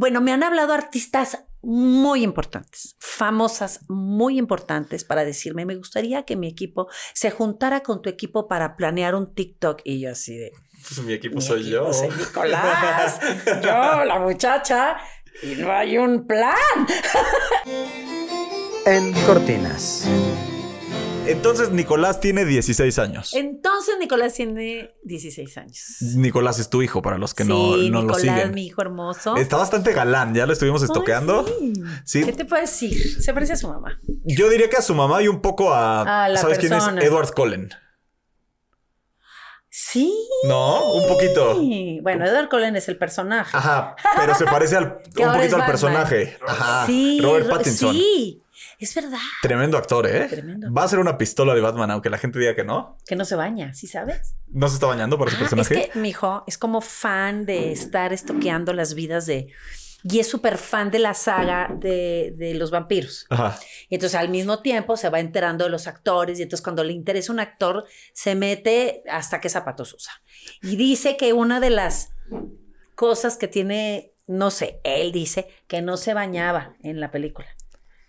Bueno, 0.00 0.20
me 0.20 0.30
han 0.30 0.44
hablado 0.44 0.74
artistas 0.74 1.44
muy 1.60 2.22
importantes, 2.22 2.94
famosas, 3.00 3.80
muy 3.88 4.38
importantes 4.38 5.02
para 5.02 5.24
decirme, 5.24 5.66
me 5.66 5.74
gustaría 5.74 6.22
que 6.22 6.36
mi 6.36 6.46
equipo 6.46 6.86
se 7.14 7.32
juntara 7.32 7.80
con 7.80 8.00
tu 8.00 8.08
equipo 8.08 8.46
para 8.46 8.76
planear 8.76 9.16
un 9.16 9.34
TikTok. 9.34 9.80
Y 9.82 9.98
yo 9.98 10.12
así 10.12 10.38
de... 10.38 10.52
Pues 10.72 11.00
mi 11.00 11.14
equipo 11.14 11.40
soy 11.40 11.68
yo. 11.68 11.92
Soy 11.92 12.10
Nicolás, 12.10 13.18
yo, 13.44 14.04
la 14.04 14.20
muchacha, 14.20 14.98
y 15.42 15.56
no 15.56 15.72
hay 15.72 15.98
un 15.98 16.28
plan. 16.28 16.54
En 18.86 19.12
Cortinas. 19.26 20.06
Entonces 21.28 21.70
Nicolás 21.70 22.20
tiene 22.20 22.44
16 22.44 22.98
años. 22.98 23.34
Entonces 23.34 23.96
Nicolás 24.00 24.34
tiene 24.34 24.94
16 25.04 25.58
años. 25.58 25.96
Nicolás 26.16 26.58
es 26.58 26.70
tu 26.70 26.82
hijo, 26.82 27.02
para 27.02 27.18
los 27.18 27.34
que 27.34 27.44
no, 27.44 27.74
Sí, 27.74 27.90
no 27.90 28.02
lo 28.02 28.06
Nicolás, 28.16 28.20
siguen. 28.22 28.54
mi 28.54 28.66
hijo 28.66 28.80
hermoso. 28.82 29.36
Está 29.36 29.56
bastante 29.56 29.92
galán, 29.92 30.34
ya 30.34 30.46
lo 30.46 30.52
estuvimos 30.52 30.82
estoqueando. 30.82 31.44
Sí. 32.04 32.24
¿Qué 32.24 32.32
te 32.32 32.44
puedo 32.44 32.62
decir? 32.62 33.22
Se 33.22 33.32
parece 33.34 33.52
a 33.52 33.56
su 33.56 33.68
mamá. 33.68 33.98
Yo 34.24 34.48
diría 34.48 34.68
que 34.70 34.76
a 34.76 34.82
su 34.82 34.94
mamá 34.94 35.22
y 35.22 35.28
un 35.28 35.40
poco 35.40 35.72
a. 35.72 36.24
A 36.24 36.28
la 36.28 36.40
¿Sabes 36.40 36.58
quién 36.58 36.72
es? 36.72 36.84
Edward 37.02 37.32
Cullen. 37.34 37.68
Sí. 39.70 40.12
¿No? 40.48 40.92
Un 40.94 41.06
poquito. 41.08 41.60
Bueno, 42.02 42.26
Edward 42.26 42.48
Cullen 42.48 42.74
es 42.76 42.88
el 42.88 42.96
personaje. 42.96 43.56
Ajá, 43.56 43.94
pero 44.16 44.34
se 44.34 44.44
parece 44.46 44.76
al, 44.76 44.84
un 45.18 45.32
poquito 45.32 45.56
al 45.56 45.66
personaje. 45.66 46.36
Ajá. 46.46 46.86
sí, 46.86 47.20
Robert 47.22 47.46
Ro- 47.48 47.56
Pattinson. 47.56 47.94
Sí, 47.94 48.42
es 48.78 48.94
verdad. 48.94 49.18
Tremendo 49.42 49.76
actor, 49.76 50.06
¿eh? 50.06 50.26
Tremendo. 50.28 50.72
Va 50.72 50.84
a 50.84 50.88
ser 50.88 50.98
una 50.98 51.18
pistola 51.18 51.54
de 51.54 51.60
Batman, 51.60 51.90
aunque 51.90 52.10
la 52.10 52.18
gente 52.18 52.38
diga 52.38 52.54
que 52.54 52.64
no. 52.64 52.96
Que 53.06 53.16
no 53.16 53.24
se 53.24 53.34
baña, 53.36 53.74
¿sí 53.74 53.86
sabes? 53.86 54.34
No 54.48 54.68
se 54.68 54.74
está 54.74 54.86
bañando 54.86 55.18
para 55.18 55.30
su 55.30 55.36
Ah, 55.36 55.40
personaje. 55.40 55.74
Es 55.80 55.88
que 55.90 55.98
mi 55.98 56.10
hijo 56.10 56.44
es 56.46 56.58
como 56.58 56.80
fan 56.80 57.44
de 57.44 57.72
estar 57.72 58.12
estoqueando 58.12 58.72
las 58.72 58.94
vidas 58.94 59.26
de. 59.26 59.52
Y 60.04 60.20
es 60.20 60.28
súper 60.28 60.58
fan 60.58 60.92
de 60.92 61.00
la 61.00 61.12
saga 61.12 61.68
de, 61.74 62.32
de 62.36 62.54
los 62.54 62.70
vampiros. 62.70 63.26
Ajá. 63.30 63.58
Y 63.88 63.96
entonces 63.96 64.16
al 64.18 64.28
mismo 64.28 64.62
tiempo 64.62 64.96
se 64.96 65.08
va 65.08 65.18
enterando 65.18 65.64
de 65.64 65.70
los 65.70 65.88
actores 65.88 66.38
y 66.38 66.42
entonces 66.42 66.62
cuando 66.62 66.84
le 66.84 66.92
interesa 66.92 67.32
un 67.32 67.40
actor 67.40 67.84
se 68.12 68.36
mete 68.36 69.02
hasta 69.10 69.40
qué 69.40 69.48
zapatos 69.48 69.92
usa. 69.94 70.12
Y 70.62 70.76
dice 70.76 71.16
que 71.16 71.32
una 71.32 71.58
de 71.58 71.70
las 71.70 72.12
cosas 72.94 73.36
que 73.36 73.48
tiene, 73.48 74.12
no 74.28 74.52
sé, 74.52 74.80
él 74.84 75.10
dice 75.10 75.48
que 75.66 75.82
no 75.82 75.96
se 75.96 76.14
bañaba 76.14 76.76
en 76.84 77.00
la 77.00 77.10
película. 77.10 77.48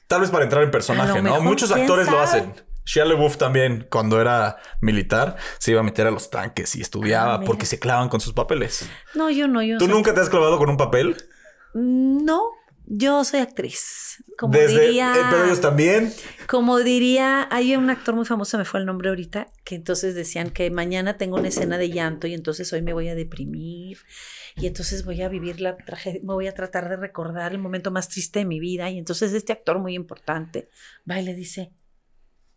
Tal 0.09 0.21
vez 0.21 0.31
para 0.31 0.43
entrar 0.43 0.63
en 0.63 0.71
personaje, 0.71 1.21
¿no? 1.21 1.39
Muchos 1.39 1.71
¿quién 1.71 1.83
actores 1.83 2.09
lo 2.09 2.19
hacen. 2.19 2.55
Shia 2.83 3.05
LaBeouf 3.05 3.38
también, 3.38 3.85
cuando 3.91 4.19
era 4.19 4.57
militar, 4.81 5.35
se 5.59 5.69
iba 5.69 5.81
a 5.81 5.83
meter 5.83 6.07
a 6.07 6.11
los 6.11 6.31
tanques 6.31 6.75
y 6.75 6.81
estudiaba 6.81 7.35
Ah, 7.35 7.41
porque 7.45 7.67
se 7.67 7.77
clavan 7.77 8.09
con 8.09 8.19
sus 8.19 8.33
papeles. 8.33 8.89
No, 9.13 9.29
yo 9.29 9.47
no, 9.47 9.61
yo 9.61 9.77
¿Tú 9.77 9.88
nunca 9.88 10.11
te 10.16 10.21
has 10.21 10.29
clavado 10.29 10.57
con 10.57 10.67
un 10.67 10.77
papel? 10.77 11.16
No, 11.75 12.41
yo 12.89 13.23
soy 13.23 13.39
actriz. 13.39 14.23
Como 14.37 14.53
Desde, 14.53 14.87
diría... 14.87 15.13
eh, 15.15 15.21
pero 15.29 15.45
ellos 15.45 15.61
también. 15.61 16.11
Como 16.47 16.79
diría, 16.79 17.47
hay 17.51 17.75
un 17.75 17.89
actor 17.89 18.15
muy 18.15 18.25
famoso, 18.25 18.57
me 18.57 18.65
fue 18.65 18.79
el 18.79 18.87
nombre 18.87 19.09
ahorita, 19.09 19.47
que 19.63 19.75
entonces 19.75 20.15
decían 20.15 20.49
que 20.49 20.71
mañana 20.71 21.15
tengo 21.15 21.37
una 21.37 21.49
escena 21.49 21.77
de 21.77 21.89
llanto 21.89 22.25
y 22.25 22.33
entonces 22.33 22.73
hoy 22.73 22.81
me 22.81 22.93
voy 22.93 23.07
a 23.07 23.15
deprimir 23.15 23.99
y 24.55 24.65
entonces 24.65 25.05
voy 25.05 25.21
a 25.21 25.29
vivir 25.29 25.61
la 25.61 25.77
tragedia, 25.77 26.19
me 26.23 26.33
voy 26.33 26.47
a 26.47 26.53
tratar 26.53 26.89
de 26.89 26.97
recordar 26.97 27.51
el 27.51 27.59
momento 27.59 27.91
más 27.91 28.09
triste 28.09 28.39
de 28.39 28.45
mi 28.45 28.59
vida 28.59 28.89
y 28.89 28.97
entonces 28.97 29.33
este 29.33 29.53
actor 29.53 29.77
muy 29.77 29.93
importante 29.93 30.69
va 31.09 31.19
y 31.19 31.23
le 31.23 31.35
dice, 31.35 31.71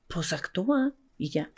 pues 0.08 0.32
actúa 0.32 0.94
y 1.18 1.30
ya. 1.30 1.50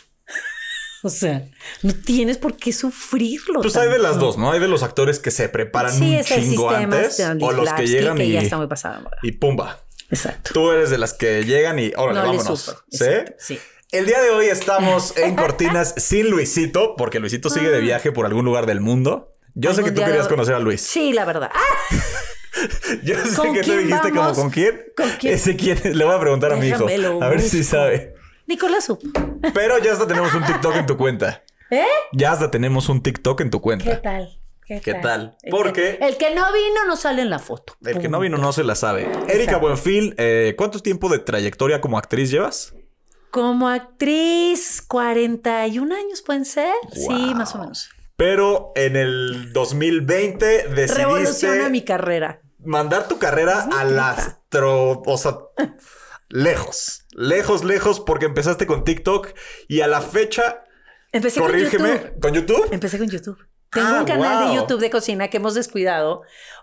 O 1.05 1.11
sea, 1.11 1.45
no 1.83 1.93
tienes 1.95 2.39
por 2.39 2.57
qué 2.57 2.73
sufrirlo. 2.73 3.61
Pues 3.61 3.77
hay 3.77 3.89
de 3.89 3.99
las 3.99 4.13
tanto. 4.13 4.27
dos, 4.27 4.39
¿no? 4.39 4.51
Hay 4.51 4.59
de 4.59 4.69
los 4.69 4.83
actores 4.83 5.19
que 5.19 5.31
se 5.31 5.49
preparan 5.49 5.93
Sí, 5.93 6.17
un 6.17 6.25
chingo 6.25 6.71
antes 6.71 7.21
o 7.41 7.53
los 7.53 7.73
que 7.75 7.87
llegan 7.87 8.17
que 8.17 8.25
y, 8.25 8.33
ya 8.33 8.41
está 8.41 8.57
muy 8.57 8.67
pasado. 8.67 9.09
y 9.23 9.33
pumba. 9.33 9.81
Exacto. 10.11 10.51
Tú 10.55 10.71
eres 10.71 10.91
de 10.91 10.99
las 10.99 11.13
que 11.15 11.45
llegan 11.45 11.79
y 11.79 11.93
órale, 11.97 12.21
no 12.21 12.27
vámonos. 12.27 12.77
¿Sí? 12.91 13.05
Sí. 13.39 13.59
El 13.93 14.07
día 14.07 14.21
de 14.21 14.31
hoy 14.31 14.47
estamos 14.47 15.17
en 15.17 15.37
Cortinas 15.37 15.95
sin 15.99 16.29
Luisito, 16.31 16.97
porque 16.97 17.21
Luisito 17.21 17.49
sigue 17.51 17.71
de 17.71 17.81
viaje 17.81 18.11
por 18.13 18.27
algún 18.27 18.45
lugar 18.45 18.67
del 18.67 18.81
mundo. 18.81 19.33
Yo 19.55 19.73
sé 19.73 19.83
Ah. 19.83 19.85
Que 19.85 19.93
tú 19.93 20.03
querías 20.05 20.27
conocer 20.27 20.55
a 20.55 20.59
Luis. 20.59 20.81
Sí, 20.81 21.13
la 21.13 21.25
verdad. 21.25 21.51
¡Ah! 21.55 21.95
Yo 23.03 23.17
sé 23.25 23.35
¿Con 23.37 23.53
que 23.53 23.63
tú 23.63 23.73
dijiste 23.73 24.11
como 24.11 24.21
vamos? 24.23 24.39
con 24.39 24.51
quién. 24.51 24.81
¿Con 24.97 25.09
quién? 25.19 25.35
Ese 25.35 25.57
quién 25.57 25.79
es? 25.83 25.95
Le 25.97 26.05
voy 26.05 26.15
a 26.15 26.21
preguntar 26.21 26.53
a 26.53 26.57
mi 26.57 26.69
hijo. 26.69 26.87
A 27.21 27.29
ver 27.29 27.41
si 27.41 27.63
sabe. 27.65 28.14
Nicolás 28.47 28.85
supo. 28.85 29.07
Pero 29.55 29.79
ya 29.79 29.93
hasta 29.93 30.07
tenemos 30.07 30.35
un 30.35 30.45
TikTok 30.45 30.77
en 30.77 30.87
tu 30.87 30.97
cuenta. 30.97 31.43
¿Eh? 31.71 31.85
Ya 32.13 32.33
hasta 32.33 32.51
tenemos 32.51 32.89
un 32.89 33.03
TikTok 33.03 33.41
en 33.41 33.51
tu 33.51 33.59
¿Qué 33.59 33.63
cuenta. 33.63 34.03
tal? 34.03 34.39
¿Qué, 34.67 34.81
¿Qué 34.81 34.95
tal? 34.95 35.37
El 35.43 35.51
Porque- 35.51 35.99
que- 35.99 36.07
el 36.07 36.17
que 36.17 36.35
no 36.35 36.51
vino 36.53 36.85
no 36.87 36.97
sale 36.97 37.21
en 37.23 37.29
la 37.31 37.39
foto. 37.39 37.75
El 37.85 37.99
que 38.01 38.09
no 38.09 38.19
vino 38.21 38.39
no 38.39 38.53
se 38.53 38.65
la 38.65 38.75
sabe. 38.75 39.11
Erika. 39.29 39.59
Buenfil, 39.59 40.15
eh, 40.17 40.55
¿cuánto 40.57 40.79
tiempo 40.81 41.09
de 41.11 41.19
trayectoria 41.19 41.81
como 41.83 41.99
actriz 41.99 42.31
llevas? 42.31 42.75
Como 43.31 43.69
actriz, 43.69 44.81
41 44.87 45.95
años 45.95 46.23
pueden 46.23 46.45
ser. 46.45 46.73
Sí, 46.93 47.33
más 47.35 47.55
o 47.55 47.59
menos. 47.59 47.91
Pero 48.17 48.73
en 48.77 48.97
el 48.97 49.53
2020 49.53 50.47
decidiste 50.69 50.95
Revoluciona 50.95 51.69
mi 51.69 51.83
carrera. 51.83 52.41
mandar 52.65 53.09
tu 53.09 53.19
carrera 53.19 53.69
al 53.77 53.99
astro, 53.99 55.03
o 55.05 55.19
sea, 55.19 55.37
lejos, 56.29 57.05
lejos, 57.13 57.65
lejos, 57.65 58.01
porque 58.01 58.27
empezaste 58.27 58.67
con 58.67 58.85
TikTok 58.85 59.29
y 59.69 59.81
a 59.81 59.87
la 59.87 60.01
fecha, 60.01 60.65
Empecé 61.13 61.41
con 61.41 61.49
corrígeme, 61.51 61.89
YouTube. 61.93 62.21
¿con 62.21 62.35
YouTube? 62.35 62.69
Empecé 62.73 62.99
con 62.99 63.09
YouTube. 63.09 63.39
Tengo 63.71 63.87
Ah, 63.89 64.01
un 64.01 64.05
canal 64.05 64.39
wow. 64.45 64.49
de 64.49 64.55
YouTube 64.61 64.81
de 64.81 64.91
cocina 64.91 65.29
que 65.29 65.37
hemos 65.37 65.55
descuidado 65.55 66.23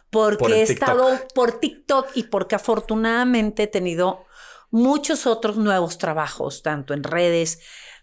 porque 0.09 0.38
Por 0.39 0.51
he 0.51 0.61
estado 0.63 1.19
por 1.33 1.59
TikTok 1.59 2.09
y 2.16 2.23
porque 2.23 2.55
afortunadamente 2.55 3.63
he 3.63 3.67
tenido 3.67 4.25
muchos 4.71 5.25
otros 5.25 5.55
nuevos 5.57 5.97
trabajos, 5.97 6.63
tanto 6.63 6.94
en 6.94 7.03
redes 7.03 7.59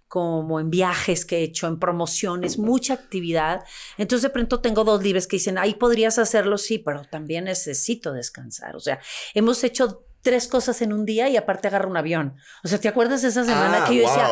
como 0.07 0.59
en 0.59 0.71
viajes 0.71 1.27
que 1.27 1.39
he 1.39 1.43
hecho, 1.43 1.67
en 1.67 1.79
promociones, 1.79 2.59
mucha 2.59 2.95
actividad. 2.95 3.63
Entonces 3.99 4.23
de 4.23 4.31
pronto 4.31 4.61
tengo 4.61 4.85
dos 4.85 5.03
libres 5.03 5.27
que 5.27 5.37
dicen, 5.37 5.59
ahí 5.59 5.75
podrías 5.75 6.19
hacerlo, 6.19 6.57
sí, 6.57 6.79
pero 6.79 7.03
también 7.05 7.45
necesito 7.45 8.15
descansar. 8.15 8.75
O 8.75 8.81
sea, 8.81 9.01
hemos 9.35 9.63
hecho 9.65 10.07
tres 10.23 10.49
cosas 10.49 10.83
en 10.83 10.93
un 10.93 11.05
día 11.07 11.29
y 11.29 11.37
aparte 11.37 11.69
agarro 11.69 11.89
un 11.89 11.97
avión. 11.97 12.37
O 12.65 12.69
sea, 12.69 12.79
¿te 12.81 12.89
acuerdas 12.89 13.23
de 13.23 13.29
esa 13.29 13.45
semana 13.45 13.85
Ah, 13.85 13.89
que 13.89 13.97
yo 13.97 14.03
wow. 14.03 14.11
decía, 14.11 14.29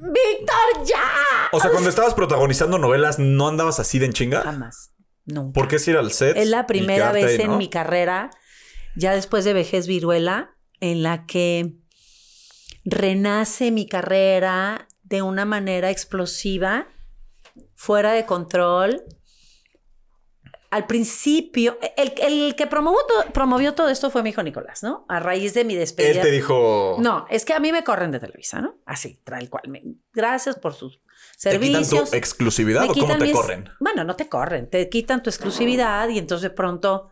Víctor, 0.00 0.86
ya? 0.86 1.02
O 1.52 1.60
sea, 1.60 1.70
cuando 1.70 1.88
estabas 1.88 2.14
protagonizando 2.14 2.78
novelas, 2.78 3.18
¿no 3.18 3.48
andabas 3.48 3.80
así 3.80 3.98
de 3.98 4.06
en 4.06 4.12
chinga? 4.12 4.42
Jamás. 4.42 4.92
Nunca. 5.26 5.52
¿Por 5.52 5.68
qué 5.68 5.76
es 5.76 5.86
ir 5.88 5.96
al 5.96 6.10
set? 6.12 6.36
Es 6.36 6.48
la 6.48 6.66
primera 6.66 7.12
vez 7.12 7.38
ahí, 7.38 7.44
en 7.44 7.52
no? 7.52 7.56
mi 7.58 7.68
carrera, 7.68 8.30
ya 8.96 9.12
después 9.14 9.44
de 9.44 9.52
vejez 9.52 9.86
viruela, 9.86 10.56
en 10.80 11.02
la 11.02 11.26
que 11.26 11.74
renace 12.84 13.70
mi 13.70 13.86
carrera 13.86 14.88
de 15.02 15.22
una 15.22 15.44
manera 15.44 15.90
explosiva, 15.90 16.88
fuera 17.74 18.12
de 18.12 18.24
control. 18.26 19.02
Al 20.70 20.86
principio, 20.86 21.78
el, 21.96 22.12
el 22.22 22.54
que 22.54 22.66
promovió 22.68 23.00
todo, 23.08 23.24
promovió 23.32 23.74
todo 23.74 23.88
esto 23.88 24.08
fue 24.10 24.22
mi 24.22 24.30
hijo 24.30 24.42
Nicolás, 24.42 24.84
¿no? 24.84 25.04
A 25.08 25.18
raíz 25.18 25.52
de 25.52 25.64
mi 25.64 25.74
despedida. 25.74 26.12
Él 26.12 26.20
te 26.20 26.30
dijo... 26.30 26.96
No, 27.00 27.26
es 27.28 27.44
que 27.44 27.54
a 27.54 27.58
mí 27.58 27.72
me 27.72 27.82
corren 27.82 28.12
de 28.12 28.20
Televisa, 28.20 28.60
¿no? 28.60 28.76
Así, 28.86 29.20
tal 29.24 29.50
cual. 29.50 29.64
Me- 29.68 29.82
Gracias 30.12 30.56
por 30.56 30.72
sus 30.74 31.00
¿Te 31.42 31.58
quitan 31.58 31.84
servicios. 31.84 32.10
tu 32.10 32.16
exclusividad 32.16 32.84
o 32.88 32.94
cómo 32.94 33.18
te 33.18 33.24
mis- 33.24 33.32
corren? 33.32 33.68
Bueno, 33.80 34.04
no 34.04 34.14
te 34.14 34.28
corren, 34.28 34.70
te 34.70 34.88
quitan 34.88 35.22
tu 35.24 35.28
exclusividad 35.30 36.08
y 36.08 36.18
entonces 36.18 36.42
de 36.50 36.54
pronto 36.54 37.10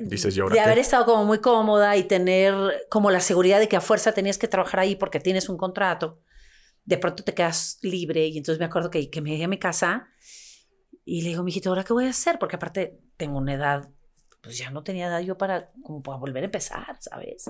Dices, 0.00 0.36
¿y 0.36 0.40
ahora 0.40 0.54
de 0.54 0.58
qué? 0.58 0.64
haber 0.64 0.78
estado 0.78 1.04
como 1.04 1.24
muy 1.24 1.38
cómoda 1.38 1.96
y 1.96 2.02
tener 2.04 2.54
como 2.90 3.10
la 3.12 3.20
seguridad 3.20 3.60
de 3.60 3.68
que 3.68 3.76
a 3.76 3.80
fuerza 3.80 4.12
tenías 4.12 4.36
que 4.38 4.48
trabajar 4.48 4.80
ahí 4.80 4.96
porque 4.96 5.20
tienes 5.20 5.48
un 5.48 5.56
contrato, 5.56 6.20
de 6.84 6.98
pronto 6.98 7.22
te 7.22 7.34
quedas 7.34 7.78
libre 7.82 8.26
y 8.26 8.36
entonces 8.38 8.58
me 8.58 8.64
acuerdo 8.64 8.90
que, 8.90 9.10
que 9.10 9.20
me 9.20 9.30
llegué 9.30 9.44
a 9.44 9.48
mi 9.48 9.58
casa 9.58 10.08
y 11.08 11.22
le 11.22 11.28
digo, 11.30 11.42
mijito, 11.44 11.70
¿ahora 11.70 11.84
qué 11.84 11.92
voy 11.94 12.04
a 12.06 12.10
hacer? 12.10 12.38
Porque 12.38 12.56
aparte 12.56 12.98
tengo 13.16 13.38
una 13.38 13.54
edad, 13.54 13.88
pues 14.42 14.58
ya 14.58 14.70
no 14.70 14.82
tenía 14.82 15.06
edad 15.06 15.20
yo 15.20 15.38
para, 15.38 15.70
como 15.82 16.02
para 16.02 16.18
volver 16.18 16.42
a 16.42 16.46
empezar, 16.46 16.98
¿sabes? 17.00 17.44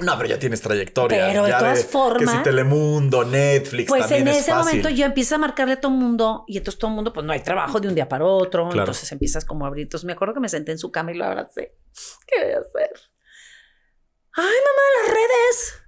No, 0.00 0.16
pero 0.16 0.28
ya 0.28 0.38
tienes 0.38 0.60
trayectoria. 0.60 1.26
Pero 1.26 1.44
de 1.44 1.50
todas 1.52 1.78
Que 1.80 1.84
si 1.84 1.88
formas- 1.92 2.42
Telemundo, 2.44 3.24
Netflix, 3.24 3.88
Pues 3.88 4.02
también 4.02 4.28
en 4.28 4.34
es 4.34 4.36
ese 4.42 4.52
fácil. 4.52 4.64
momento 4.78 4.90
yo 4.90 5.04
empiezo 5.04 5.34
a 5.34 5.38
marcarle 5.38 5.74
a 5.74 5.80
todo 5.80 5.90
el 5.92 5.98
mundo 5.98 6.44
y 6.46 6.56
entonces 6.56 6.78
todo 6.78 6.90
el 6.90 6.94
mundo, 6.94 7.12
pues 7.12 7.26
no 7.26 7.32
hay 7.32 7.40
trabajo 7.42 7.80
de 7.80 7.88
un 7.88 7.96
día 7.96 8.08
para 8.08 8.24
otro. 8.24 8.66
Claro. 8.68 8.78
Entonces 8.82 9.10
empiezas 9.10 9.44
como 9.44 9.64
a 9.64 9.68
abrir. 9.68 9.82
Entonces 9.86 10.04
me 10.06 10.12
acuerdo 10.12 10.34
que 10.34 10.40
me 10.40 10.48
senté 10.48 10.70
en 10.70 10.78
su 10.78 10.92
cama 10.92 11.10
y 11.10 11.16
lo 11.16 11.24
abracé. 11.24 11.74
¿Qué 12.28 12.44
voy 12.44 12.52
a 12.52 12.58
hacer? 12.60 12.90
Ay, 14.34 14.44
mamá, 14.44 14.82
las 15.02 15.14
redes. 15.14 15.82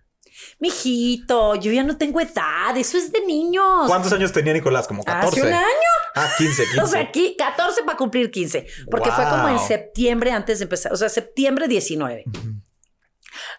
Mijito, 0.58 1.54
yo 1.56 1.72
ya 1.72 1.82
no 1.82 1.96
tengo 1.96 2.20
edad. 2.20 2.76
Eso 2.76 2.98
es 2.98 3.10
de 3.12 3.24
niños. 3.24 3.86
¿Cuántos 3.86 4.12
años 4.12 4.32
tenía 4.32 4.52
Nicolás? 4.52 4.86
Como 4.86 5.02
14. 5.02 5.40
Hace 5.40 5.48
un 5.48 5.54
año. 5.54 5.90
Ah, 6.14 6.28
15, 6.36 6.62
15. 6.64 6.80
O 6.82 6.86
sea, 6.86 7.00
aquí 7.00 7.36
14 7.38 7.82
para 7.84 7.96
cumplir 7.96 8.30
15. 8.30 8.66
Porque 8.90 9.10
fue 9.10 9.24
como 9.24 9.48
en 9.48 9.58
septiembre 9.58 10.32
antes 10.32 10.58
de 10.58 10.64
empezar. 10.64 10.92
O 10.92 10.96
sea, 10.96 11.08
septiembre 11.08 11.68
19. 11.68 12.24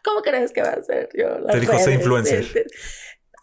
¿Cómo 0.04 0.22
crees 0.22 0.51
que 0.51 0.62
va 0.62 0.69
a 0.69 0.81
ser 0.81 1.10
yo? 1.13 1.45
Te 1.48 1.60
dijo, 1.60 1.74
redes? 1.74 1.88
influencer. 1.88 2.68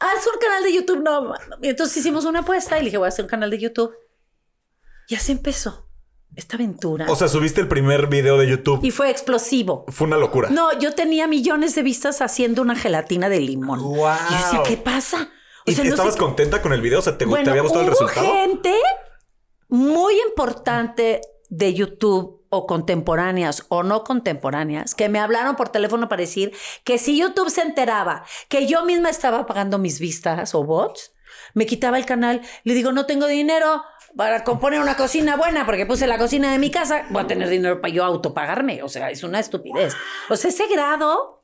Haz 0.01 0.27
un 0.33 0.41
canal 0.41 0.63
de 0.63 0.73
YouTube. 0.73 1.03
No, 1.03 1.35
entonces 1.63 1.97
hicimos 1.97 2.25
una 2.25 2.41
apuesta 2.41 2.77
y 2.77 2.81
le 2.81 2.85
dije, 2.87 2.99
voy 2.99 3.07
a 3.07 3.09
hacer 3.09 3.25
un 3.25 3.31
canal 3.31 3.51
de 3.51 3.59
YouTube. 3.59 3.95
Y 5.09 5.15
así 5.15 5.33
empezó. 5.33 5.88
Esta 6.39 6.57
aventura. 6.57 7.07
O 7.09 7.17
sea, 7.17 7.29
subiste 7.29 7.61
el 7.61 7.69
primer 7.69 8.07
video 8.07 8.39
de 8.39 8.49
YouTube. 8.49 8.81
y 8.83 8.91
fue 8.91 9.11
explosivo. 9.11 9.85
Fue 9.89 10.07
una 10.07 10.17
locura. 10.17 10.49
No, 10.51 10.79
yo 10.79 10.95
tenía 10.95 11.27
millones 11.27 11.75
de 11.75 11.83
vistas 11.83 12.23
haciendo 12.23 12.63
una 12.63 12.77
gelatina 12.77 13.29
de 13.29 13.41
limón. 13.41 13.81
Guau. 13.83 14.17
Y 14.31 14.33
yo 14.33 14.39
decía, 14.45 14.63
¿qué 14.65 14.77
pasa? 14.77 15.31
¿Y 15.67 15.75
sea, 15.75 15.85
no 15.85 15.91
estabas 15.91 16.15
sé- 16.15 16.21
contenta 16.21 16.63
con 16.63 16.73
el 16.73 16.81
video? 16.81 17.01
O 17.01 17.03
sea, 17.03 17.13
¿te, 17.15 17.19
te 17.19 17.25
Bueno, 17.27 17.51
había 17.51 17.63
gustado 17.63 17.83
el 17.85 17.91
resultado? 17.91 18.27
gente 18.27 18.73
muy 19.69 20.15
importante 20.29 21.21
de 21.51 21.75
YouTube 21.75 22.47
o 22.51 22.67
contemporáneas 22.67 23.67
o 23.69 23.83
no 23.83 24.05
contemporáneas 24.05 24.95
que 24.95 25.09
me 25.11 25.19
hablaron 25.19 25.57
por 25.57 25.69
teléfono 25.69 26.09
para 26.09 26.21
decir 26.21 26.53
que 26.85 26.97
si 26.99 27.19
YouTube 27.19 27.51
se 27.51 27.61
enteraba 27.63 28.25
que 28.49 28.67
yo 28.67 28.85
misma 28.85 29.11
estaba 29.11 29.45
pagando 29.47 29.79
mis 29.79 29.99
vistas 30.01 30.55
o 30.55 30.65
bots, 30.65 31.13
me 31.55 31.67
quitaba 31.67 31.99
el 31.99 32.07
canal. 32.07 32.41
Le 32.65 32.75
digo, 32.75 32.93
no 32.93 33.05
tengo 33.07 33.27
dinero 33.27 33.83
para 34.17 34.43
componer 34.45 34.81
una 34.81 34.97
cocina 34.97 35.37
buena 35.37 35.65
porque 35.67 35.87
puse 35.87 36.07
la 36.07 36.19
cocina 36.19 36.53
de 36.53 36.59
mi 36.59 36.71
casa. 36.71 37.07
Voy 37.11 37.23
a 37.23 37.27
tener 37.27 37.49
dinero 37.49 37.81
para 37.81 37.93
yo 37.93 38.05
autopagarme. 38.05 38.83
O 38.83 38.89
sea, 38.89 39.11
es 39.11 39.23
una 39.23 39.39
estupidez. 39.41 39.95
O 40.29 40.37
sea, 40.37 40.51
ese 40.51 40.67
grado 40.69 41.43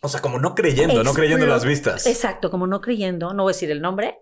O 0.00 0.08
sea, 0.08 0.20
como 0.20 0.38
no 0.38 0.54
creyendo, 0.54 1.02
no 1.04 1.12
creyendo 1.12 1.44
en 1.44 1.50
las 1.50 1.64
vistas. 1.64 2.06
Exacto, 2.06 2.50
como 2.50 2.66
no 2.66 2.80
creyendo, 2.80 3.32
no 3.34 3.42
voy 3.44 3.50
a 3.50 3.54
decir 3.54 3.70
el 3.70 3.80
nombre, 3.82 4.18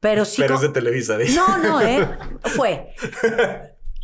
pero 0.00 0.24
sí. 0.24 0.42
Pero 0.42 0.56
es 0.56 0.60
de 0.62 0.68
Televisa, 0.70 1.16
dice. 1.18 1.36
No, 1.36 1.58
no, 1.58 1.80
¿eh? 1.80 2.06
Fue. 2.42 2.94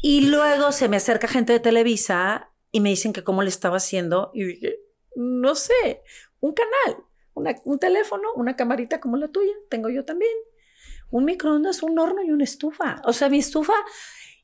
Y 0.02 0.28
luego 0.28 0.72
se 0.72 0.88
me 0.88 0.96
acerca 0.96 1.28
gente 1.28 1.52
de 1.52 1.60
Televisa 1.60 2.50
y 2.72 2.80
me 2.80 2.88
dicen 2.88 3.12
que 3.12 3.22
cómo 3.22 3.42
le 3.42 3.48
estaba 3.50 3.76
haciendo. 3.76 4.30
Y 4.34 4.44
dije, 4.44 4.76
no 5.14 5.54
sé, 5.54 6.02
un 6.40 6.54
canal, 6.54 7.02
una- 7.34 7.54
un 7.64 7.78
teléfono, 7.78 8.28
una 8.34 8.56
camarita 8.56 8.98
como 9.00 9.16
la 9.18 9.28
tuya, 9.28 9.52
tengo 9.68 9.88
yo 9.90 10.04
también. 10.04 10.32
Un 11.10 11.24
microondas, 11.24 11.82
un 11.82 11.98
horno 11.98 12.22
y 12.22 12.30
una 12.30 12.44
estufa. 12.44 13.00
O 13.04 13.12
sea, 13.12 13.28
mi 13.28 13.38
estufa. 13.38 13.74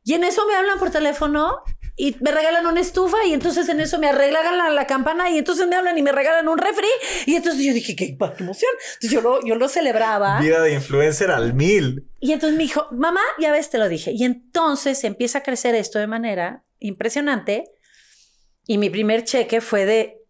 Y 0.04 0.14
en 0.14 0.24
eso 0.24 0.46
me 0.46 0.54
hablan 0.54 0.78
por 0.78 0.90
teléfono 0.90 1.62
y 1.98 2.14
me 2.20 2.30
regalan 2.30 2.66
una 2.66 2.80
estufa 2.80 3.16
y 3.24 3.32
entonces 3.32 3.68
en 3.70 3.80
eso 3.80 3.98
me 3.98 4.08
arreglan 4.08 4.56
la, 4.58 4.68
la 4.68 4.86
campana 4.86 5.30
y 5.30 5.38
entonces 5.38 5.66
me 5.66 5.76
hablan 5.76 5.96
y 5.96 6.02
me 6.02 6.12
regalan 6.12 6.46
un 6.46 6.58
refri. 6.58 6.86
Y 7.24 7.34
entonces 7.36 7.64
yo 7.64 7.72
dije, 7.72 7.96
qué, 7.96 8.16
emoción. 8.38 8.70
Entonces 8.94 9.10
yo 9.10 9.20
lo, 9.22 9.44
yo 9.44 9.54
lo 9.56 9.68
celebraba. 9.68 10.38
Vida 10.40 10.60
de 10.60 10.74
influencer 10.74 11.30
al 11.30 11.54
mil. 11.54 12.08
Y 12.20 12.32
entonces 12.32 12.56
me 12.56 12.64
dijo, 12.64 12.86
mamá, 12.92 13.22
ya 13.40 13.50
ves, 13.50 13.70
te 13.70 13.78
lo 13.78 13.88
dije. 13.88 14.12
Y 14.12 14.24
entonces 14.24 15.02
empieza 15.04 15.38
a 15.38 15.42
crecer 15.42 15.74
esto 15.74 15.98
de 15.98 16.06
manera 16.06 16.64
impresionante. 16.78 17.64
Y 18.66 18.78
mi 18.78 18.90
primer 18.90 19.24
cheque 19.24 19.60
fue 19.60 19.86
de, 19.86 20.20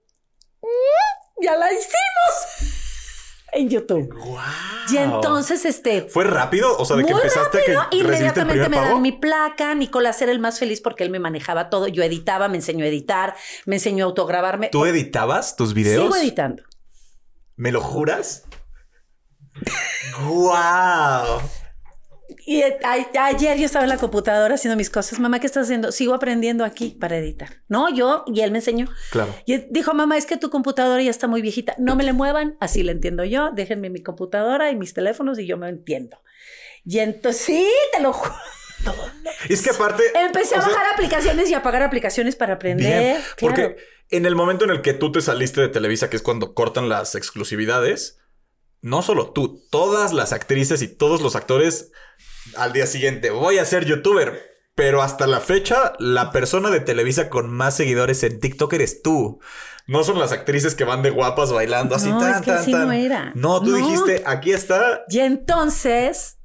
"Mm, 0.63 1.43
ya 1.45 1.57
la 1.57 1.73
hicimos 1.73 2.76
en 3.57 3.69
YouTube. 3.69 4.15
Y 4.93 4.97
entonces, 4.99 5.65
este, 5.65 6.03
¿Fue 6.03 6.25
rápido? 6.25 6.77
O 6.79 6.85
sea, 6.85 6.97
de 6.97 7.05
que 7.05 7.13
empezaste 7.13 7.59
a 7.59 7.63
que 7.65 7.75
rápido, 7.75 8.09
recibiste 8.09 8.41
el 8.41 8.47
inmediatamente 8.47 8.69
me 8.69 8.77
pago. 8.77 8.89
dan 8.95 9.03
mi 9.03 9.13
placa. 9.13 9.75
Nicolás 9.75 10.21
era 10.23 10.31
el 10.33 10.39
más 10.39 10.59
feliz 10.59 10.81
porque 10.81 11.03
él 11.05 11.11
me 11.11 11.19
manejaba 11.19 11.71
todo. 11.71 11.89
Yo 11.89 12.03
editaba, 12.03 12.49
me 12.49 12.57
enseñó 12.57 12.85
a 12.85 12.89
editar, 12.89 13.35
me 13.65 13.77
enseñó 13.77 14.05
a 14.05 14.09
autograbarme. 14.09 14.69
¿Tú 14.69 14.87
editabas 14.87 15.57
tus 15.57 15.75
videos? 15.75 16.05
Sigo 16.05 16.17
editando. 16.17 16.63
¿Me 17.57 17.73
lo 17.73 17.81
juras? 17.81 18.45
¡Guau! 20.27 21.41
Y 22.47 22.63
a- 22.63 22.79
ayer 23.27 23.59
yo 23.59 23.67
estaba 23.67 23.85
en 23.85 23.89
la 23.89 23.97
computadora 23.99 24.55
haciendo 24.55 24.77
mis 24.77 24.89
cosas. 24.89 25.19
Mamá, 25.19 25.41
¿qué 25.41 25.47
estás 25.47 25.65
haciendo? 25.65 25.91
Sigo 25.91 26.15
aprendiendo 26.15 26.65
aquí 26.65 26.97
para 27.01 27.17
editar. 27.19 27.49
No, 27.69 27.93
yo, 27.93 28.25
y 28.33 28.41
él 28.41 28.53
me 28.53 28.59
enseñó. 28.59 28.89
Claro. 29.11 29.35
Y 29.47 29.59
dijo, 29.71 29.93
mamá, 29.95 30.17
es 30.17 30.27
que 30.27 30.37
tu 30.37 30.49
computadora 30.49 31.03
ya 31.03 31.11
está 31.11 31.27
muy 31.27 31.43
viejita. 31.43 31.75
No 31.79 31.97
me 31.97 32.05
le 32.05 32.13
muevan, 32.13 32.57
así 32.61 32.85
la 32.85 32.93
entiendo 32.93 33.25
yo. 33.25 33.51
Déjenme 33.53 33.91
mi 33.91 34.01
computadora 34.03 34.71
y 34.71 34.77
mis 34.77 34.95
teléfonos 34.95 35.39
y 35.41 35.47
yo 35.47 35.57
me 35.59 35.69
entiendo. 35.69 36.19
Y 36.85 37.01
entonces, 37.01 37.43
sí, 37.43 37.67
te 37.93 38.01
lo 38.01 38.13
juro. 38.13 38.33
Es 39.49 39.63
que 39.63 39.71
aparte. 39.71 40.05
Empecé 40.15 40.55
a 40.55 40.63
sea, 40.63 40.71
bajar 40.71 40.95
aplicaciones 40.95 41.51
y 41.51 41.55
a 41.55 41.63
pagar 41.63 41.83
aplicaciones 41.83 42.37
para 42.37 42.55
aprender. 42.55 43.03
Bien, 43.03 43.17
Claro. 43.37 43.55
porque 43.55 43.77
en 44.11 44.25
el 44.27 44.37
momento 44.37 44.65
en 44.65 44.71
el 44.71 44.83
que 44.83 44.93
tú 44.93 45.11
te 45.11 45.21
saliste 45.21 45.61
de 45.61 45.69
Televisa, 45.69 46.09
que 46.09 46.17
es 46.17 46.23
cuando 46.23 46.55
cortan 46.55 46.89
las 46.89 47.17
exclusividades, 47.17 48.21
no 48.83 49.03
solo 49.03 49.33
tú, 49.33 49.67
todas 49.71 50.13
las 50.13 50.33
actrices 50.33 50.83
y 50.83 50.89
todos 50.89 51.21
los 51.23 51.35
actores 51.35 51.91
al 52.57 52.73
día 52.73 52.87
siguiente, 52.87 53.31
voy 53.31 53.59
a 53.59 53.65
ser 53.65 53.85
youtuber. 53.85 54.55
Pero 54.75 55.01
hasta 55.01 55.27
la 55.27 55.41
fecha, 55.41 55.95
la 55.99 56.31
persona 56.33 56.69
de 56.71 56.81
Televisa 56.81 57.31
con 57.31 57.51
más 57.51 57.75
seguidores 57.75 58.23
en 58.25 58.41
TikTok 58.41 58.75
eres 58.75 59.01
tú. 59.01 59.41
No 59.87 60.05
son 60.05 60.19
las 60.19 60.33
actrices 60.33 60.75
que 60.75 60.85
van 60.85 61.03
de 61.03 61.09
guapas 61.11 61.51
bailando 61.51 61.95
así 61.95 62.11
No, 62.11 62.19
tan, 62.19 62.35
es 62.35 62.41
que 62.43 62.51
tan, 62.51 62.59
así 62.61 62.73
tan. 62.73 62.87
no 62.87 62.93
era. 62.93 63.33
No, 63.35 63.63
tú 63.63 63.71
No. 63.71 63.77
dijiste, 63.79 64.23
aquí 64.27 64.53
está. 64.53 65.03
Y 65.09 65.21
entonces 65.21 66.37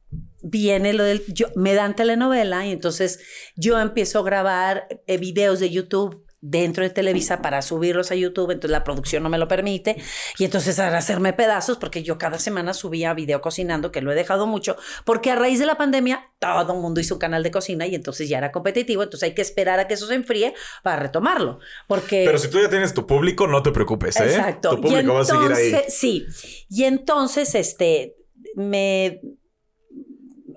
viene 0.41 0.93
lo 0.93 1.03
del, 1.03 1.23
yo, 1.27 1.47
me 1.55 1.73
dan 1.73 1.95
telenovela 1.95 2.65
y 2.65 2.71
entonces 2.71 3.19
yo 3.57 3.77
empiezo 3.79 4.19
a 4.19 4.23
grabar 4.23 4.87
eh, 5.07 5.17
videos 5.17 5.59
de 5.59 5.69
YouTube 5.69 6.25
dentro 6.41 6.83
de 6.83 6.89
Televisa 6.89 7.41
para 7.41 7.61
subirlos 7.61 8.11
a 8.11 8.15
YouTube, 8.15 8.51
entonces 8.51 8.71
la 8.71 8.83
producción 8.83 9.21
no 9.23 9.29
me 9.29 9.37
lo 9.37 9.47
permite 9.47 9.97
y 10.39 10.45
entonces 10.45 10.79
ahora 10.79 10.97
hacerme 10.97 11.33
pedazos 11.33 11.77
porque 11.77 12.01
yo 12.01 12.17
cada 12.17 12.39
semana 12.39 12.73
subía 12.73 13.13
video 13.13 13.41
cocinando, 13.41 13.91
que 13.91 14.01
lo 14.01 14.11
he 14.11 14.15
dejado 14.15 14.47
mucho, 14.47 14.75
porque 15.05 15.31
a 15.31 15.35
raíz 15.35 15.59
de 15.59 15.67
la 15.67 15.75
pandemia 15.75 16.31
todo 16.39 16.73
el 16.73 16.79
mundo 16.79 16.99
hizo 16.99 17.15
un 17.15 17.19
canal 17.19 17.43
de 17.43 17.51
cocina 17.51 17.85
y 17.85 17.93
entonces 17.93 18.27
ya 18.27 18.39
era 18.39 18.51
competitivo, 18.51 19.03
entonces 19.03 19.29
hay 19.29 19.35
que 19.35 19.43
esperar 19.43 19.79
a 19.79 19.87
que 19.87 19.93
eso 19.93 20.07
se 20.07 20.15
enfríe 20.15 20.55
para 20.81 20.97
retomarlo, 20.97 21.59
porque... 21.87 22.23
Pero 22.25 22.39
si 22.39 22.49
tú 22.49 22.59
ya 22.59 22.69
tienes 22.69 22.93
tu 22.93 23.05
público, 23.05 23.47
no 23.47 23.61
te 23.61 23.71
preocupes, 23.71 24.19
¿eh? 24.19 24.25
Exacto. 24.25 24.75
Tu 24.75 24.81
público 24.81 25.13
va 25.13 25.21
a 25.21 25.25
seguir 25.25 25.51
ahí. 25.51 25.75
Sí. 25.89 26.25
Y 26.69 26.83
entonces, 26.85 27.55
este, 27.55 28.15
me. 28.55 29.21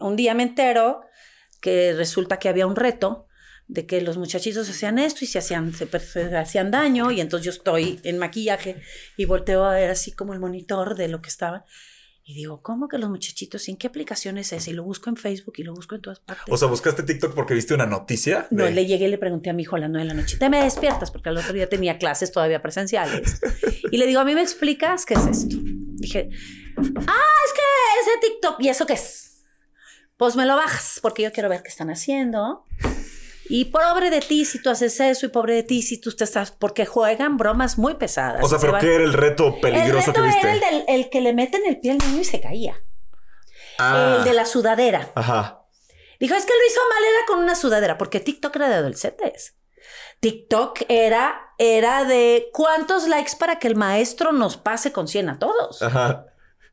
Un 0.00 0.16
día 0.16 0.34
me 0.34 0.42
entero 0.42 1.02
que 1.60 1.92
resulta 1.94 2.38
que 2.38 2.48
había 2.48 2.66
un 2.66 2.76
reto 2.76 3.26
de 3.68 3.86
que 3.86 4.00
los 4.00 4.16
muchachitos 4.18 4.68
hacían 4.68 4.98
esto 4.98 5.24
y 5.24 5.28
se 5.28 5.38
hacían, 5.38 5.72
se, 5.72 5.88
hacían 6.36 6.70
daño. 6.70 7.10
Y 7.10 7.20
entonces 7.20 7.44
yo 7.46 7.50
estoy 7.50 8.00
en 8.04 8.18
maquillaje 8.18 8.82
y 9.16 9.24
volteo 9.24 9.64
a 9.64 9.72
ver 9.74 9.90
así 9.90 10.12
como 10.12 10.32
el 10.34 10.40
monitor 10.40 10.96
de 10.96 11.08
lo 11.08 11.20
que 11.22 11.28
estaba. 11.28 11.64
Y 12.26 12.34
digo, 12.34 12.62
¿cómo 12.62 12.88
que 12.88 12.96
los 12.96 13.10
muchachitos? 13.10 13.68
¿Y 13.68 13.72
en 13.72 13.76
qué 13.76 13.86
aplicación 13.86 14.38
es 14.38 14.50
esa? 14.54 14.70
Y 14.70 14.72
lo 14.72 14.82
busco 14.82 15.10
en 15.10 15.16
Facebook 15.16 15.54
y 15.58 15.62
lo 15.62 15.74
busco 15.74 15.94
en 15.94 16.00
todas 16.00 16.20
partes. 16.20 16.46
O 16.48 16.56
sea, 16.56 16.68
buscaste 16.68 17.02
TikTok 17.02 17.34
porque 17.34 17.52
viste 17.52 17.74
una 17.74 17.84
noticia. 17.84 18.46
No, 18.50 18.64
de- 18.64 18.70
le 18.70 18.86
llegué 18.86 19.08
y 19.08 19.10
le 19.10 19.18
pregunté 19.18 19.50
a 19.50 19.52
mi 19.52 19.62
hijo 19.62 19.76
a 19.76 19.78
las 19.78 19.90
nueve 19.90 20.08
de 20.08 20.14
la 20.14 20.20
noche, 20.22 20.38
¿te 20.38 20.48
me 20.48 20.62
despiertas? 20.64 21.10
Porque 21.10 21.28
al 21.28 21.36
otro 21.36 21.52
día 21.52 21.68
tenía 21.68 21.98
clases 21.98 22.32
todavía 22.32 22.62
presenciales. 22.62 23.40
Y 23.92 23.98
le 23.98 24.06
digo, 24.06 24.20
¿a 24.20 24.24
mí 24.24 24.34
me 24.34 24.40
explicas 24.40 25.04
qué 25.04 25.12
es 25.14 25.26
esto? 25.26 25.56
Dije, 25.60 26.30
ah, 26.78 26.82
es 27.46 27.52
que 27.52 28.00
ese 28.00 28.18
TikTok, 28.22 28.56
¿y 28.60 28.68
eso 28.70 28.86
qué 28.86 28.94
es? 28.94 29.42
Pues 30.16 30.34
me 30.34 30.46
lo 30.46 30.56
bajas, 30.56 31.00
porque 31.02 31.24
yo 31.24 31.30
quiero 31.32 31.50
ver 31.50 31.62
qué 31.62 31.68
están 31.68 31.90
haciendo. 31.90 32.64
Y 33.48 33.66
pobre 33.66 34.10
de 34.10 34.20
ti 34.20 34.44
si 34.44 34.62
tú 34.62 34.70
haces 34.70 34.98
eso, 35.00 35.26
y 35.26 35.28
pobre 35.28 35.54
de 35.54 35.62
ti 35.62 35.82
si 35.82 36.00
tú 36.00 36.10
te 36.12 36.24
estás, 36.24 36.50
porque 36.50 36.86
juegan 36.86 37.36
bromas 37.36 37.76
muy 37.78 37.94
pesadas. 37.94 38.42
O 38.42 38.48
sea, 38.48 38.58
Se 38.58 38.62
pero 38.62 38.72
van- 38.72 38.80
¿qué 38.82 38.94
era 38.94 39.04
el 39.04 39.12
reto 39.12 39.60
peligroso 39.60 39.98
el 39.98 40.06
reto 40.06 40.12
que 40.12 40.20
viste? 40.22 40.40
era 40.40 40.52
el, 40.52 40.60
del- 40.60 40.84
el 40.88 41.10
que 41.10 41.20
le 41.20 41.32
meten 41.34 41.62
el 41.66 41.78
pie 41.78 41.90
al 41.92 41.98
niño 41.98 42.20
y 42.20 42.24
se 42.24 42.40
caía. 42.40 42.76
Ah. 43.78 44.16
El 44.18 44.24
de 44.24 44.32
la 44.32 44.46
sudadera. 44.46 45.10
Aja. 45.14 45.60
Dijo, 46.20 46.34
es 46.34 46.46
que 46.46 46.52
lo 46.52 46.66
hizo 46.66 46.80
mal, 46.88 47.04
era 47.04 47.26
con 47.26 47.38
una 47.40 47.54
sudadera, 47.54 47.98
porque 47.98 48.20
TikTok 48.20 48.54
era 48.56 48.68
de 48.68 48.74
adolescentes. 48.76 49.56
TikTok 50.20 50.82
era, 50.88 51.52
era 51.58 52.04
de 52.04 52.48
cuántos 52.52 53.06
likes 53.08 53.32
para 53.38 53.58
que 53.58 53.66
el 53.68 53.76
maestro 53.76 54.32
nos 54.32 54.56
pase 54.56 54.92
con 54.92 55.06
100 55.08 55.28
a 55.28 55.38
todos. 55.38 55.82
Ajá. 55.82 56.26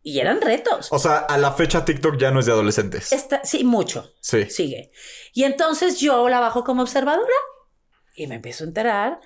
Y 0.04 0.20
eran 0.20 0.42
retos. 0.42 0.88
O 0.92 0.98
sea, 1.00 1.18
a 1.20 1.38
la 1.38 1.52
fecha 1.52 1.86
TikTok 1.86 2.18
ya 2.18 2.32
no 2.32 2.40
es 2.40 2.48
de 2.48 2.52
adolescentes. 2.54 3.12
Esta- 3.12 3.42
sí, 3.44 3.64
mucho. 3.64 4.12
Sí. 4.20 4.50
Sigue. 4.50 4.92
Y 5.34 5.44
entonces 5.44 6.00
yo 6.00 6.28
la 6.28 6.40
bajo 6.40 6.64
como 6.64 6.82
observadora 6.82 7.28
y 8.16 8.26
me 8.28 8.36
empiezo 8.36 8.64
a 8.64 8.68
enterar, 8.68 9.20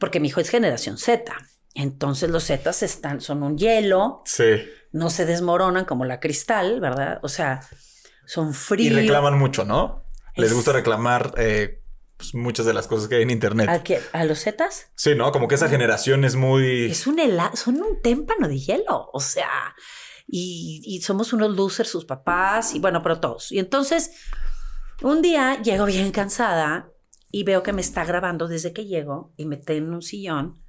porque 0.00 0.20
mi 0.20 0.28
hijo 0.28 0.40
es 0.40 0.48
generación 0.48 0.96
Z. 0.98 1.32
Entonces 1.74 2.30
los 2.30 2.46
Zetas 2.46 2.82
están, 2.82 3.20
son 3.20 3.42
un 3.42 3.58
hielo, 3.58 4.22
Sí. 4.24 4.44
no 4.92 5.10
se 5.10 5.26
desmoronan 5.26 5.84
como 5.84 6.04
la 6.06 6.18
cristal, 6.18 6.80
¿verdad? 6.80 7.18
O 7.22 7.28
sea, 7.28 7.60
son 8.26 8.50
Y 8.50 8.54
fríos. 8.54 8.94
reclaman 8.96 9.38
mucho, 9.38 9.64
¿no? 9.64 10.04
Les 10.34 10.48
Es- 10.50 10.54
gusta 10.56 10.72
reclamar 10.72 11.34
eh, 11.36 11.82
pues, 12.18 12.34
muchas 12.34 12.66
de 12.66 12.74
las 12.74 12.86
cosas 12.86 13.08
que 13.08 13.14
hay 13.14 13.22
en 13.22 13.30
internet. 13.30 13.68
¿A, 13.68 13.82
qué? 13.82 14.00
¿A 14.12 14.24
los 14.24 14.40
Zetas? 14.42 14.88
Sí, 14.96 15.14
¿no? 15.14 15.32
Como 15.32 15.48
que 15.48 15.54
esa 15.54 15.68
generación 15.68 16.24
es 16.24 16.34
muy... 16.34 16.90
Es 16.90 17.06
un 17.06 17.18
helado, 17.18 17.56
son 17.56 17.80
un 17.80 18.02
témpano 18.02 18.48
de 18.48 18.58
hielo, 18.58 19.08
o 19.12 19.20
sea, 19.20 19.74
y, 20.26 20.82
y 20.84 21.00
somos 21.00 21.32
unos 21.32 21.56
losers 21.56 21.88
sus 21.88 22.04
papás, 22.04 22.74
y 22.74 22.80
bueno, 22.80 23.02
pero 23.02 23.20
todos. 23.20 23.52
Y 23.52 23.60
entonces, 23.60 24.10
un 25.00 25.22
día 25.22 25.62
llego 25.62 25.86
bien 25.86 26.10
cansada 26.10 26.90
y 27.30 27.44
veo 27.44 27.62
que 27.62 27.72
me 27.72 27.80
está 27.80 28.04
grabando 28.04 28.48
desde 28.48 28.72
que 28.72 28.86
llego 28.86 29.32
y 29.36 29.46
me 29.46 29.56
tengo 29.56 29.86
en 29.86 29.94
un 29.94 30.02
sillón. 30.02 30.60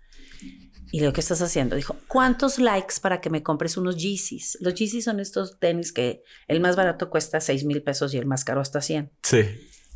Y 0.91 0.97
le 0.97 1.03
digo, 1.03 1.13
¿qué 1.13 1.21
estás 1.21 1.41
haciendo? 1.41 1.75
Dijo, 1.75 1.95
¿cuántos 2.07 2.57
likes 2.57 2.95
para 3.01 3.21
que 3.21 3.29
me 3.29 3.43
compres 3.43 3.77
unos 3.77 3.97
Yeezys? 3.97 4.57
Los 4.61 4.73
Yeezys 4.73 5.05
son 5.05 5.19
estos 5.19 5.59
tenis 5.59 5.93
que 5.93 6.23
el 6.47 6.61
más 6.61 6.75
barato 6.75 7.09
cuesta 7.09 7.41
6 7.41 7.65
mil 7.65 7.83
pesos 7.83 8.13
y 8.13 8.17
el 8.17 8.25
más 8.25 8.43
caro 8.43 8.61
hasta 8.61 8.81
100. 8.81 9.11
Sí. 9.21 9.45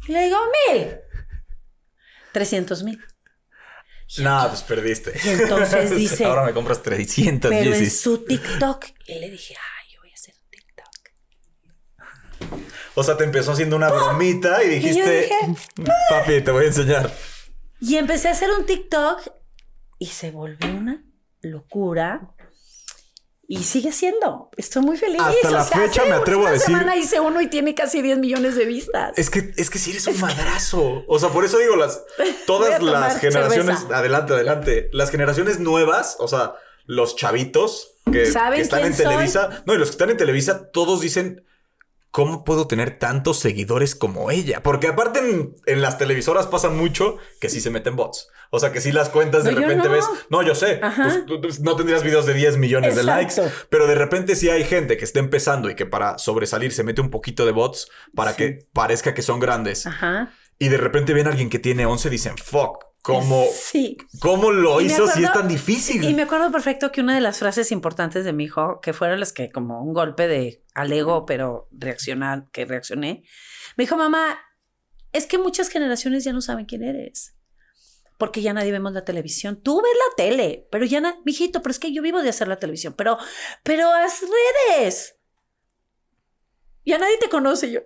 Y 0.07 0.11
le 0.11 0.25
digo, 0.25 0.37
mil. 0.71 0.97
300 2.33 2.83
mil. 2.83 2.99
No, 4.19 4.47
pues 4.49 4.61
perdiste. 4.63 5.13
Y 5.23 5.29
entonces 5.29 5.91
dice, 5.95 6.25
Ahora 6.25 6.45
me 6.45 6.53
compras 6.53 6.83
300 6.83 7.49
pero 7.49 7.73
en 7.73 7.89
su 7.89 8.25
TikTok. 8.25 8.85
Y 9.07 9.19
le 9.19 9.29
dije, 9.29 9.55
ay, 9.55 9.93
yo 9.93 10.01
voy 10.01 10.11
a 10.11 10.13
hacer 10.13 10.35
un 10.35 10.49
TikTok. 10.49 10.87
O 12.95 13.03
sea, 13.03 13.17
te 13.17 13.23
empezó 13.23 13.53
haciendo 13.53 13.75
una 13.75 13.89
bromita 13.89 14.63
y 14.63 14.69
dijiste, 14.69 15.29
papi, 16.09 16.41
te 16.41 16.51
voy 16.51 16.65
a 16.65 16.67
enseñar. 16.67 17.11
Y 17.79 17.95
empecé 17.95 18.29
a 18.29 18.31
hacer 18.31 18.49
un 18.51 18.65
TikTok 18.65 19.31
y 19.99 20.07
se 20.07 20.31
volvió 20.31 20.69
una 20.69 21.03
locura. 21.41 22.35
Y 23.59 23.63
sigue 23.63 23.91
siendo. 23.91 24.49
Estoy 24.57 24.81
muy 24.81 24.97
feliz. 24.97 25.21
Hasta 25.21 25.51
la 25.51 25.63
fecha 25.63 26.03
me 26.05 26.13
atrevo 26.13 26.47
a 26.47 26.51
decir- 26.51 26.65
semana 26.65 26.95
hice 26.95 27.19
uno 27.19 27.41
y 27.41 27.47
tiene 27.47 27.75
casi 27.75 28.01
10 28.01 28.17
millones 28.17 28.55
de 28.55 28.65
vistas. 28.65 29.13
Es 29.17 29.29
que, 29.29 29.53
es 29.57 29.69
que 29.69 29.79
sí 29.79 29.91
eres 29.91 30.07
un 30.07 30.19
madrazo. 30.19 31.03
O 31.07 31.19
sea, 31.19 31.29
por 31.29 31.45
eso 31.45 31.57
digo, 31.59 31.75
las, 31.75 32.03
todas 32.47 32.81
las 32.81 33.19
generaciones, 33.19 33.79
cerveza. 33.79 33.97
adelante, 33.97 34.33
adelante. 34.33 34.89
Las 34.91 35.11
generaciones 35.11 35.59
nuevas, 35.59 36.15
o 36.19 36.27
sea, 36.27 36.55
los 36.85 37.15
chavitos 37.15 37.91
que, 38.11 38.25
¿Saben 38.25 38.57
que 38.57 38.61
están 38.63 38.85
en 38.85 38.93
soy? 38.93 39.05
Televisa. 39.05 39.63
No, 39.65 39.73
y 39.73 39.77
los 39.77 39.89
que 39.89 39.93
están 39.93 40.09
en 40.09 40.17
Televisa, 40.17 40.69
todos 40.71 41.01
dicen. 41.01 41.45
¿Cómo 42.15 42.43
puedo 42.43 42.67
tener 42.67 42.99
tantos 42.99 43.39
seguidores 43.39 43.95
como 43.95 44.29
ella? 44.29 44.61
Porque 44.61 44.87
aparte 44.87 45.17
en, 45.19 45.55
en 45.65 45.81
las 45.81 45.97
televisoras 45.97 46.45
pasa 46.45 46.69
mucho 46.69 47.17
que 47.41 47.49
sí 47.49 47.59
se 47.59 47.71
meten 47.71 47.95
bots. 47.95 48.27
O 48.51 48.59
sea, 48.59 48.71
que 48.71 48.81
sí 48.81 48.91
las 48.91 49.09
cuentas 49.09 49.43
de 49.43 49.51
No, 49.51 49.61
repente 49.61 49.87
no. 49.87 49.93
ves. 49.95 50.05
No, 50.29 50.43
yo 50.43 50.53
sé. 50.53 50.79
Pues, 50.95 51.25
tú- 51.25 51.41
tú 51.41 51.47
no 51.61 51.75
tendrías 51.75 52.03
videos 52.03 52.27
de 52.27 52.35
10 52.35 52.57
millones 52.57 52.95
de 52.95 53.01
likes. 53.01 53.33
Pero 53.69 53.87
de 53.87 53.95
repente 53.95 54.35
sí 54.35 54.47
hay 54.47 54.63
gente 54.63 54.95
que 54.95 55.05
está 55.05 55.17
empezando 55.17 55.71
y 55.71 55.75
que 55.75 55.87
para 55.87 56.19
sobresalir 56.19 56.71
se 56.71 56.83
mete 56.83 57.01
un 57.01 57.09
poquito 57.09 57.47
de 57.47 57.51
bots 57.51 57.89
para 58.13 58.29
Sí. 58.33 58.37
que 58.37 58.59
parezca 58.73 59.15
que 59.15 59.23
son 59.23 59.39
grandes. 59.39 59.87
Ajá. 59.87 60.31
Y 60.59 60.67
de 60.69 60.77
repente 60.77 61.13
ven 61.13 61.25
a 61.25 61.31
alguien 61.31 61.49
que 61.49 61.57
tiene 61.57 61.87
11 61.87 62.09
y 62.09 62.11
dicen, 62.11 62.37
fuck, 62.37 62.85
¿cómo, 63.03 63.45
Sí. 63.53 63.97
¿cómo 64.19 64.51
lo 64.51 64.81
hizo 64.81 65.07
si 65.07 65.23
es 65.23 65.31
tan 65.31 65.47
difícil? 65.47 66.03
Y 66.03 66.15
me 66.15 66.23
acuerdo 66.23 66.51
perfecto 66.51 66.91
que 66.91 67.01
una 67.01 67.13
de 67.13 67.21
las 67.21 67.37
frases 67.37 67.71
importantes 67.71 68.25
de 68.25 68.33
mi 68.33 68.45
hijo, 68.45 68.79
que 68.81 68.93
fueron 68.93 69.19
las 69.19 69.31
que 69.33 69.51
como 69.51 69.83
un 69.83 69.93
golpe 69.93 70.27
de 70.27 70.63
al 70.73 70.91
ego, 70.91 71.25
pero 71.25 71.67
reaccionar, 71.71 72.49
que 72.51 72.65
reaccioné, 72.65 73.23
me 73.77 73.83
dijo, 73.83 73.97
mamá, 73.97 74.39
es 75.11 75.27
que 75.27 75.37
muchas 75.37 75.69
generaciones 75.69 76.23
ya 76.23 76.33
no 76.33 76.41
saben 76.41 76.65
quién 76.65 76.83
eres. 76.83 77.35
Porque 78.17 78.41
ya 78.41 78.53
nadie 78.53 78.71
vemos 78.71 78.93
la 78.93 79.03
televisión. 79.05 79.61
Tú 79.61 79.81
ves 79.81 79.91
la 79.93 80.15
tele, 80.15 80.67
pero 80.71 80.85
ya, 80.85 81.01
mijito, 81.25 81.61
pero 81.61 81.71
es 81.71 81.79
que 81.79 81.91
yo 81.91 82.01
vivo 82.01 82.21
de 82.21 82.29
hacer 82.29 82.47
la 82.47 82.57
televisión, 82.57 82.93
pero, 82.97 83.17
pero 83.63 83.89
haz 83.91 84.21
redes. 84.69 85.17
Ya 86.85 86.97
nadie 86.97 87.17
te 87.17 87.29
conoce. 87.29 87.71
Yo 87.71 87.81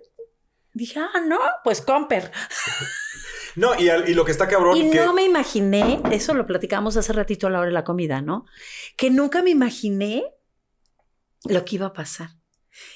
dije, 0.74 1.00
ah, 1.00 1.20
no, 1.26 1.38
pues 1.64 1.80
comper. 1.80 2.30
No, 3.58 3.78
y, 3.78 3.88
al- 3.88 4.08
y 4.08 4.14
lo 4.14 4.24
que 4.24 4.32
está 4.32 4.46
cabrón 4.48 4.76
Y 4.76 4.90
que... 4.90 5.04
no 5.04 5.12
me 5.12 5.24
imaginé, 5.24 6.00
eso 6.10 6.34
lo 6.34 6.46
platicamos 6.46 6.96
hace 6.96 7.12
ratito 7.12 7.46
a 7.46 7.50
la 7.50 7.58
hora 7.58 7.66
de 7.68 7.72
la 7.74 7.84
comida, 7.84 8.20
¿no? 8.22 8.46
Que 8.96 9.10
nunca 9.10 9.42
me 9.42 9.50
imaginé 9.50 10.24
lo 11.44 11.64
que 11.64 11.76
iba 11.76 11.86
a 11.86 11.92
pasar. 11.92 12.30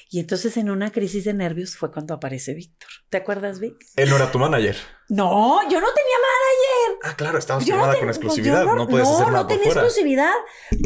Y 0.09 0.19
entonces 0.19 0.55
en 0.55 0.69
una 0.69 0.91
crisis 0.91 1.25
de 1.25 1.33
nervios 1.33 1.75
fue 1.75 1.91
cuando 1.91 2.13
aparece 2.13 2.53
Víctor. 2.53 2.89
¿Te 3.09 3.17
acuerdas, 3.17 3.59
Vic? 3.59 3.75
Él 3.97 4.09
no 4.09 4.15
era 4.15 4.31
tu 4.31 4.39
manager. 4.39 4.77
No, 5.09 5.61
yo 5.69 5.81
no 5.81 5.87
tenía 5.93 6.17
manager. 6.21 6.99
Ah, 7.03 7.15
claro, 7.17 7.37
estabas 7.37 7.65
Yo 7.65 7.75
no 7.75 7.81
firmada 7.81 7.99
con 7.99 8.07
exclusividad. 8.09 8.63
yo 8.63 8.75
No, 8.75 8.87
puedes 8.87 9.07
no, 9.09 9.15
hacer 9.15 9.27
nada 9.27 9.41
no 9.41 9.47
tenía 9.47 9.65
fuera. 9.65 9.81
exclusividad. 9.81 10.31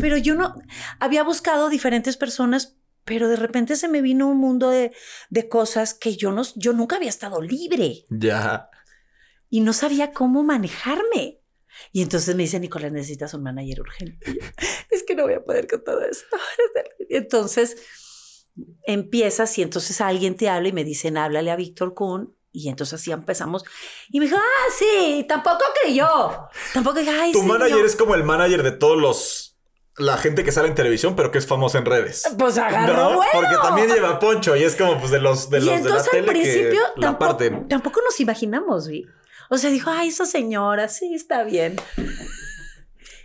Pero 0.01 0.17
yo 0.17 0.34
no 0.34 0.55
había 1.00 1.22
buscado 1.24 1.69
diferentes 1.69 2.17
personas, 2.17 2.77
pero 3.03 3.27
de 3.27 3.36
repente 3.36 3.75
se 3.75 3.88
me 3.88 4.01
vino 4.01 4.27
un 4.27 4.39
mundo 4.39 4.72
de, 4.72 4.91
de 5.29 5.48
cosas 5.48 5.93
que 5.93 6.15
yo 6.15 6.31
no, 6.31 6.41
yo 6.55 6.74
nunca 6.74 6.96
había 6.96 7.10
estado 7.10 7.39
libre. 7.41 8.05
Ya. 8.10 8.69
Y 9.50 9.62
no 9.62 9.74
sabía 9.74 10.12
cómo 10.12 10.44
manejarme. 10.44 11.42
Y 11.92 12.01
entonces 12.01 12.36
me 12.36 12.44
dice, 12.44 12.60
Nicolás, 12.60 12.92
necesitas 12.92 13.34
un 13.34 13.44
manager 13.44 13.82
urgente. 13.82 14.34
Yo, 14.34 14.42
es 14.89 15.04
que 15.04 15.16
no 15.16 15.24
voy 15.24 15.34
a 15.34 15.44
poder 15.44 15.68
con 15.68 15.84
todo 15.84 16.01
esto. 16.01 16.36
Y 17.10 17.16
entonces 17.18 17.77
empiezas 18.84 19.58
y 19.58 19.62
entonces 19.62 20.01
alguien 20.01 20.36
te 20.36 20.50
habla 20.50 20.70
y 20.70 20.74
me 20.74 20.84
dicen, 20.84 21.18
háblale 21.18 21.51
a 21.51 21.56
Víctor 21.56 21.94
Kuhn. 21.94 22.36
Y 22.51 22.70
entonces 22.70 23.00
así 23.00 23.12
empezamos. 23.12 23.63
Y 24.10 24.20
me 24.20 24.25
dijo, 24.25 24.38
ah, 24.38 24.72
sí, 24.75 25.25
tampoco 25.30 25.63
creyó. 25.84 26.50
Tampoco 26.74 26.98
dije, 27.00 27.12
ay, 27.12 27.32
Tu 27.32 27.44
manager 27.44 27.77
yo". 27.77 27.86
es 27.86 27.96
como 27.96 28.16
el 28.16 28.24
manager 28.24 28.63
de 28.63 28.72
todos 28.72 29.00
los... 29.00 29.44
La 29.98 30.18
gente 30.18 30.44
que 30.44 30.51
sale 30.51 30.68
en 30.68 30.75
televisión, 30.75 31.16
pero 31.16 31.32
que 31.32 31.38
es 31.39 31.46
famosa 31.48 31.77
en 31.80 31.86
redes. 31.86 32.24
Pues 32.38 32.58
agarró 32.58 32.94
¿No? 33.12 33.16
vuelo. 33.18 33.32
Porque 33.34 33.56
también 33.62 33.88
lleva 33.89 34.20
poncho 34.20 34.56
y 34.56 34.63
es 34.63 34.75
como 34.75 35.00
pues 35.00 35.12
de 35.12 35.20
los 35.20 35.50
de, 35.50 35.58
y 35.58 35.62
los 35.62 35.68
de 35.68 35.72
la 35.72 35.77
entonces 35.80 36.06
al 36.06 36.12
tele 36.12 36.27
principio 36.27 36.70
que 36.96 37.01
la 37.01 37.08
tampoco, 37.08 37.38
parten. 37.38 37.68
tampoco 37.68 38.01
nos 38.01 38.20
imaginamos, 38.20 38.88
Vi. 38.88 39.06
O 39.50 39.58
sea, 39.58 39.70
dijo, 39.70 39.89
ay, 39.89 40.10
esa 40.10 40.25
señora, 40.25 40.89
sí, 40.89 41.13
está 41.13 41.44
bien. 41.44 41.75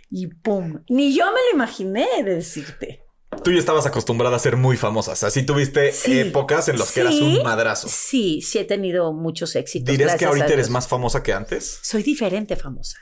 Y 0.09 0.27
pum, 0.27 0.83
ni 0.89 1.15
yo 1.15 1.25
me 1.27 1.39
lo 1.49 1.53
imaginé 1.53 2.07
de 2.23 2.35
decirte. 2.35 3.03
Tú 3.43 3.51
ya 3.51 3.57
estabas 3.59 3.85
acostumbrada 3.85 4.35
a 4.35 4.39
ser 4.39 4.57
muy 4.57 4.77
famosa. 4.77 5.13
Así 5.13 5.43
tuviste 5.43 5.91
Sí. 5.91 6.19
épocas 6.19 6.69
en 6.69 6.77
las 6.77 6.91
que 6.91 7.01
eras 7.01 7.15
un 7.15 7.41
madrazo. 7.43 7.87
Sí, 7.89 8.41
sí 8.41 8.59
he 8.59 8.63
tenido 8.63 9.11
muchos 9.11 9.55
éxitos. 9.55 9.91
¿Dirías 9.91 10.15
que 10.15 10.25
ahorita 10.25 10.53
eres 10.53 10.69
más 10.69 10.87
famosa 10.87 11.23
que 11.23 11.33
antes? 11.33 11.79
Soy 11.81 12.03
diferente 12.03 12.55
famosa. 12.55 12.99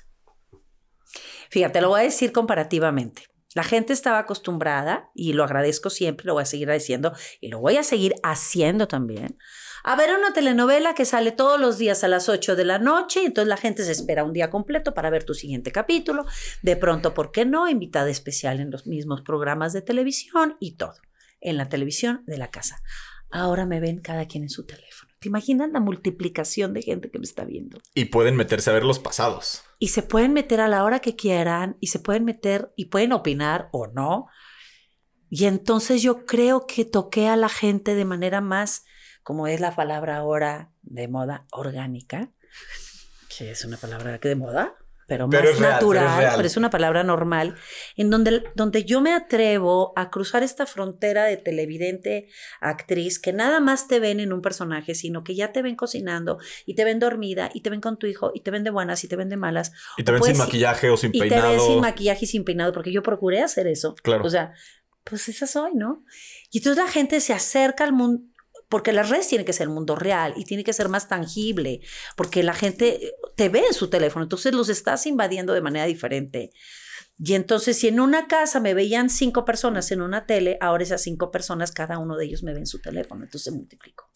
Fíjate, 1.49 1.81
lo 1.81 1.89
voy 1.89 1.99
a 1.99 2.03
decir 2.03 2.31
comparativamente. 2.31 3.23
La 3.53 3.63
gente 3.63 3.91
estaba 3.91 4.19
acostumbrada, 4.19 5.09
y 5.13 5.33
lo 5.33 5.43
agradezco 5.43 5.89
siempre, 5.89 6.25
lo 6.25 6.33
voy 6.33 6.43
a 6.43 6.45
seguir 6.45 6.71
diciendo, 6.71 7.11
y 7.41 7.49
lo 7.49 7.59
voy 7.59 7.75
a 7.75 7.83
seguir 7.83 8.15
haciendo 8.23 8.87
también, 8.87 9.37
a 9.83 9.95
ver 9.95 10.15
una 10.17 10.33
telenovela 10.33 10.93
que 10.93 11.05
sale 11.05 11.31
todos 11.31 11.59
los 11.59 11.77
días 11.77 12.03
a 12.03 12.07
las 12.07 12.29
8 12.29 12.55
de 12.55 12.65
la 12.65 12.79
noche, 12.79 13.23
y 13.23 13.25
entonces 13.25 13.49
la 13.49 13.57
gente 13.57 13.83
se 13.83 13.91
espera 13.91 14.23
un 14.23 14.33
día 14.33 14.49
completo 14.49 14.93
para 14.93 15.09
ver 15.09 15.23
tu 15.23 15.33
siguiente 15.33 15.71
capítulo. 15.71 16.25
De 16.61 16.75
pronto, 16.75 17.13
¿por 17.13 17.31
qué 17.31 17.45
no? 17.45 17.69
Invitada 17.69 18.09
especial 18.09 18.59
en 18.59 18.71
los 18.71 18.87
mismos 18.87 19.21
programas 19.21 19.73
de 19.73 19.81
televisión 19.81 20.57
y 20.59 20.75
todo. 20.75 20.95
En 21.39 21.57
la 21.57 21.69
televisión 21.69 22.23
de 22.27 22.37
la 22.37 22.51
casa. 22.51 22.81
Ahora 23.31 23.65
me 23.65 23.79
ven 23.79 23.99
cada 23.99 24.27
quien 24.27 24.43
en 24.43 24.49
su 24.49 24.65
teléfono. 24.65 25.11
¿Te 25.19 25.29
imaginas 25.29 25.71
la 25.71 25.79
multiplicación 25.79 26.73
de 26.73 26.81
gente 26.81 27.09
que 27.09 27.19
me 27.19 27.25
está 27.25 27.45
viendo? 27.45 27.79
Y 27.93 28.05
pueden 28.05 28.35
meterse 28.35 28.69
a 28.69 28.73
ver 28.73 28.83
los 28.83 28.99
pasados. 28.99 29.63
y 29.79 29.87
se 29.87 30.03
pueden 30.03 30.33
meter 30.33 30.61
a 30.61 30.67
la 30.67 30.83
hora 30.83 30.99
que 30.99 31.15
quieran 31.15 31.75
y 31.79 31.87
se 31.87 31.97
pueden 31.97 32.23
meter 32.23 32.71
y 32.75 32.85
pueden 32.85 33.13
opinar 33.13 33.69
o 33.71 33.87
no. 33.87 34.27
Y 35.27 35.45
entonces 35.45 36.03
yo 36.03 36.25
creo 36.25 36.67
que 36.67 36.85
toqué 36.85 37.27
a 37.27 37.35
la 37.35 37.49
gente 37.49 37.95
de 37.95 38.05
manera 38.05 38.41
más, 38.41 38.83
como 39.23 39.47
es 39.47 39.59
la 39.59 39.75
palabra 39.75 40.17
ahora 40.17 40.71
de 40.83 41.07
moda, 41.07 41.45
orgánica, 41.51 42.29
que 43.37 43.51
es 43.51 43.63
una 43.65 43.77
palabra 43.77 44.19
que 44.19 44.27
de 44.29 44.35
moda, 44.35 44.75
pero 45.07 45.27
más 45.27 45.39
Pero 45.41 45.51
es 45.51 45.59
real, 45.59 45.71
natural, 45.73 46.03
pero 46.05 46.11
es 46.13 46.17
real. 46.19 46.33
pero 46.37 46.47
es 46.47 46.57
una 46.57 46.69
palabra 46.69 47.03
normal, 47.03 47.55
en 47.97 48.09
donde, 48.09 48.43
donde 48.55 48.85
yo 48.85 49.01
me 49.01 49.13
atrevo 49.13 49.91
a 49.97 50.09
cruzar 50.09 50.41
esta 50.41 50.65
frontera 50.65 51.25
de 51.25 51.35
televidente, 51.35 52.29
actriz, 52.61 53.19
que 53.19 53.33
nada 53.33 53.59
más 53.59 53.87
te 53.89 53.99
ven 53.99 54.21
en 54.21 54.31
un 54.31 54.41
personaje, 54.41 54.95
sino 54.95 55.23
que 55.25 55.35
ya 55.35 55.51
te 55.51 55.61
ven 55.61 55.75
cocinando 55.75 56.39
y 56.65 56.75
te 56.75 56.85
ven 56.85 56.99
dormida 56.99 57.49
y 57.53 57.59
te 57.61 57.69
ven 57.69 57.81
con 57.81 57.97
tu 57.97 58.07
hijo 58.07 58.31
y 58.33 58.39
te 58.39 58.51
ven 58.51 58.63
de 58.63 58.69
buenas 58.69 59.03
y 59.03 59.09
te 59.09 59.17
ven 59.17 59.27
de 59.27 59.35
malas. 59.37 59.73
Y 59.97 60.03
te 60.03 60.11
ven 60.13 60.19
sin 60.23 60.33
puedes- 60.33 60.37
maquillaje 60.47 60.89
o 60.89 60.95
sin 60.95 61.09
Y 61.13 61.19
te 61.19 61.27
peinado. 61.27 61.49
ven 61.51 61.59
sin 61.59 61.79
maquillaje 61.81 62.23
y 62.25 62.27
sin 62.27 62.45
peinado, 62.45 62.71
porque 62.71 62.93
yo 62.93 63.03
procuré 63.03 63.41
hacer 63.41 63.67
eso. 63.67 63.95
Claro. 64.03 64.23
O 64.25 64.29
sea, 64.29 64.53
pues 65.03 65.27
esa 65.27 65.47
soy, 65.47 65.71
¿no? 65.73 66.05
Y 66.51 66.59
entonces 66.59 66.81
la 66.85 66.89
gente 66.89 67.19
se 67.19 67.33
acerca 67.33 67.83
al 67.83 67.91
mundo, 67.91 68.23
porque 68.71 68.93
las 68.93 69.09
redes 69.09 69.27
tienen 69.27 69.45
que 69.45 69.53
ser 69.53 69.67
el 69.67 69.73
mundo 69.73 69.95
real 69.95 70.33
y 70.37 70.45
tiene 70.45 70.63
que 70.63 70.73
ser 70.73 70.89
más 70.89 71.07
tangible, 71.07 71.81
porque 72.15 72.41
la 72.41 72.55
gente 72.55 73.13
te 73.35 73.49
ve 73.49 73.65
en 73.67 73.73
su 73.73 73.89
teléfono, 73.89 74.23
entonces 74.23 74.55
los 74.55 74.69
estás 74.69 75.05
invadiendo 75.05 75.53
de 75.53 75.61
manera 75.61 75.85
diferente. 75.85 76.51
Y 77.23 77.33
entonces, 77.33 77.77
si 77.77 77.87
en 77.87 77.99
una 77.99 78.27
casa 78.27 78.59
me 78.59 78.73
veían 78.73 79.09
cinco 79.09 79.45
personas 79.45 79.91
en 79.91 80.01
una 80.01 80.25
tele, 80.25 80.57
ahora 80.59 80.83
esas 80.83 81.03
cinco 81.03 81.29
personas, 81.29 81.71
cada 81.71 81.99
uno 81.99 82.17
de 82.17 82.25
ellos 82.25 82.41
me 82.41 82.53
ve 82.53 82.59
en 82.59 82.65
su 82.65 82.79
teléfono, 82.79 83.23
entonces 83.23 83.53
multiplico. 83.53 84.09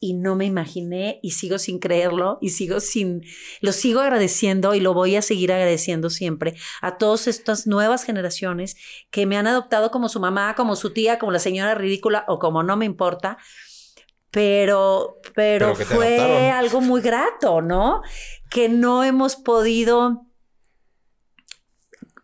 Y 0.00 0.14
no 0.14 0.36
me 0.36 0.44
imaginé 0.44 1.18
y 1.22 1.32
sigo 1.32 1.58
sin 1.58 1.78
creerlo 1.78 2.38
y 2.40 2.50
sigo 2.50 2.80
sin, 2.80 3.22
lo 3.60 3.72
sigo 3.72 4.00
agradeciendo 4.00 4.74
y 4.74 4.80
lo 4.80 4.94
voy 4.94 5.16
a 5.16 5.22
seguir 5.22 5.52
agradeciendo 5.52 6.10
siempre 6.10 6.54
a 6.80 6.98
todas 6.98 7.26
estas 7.26 7.66
nuevas 7.66 8.04
generaciones 8.04 8.76
que 9.10 9.26
me 9.26 9.36
han 9.36 9.46
adoptado 9.46 9.90
como 9.90 10.08
su 10.08 10.20
mamá, 10.20 10.54
como 10.56 10.76
su 10.76 10.92
tía, 10.92 11.18
como 11.18 11.32
la 11.32 11.38
señora 11.38 11.74
ridícula 11.74 12.24
o 12.28 12.38
como 12.38 12.62
no 12.62 12.76
me 12.76 12.84
importa. 12.84 13.38
Pero, 14.34 15.20
pero, 15.32 15.76
fue 15.76 16.50
algo 16.50 16.80
muy 16.80 17.00
grato, 17.00 17.62
¿no? 17.62 18.02
Que 18.50 18.68
no 18.68 19.04
hemos 19.04 19.36
podido 19.36 20.26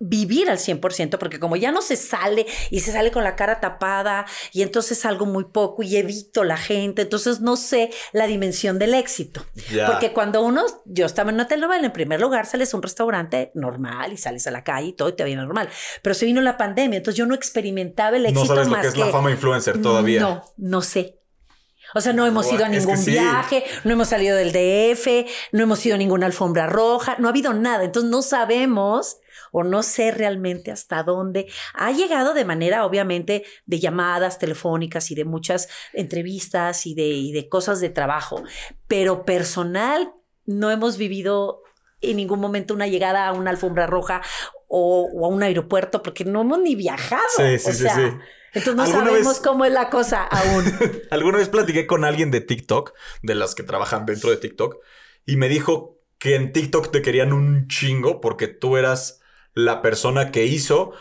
vivir 0.01 0.51
al 0.51 0.59
100%, 0.59 1.19
porque 1.19 1.39
como 1.39 1.57
ya 1.57 1.71
no 1.71 1.83
se 1.83 1.95
sale 1.95 2.47
y 2.71 2.81
se 2.81 2.91
sale 2.91 3.13
con 3.13 3.23
la 3.23 3.37
cara 3.37 3.61
tapada 3.61 4.27
y 4.51 4.63
entonces 4.63 4.99
salgo 4.99 5.27
muy 5.27 5.45
poco 5.45 5.83
y 5.83 5.95
evito 5.97 6.43
la 6.43 6.57
gente, 6.57 7.03
entonces 7.03 7.41
no 7.41 7.57
sé 7.57 7.91
la 8.13 8.27
dimensión 8.27 8.79
del 8.79 8.95
éxito. 8.95 9.45
Porque 9.87 10.13
cuando 10.13 10.43
uno, 10.43 10.65
yo 10.87 11.07
estaba 11.07 11.31
en 11.31 11.35
una 11.35 11.47
telenovela, 11.47 11.87
en 11.87 11.93
primer 11.93 12.21
lugar 12.21 12.47
sales 12.47 12.73
a 12.75 12.79
un 12.79 12.83
restaurante 12.83 13.53
normal 13.55 14.13
y 14.13 14.17
sales 14.17 14.47
a 14.47 14.51
la 14.51 14.65
calle 14.65 14.89
y 14.89 14.93
todo 14.95 15.11
y 15.11 15.13
te 15.13 15.23
viene 15.23 15.43
normal, 15.43 15.69
pero 16.03 16.15
se 16.15 16.25
vino 16.25 16.41
la 16.41 16.57
pandemia, 16.57 16.97
entonces 16.97 17.19
yo 17.19 17.27
no 17.27 17.35
experimentaba 17.37 18.17
el 18.17 18.25
no 18.25 18.31
éxito 18.31 18.47
sabes 18.47 18.67
lo 18.67 18.73
más 18.73 18.81
que 18.83 18.89
es 18.89 18.97
la 18.97 19.07
fama 19.13 19.31
influencer 19.31 19.81
todavía. 19.81 20.23
No, 20.23 20.45
no 20.57 20.83
sé. 20.83 21.20
O 21.95 22.01
sea, 22.01 22.13
no 22.13 22.27
hemos 22.27 22.53
ido 22.53 22.65
a 22.65 22.69
Es 22.69 22.87
que 22.87 22.93
ningún 22.93 22.99
sí. 22.99 23.11
viaje, 23.13 23.65
no 23.85 23.93
hemos 23.93 24.09
salido 24.09 24.37
del 24.37 24.53
DF, 24.53 25.27
no 25.53 25.63
hemos 25.63 25.85
ido 25.85 25.95
a 25.95 25.99
ninguna 25.99 26.27
alfombra 26.27 26.67
roja, 26.67 27.17
no 27.19 27.29
ha 27.29 27.31
habido 27.31 27.53
nada. 27.53 27.85
Entonces 27.85 28.11
no 28.11 28.23
sabemos. 28.23 29.19
o 29.53 29.65
no 29.65 29.83
sé 29.83 30.13
realmente 30.13 30.71
hasta 30.71 31.03
dónde. 31.03 31.47
Ha 31.75 31.91
llegado 31.91 32.35
de 32.35 32.45
manera, 32.45 32.87
obviamente, 32.87 33.45
de 33.67 33.81
llamadas 33.81 34.39
telefónicas 34.39 35.11
y 35.11 35.17
de 35.17 35.25
muchas 35.25 35.69
entrevistas 35.93 36.87
y 36.87 36.95
de, 36.95 37.09
y 37.09 37.33
de 37.33 37.49
cosas 37.49 37.81
de 37.81 37.89
trabajo, 37.91 38.43
pero 38.87 39.25
personal 39.25 40.13
no 40.47 40.71
hemos 40.71 40.97
vivido 40.99 41.63
en 42.01 42.17
ningún 42.19 42.39
momento 42.41 42.75
una 42.75 42.87
llegada 42.87 43.27
a 43.27 43.33
una 43.33 43.51
alfombra 43.51 43.87
roja 43.87 44.23
o, 44.69 45.09
o 45.13 45.27
a 45.27 45.29
un 45.29 45.43
aeropuerto 45.43 46.01
porque 46.03 46.25
no 46.25 46.43
hemos 46.43 46.61
ni 46.61 46.75
viajado. 46.77 47.23
Sí, 47.37 47.59
sí, 47.59 47.71
o 47.71 47.73
sí, 47.73 47.83
sea, 47.83 47.95
sí. 47.97 48.03
Entonces 48.53 48.75
no 48.77 48.83
¿Alguna 48.83 49.05
sabemos 49.05 49.29
vez- 49.35 49.41
cómo 49.43 49.65
es 49.65 49.73
la 49.73 49.91
cosa 49.91 50.25
aún. 50.25 50.65
Alguna 51.11 51.39
vez 51.39 51.49
platiqué 51.49 51.87
con 51.87 52.05
alguien 52.05 52.31
de 52.31 52.41
TikTok, 52.41 52.93
de 53.23 53.35
las 53.35 53.55
que 53.55 53.63
trabajan 53.63 54.07
dentro 54.07 54.31
de 54.31 54.37
TikTok, 54.37 54.77
y 55.27 55.37
me 55.37 55.49
dijo 55.49 55.99
que 56.19 56.35
en 56.35 56.53
TikTok 56.53 56.91
te 56.91 57.03
querían 57.03 57.33
un 57.33 57.69
chingo 57.69 58.21
porque 58.21 58.49
tú 58.49 58.77
eras 58.77 59.21
la 59.55 59.83
persona 59.83 60.31
que 60.31 60.45
hizo 60.47 60.93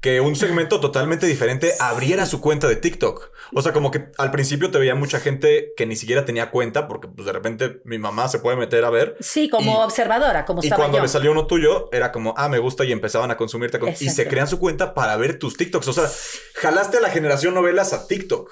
que 0.00 0.20
un 0.22 0.34
segmento 0.34 0.80
totalmente 0.80 1.26
diferente 1.26 1.74
abriera 1.78 2.24
su 2.24 2.40
cuenta 2.40 2.66
de 2.68 2.76
TikTok. 2.76 3.30
O 3.52 3.60
sea, 3.60 3.72
como 3.74 3.90
que 3.90 4.06
al 4.16 4.30
principio 4.30 4.70
te 4.70 4.78
veía 4.78 4.94
mucha 4.94 5.20
gente 5.20 5.72
que 5.76 5.84
ni 5.84 5.94
siquiera 5.94 6.24
tenía 6.24 6.50
cuenta 6.50 6.88
porque 6.88 7.06
pues 7.08 7.26
de 7.26 7.32
repente 7.32 7.80
mi 7.84 7.98
mamá 7.98 8.28
se 8.28 8.38
puede 8.38 8.56
meter 8.56 8.84
a 8.86 8.90
ver. 8.90 9.16
Sí, 9.20 9.50
como 9.50 9.72
Y- 9.72 9.84
observadora, 9.84 10.46
como 10.46 10.62
Y 10.64 10.70
cuando 10.70 10.96
yo. 10.98 11.02
le 11.02 11.08
salió 11.08 11.32
uno 11.32 11.46
tuyo, 11.46 11.90
era 11.92 12.12
como, 12.12 12.32
ah, 12.38 12.48
me 12.48 12.58
gusta 12.58 12.84
y 12.86 12.92
empezaban 12.92 13.30
a 13.30 13.36
consumirte. 13.36 13.78
con- 13.78 13.90
Y 13.90 13.94
se 13.94 14.26
crean 14.26 14.48
su 14.48 14.58
cuenta 14.58 14.94
para 14.94 15.16
ver 15.18 15.38
tus 15.38 15.56
TikToks. 15.58 15.88
O 15.88 15.92
sea, 15.92 16.08
jalaste 16.54 16.96
a 16.96 17.00
la 17.00 17.10
generación 17.10 17.52
novelas 17.52 17.92
a 17.92 18.06
TikTok. 18.06 18.50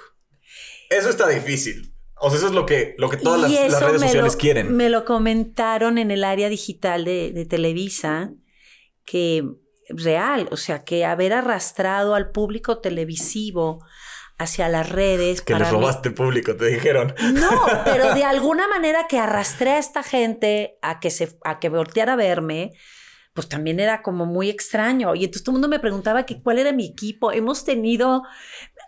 Eso 0.91 1.09
está 1.09 1.27
difícil. 1.29 1.95
O 2.21 2.29
sea, 2.29 2.37
eso 2.37 2.47
es 2.47 2.53
lo 2.53 2.65
que, 2.67 2.93
lo 2.99 3.09
que 3.09 3.17
todas 3.17 3.39
las, 3.41 3.51
redes 3.81 4.01
sociales 4.01 4.33
lo- 4.33 4.37
quieren. 4.39 4.75
Me 4.75 4.89
lo 4.89 5.05
comentaron 5.05 5.97
en 5.97 6.11
el 6.11 6.23
área 6.25 6.49
digital 6.49 7.05
de, 7.05 7.31
de 7.31 7.45
Televisa, 7.45 8.31
que 9.05 9.45
real, 9.89 10.47
o 10.51 10.57
sea, 10.57 10.83
que 10.83 11.05
haber 11.05 11.33
arrastrado 11.33 12.15
al 12.15 12.31
público 12.31 12.79
televisivo 12.79 13.83
hacia 14.37 14.69
las 14.69 14.89
redes. 14.89 15.41
Que 15.41 15.53
les 15.53 15.61
para 15.61 15.71
mí- 15.71 15.77
robaste 15.79 16.11
público, 16.11 16.55
te 16.55 16.65
dijeron. 16.67 17.13
No, 17.33 17.49
pero 17.85 18.13
de 18.13 18.23
alguna 18.23 18.67
manera 18.67 19.05
que 19.07 19.19
arrastré 19.19 19.71
a 19.71 19.77
esta 19.79 20.03
gente 20.03 20.77
a 20.81 20.99
que 20.99 21.11
se 21.11 21.37
a 21.43 21.59
que 21.59 21.69
volteara 21.69 22.13
a 22.13 22.15
verme, 22.15 22.71
pues 23.33 23.47
también 23.49 23.79
era 23.79 24.01
como 24.01 24.25
muy 24.25 24.49
extraño. 24.49 25.13
Y 25.15 25.25
entonces 25.25 25.43
todo 25.43 25.53
el 25.53 25.61
mundo 25.61 25.67
me 25.69 25.79
preguntaba 25.79 26.25
que 26.25 26.41
cuál 26.41 26.59
era 26.59 26.71
mi 26.71 26.85
equipo. 26.85 27.31
Hemos 27.31 27.63
tenido, 27.63 28.23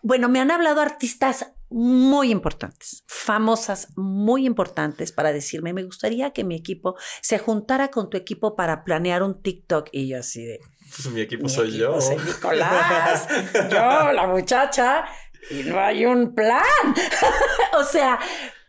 bueno, 0.04 0.30
me 0.30 0.40
han 0.40 0.52
hablado 0.52 0.82
artistas 0.82 1.54
muy 1.70 2.32
importantes, 2.32 3.04
famosas, 3.08 3.88
muy 3.96 4.46
importantes 4.46 5.14
para 5.14 5.32
decirme, 5.32 5.72
me 5.72 5.84
gustaría 5.84 6.32
que 6.32 6.44
mi 6.44 6.56
equipo 6.56 6.98
se 7.22 7.40
juntara 7.40 7.88
con 7.90 8.10
tu 8.10 8.18
equipo 8.18 8.58
para 8.58 8.84
planear 8.84 9.24
un 9.24 9.42
TikTok. 9.42 9.88
Y 9.94 10.10
yo 10.10 10.20
así 10.20 10.44
de, 10.44 10.60
Pues 10.96 11.08
mi 11.14 11.22
equipo 11.22 11.44
mi 11.44 11.50
soy 11.50 11.70
equipo 11.70 11.84
yo. 11.96 12.02
soy 12.02 12.18
Nicolás, 12.18 13.28
yo, 13.70 14.12
la 14.12 14.28
muchacha, 14.28 15.06
y 15.50 15.64
no 15.64 15.80
hay 15.80 16.06
un 16.06 16.36
plan. 16.36 16.64
o 17.78 17.84
sea, 17.84 18.20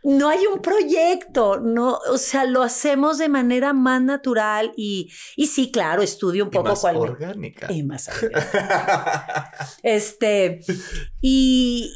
no 0.05 0.29
hay 0.29 0.47
un 0.47 0.61
proyecto, 0.61 1.61
no, 1.61 1.99
o 2.11 2.19
sea, 2.19 2.45
lo 2.45 2.63
hacemos 2.63 3.19
de 3.19 3.29
manera 3.29 3.73
más 3.73 4.03
natural 4.03 4.73
y, 4.77 5.13
y 5.37 5.47
sí, 5.47 5.71
claro, 5.71 6.03
estudio 6.03 6.45
un 6.45 6.51
Y 6.51 6.53
poco 6.53 6.71
más 6.71 6.81
cuál. 6.81 6.97
orgánica. 6.97 7.71
Y 7.73 7.83
más 7.83 8.09
orgánica. 8.23 9.53
Este, 9.83 10.61
y, 11.21 11.93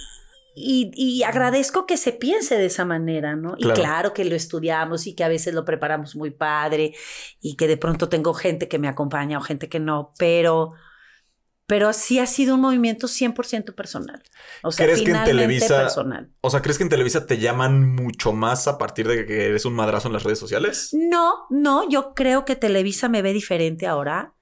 y, 0.59 0.91
y 0.97 1.23
agradezco 1.23 1.85
que 1.87 1.97
se 1.99 2.13
piense 2.13 2.57
de 2.57 2.67
esa 2.67 2.85
manera, 2.87 3.37
¿no? 3.37 3.55
Y 3.59 3.63
Claro. 3.65 3.75
claro 3.81 4.13
que 4.15 4.25
lo 4.25 4.35
estudiamos 4.35 5.07
y 5.07 5.15
que 5.15 5.23
a 5.23 5.29
veces 5.29 5.53
lo 5.55 5.65
preparamos 5.67 6.17
muy 6.17 6.31
padre 6.31 6.95
y 7.41 7.57
que 7.57 7.69
de 7.69 7.77
pronto 7.77 8.09
tengo 8.09 8.33
gente 8.33 8.67
que 8.67 8.79
me 8.79 8.89
acompaña 8.89 9.37
o 9.39 9.43
gente 9.43 9.69
que 9.69 9.79
no, 9.81 10.15
pero, 10.19 10.71
pero 11.67 11.93
sí 11.93 12.19
ha 12.21 12.27
sido 12.27 12.55
un 12.55 12.63
movimiento 12.63 13.07
100% 13.07 13.75
personal. 13.75 14.23
O 14.63 14.73
sea, 14.73 14.87
¿Crees 14.87 15.01
que 15.03 15.11
en 15.11 15.17
finalmente 15.19 15.33
Televisa- 15.67 15.83
personal. 15.83 16.31
O 16.41 16.49
sea, 16.49 16.63
¿crees 16.63 16.79
que 16.79 16.85
en 16.85 16.91
Televisa 16.91 17.27
te 17.27 17.39
llaman 17.39 17.95
mucho 17.95 18.33
más 18.33 18.67
a 18.67 18.79
partir 18.79 19.07
de 19.09 19.27
que 19.27 19.47
eres 19.49 19.65
un 19.67 19.75
madrazo 19.75 20.09
en 20.09 20.15
las 20.15 20.23
redes 20.23 20.39
sociales? 20.39 20.91
No, 20.93 21.47
no, 21.51 21.89
yo 21.89 22.15
creo 22.15 22.45
que 22.47 22.57
Televisa 22.57 23.09
me 23.11 23.21
ve 23.21 23.33
diferente 23.35 23.87
ahora. 23.87 24.33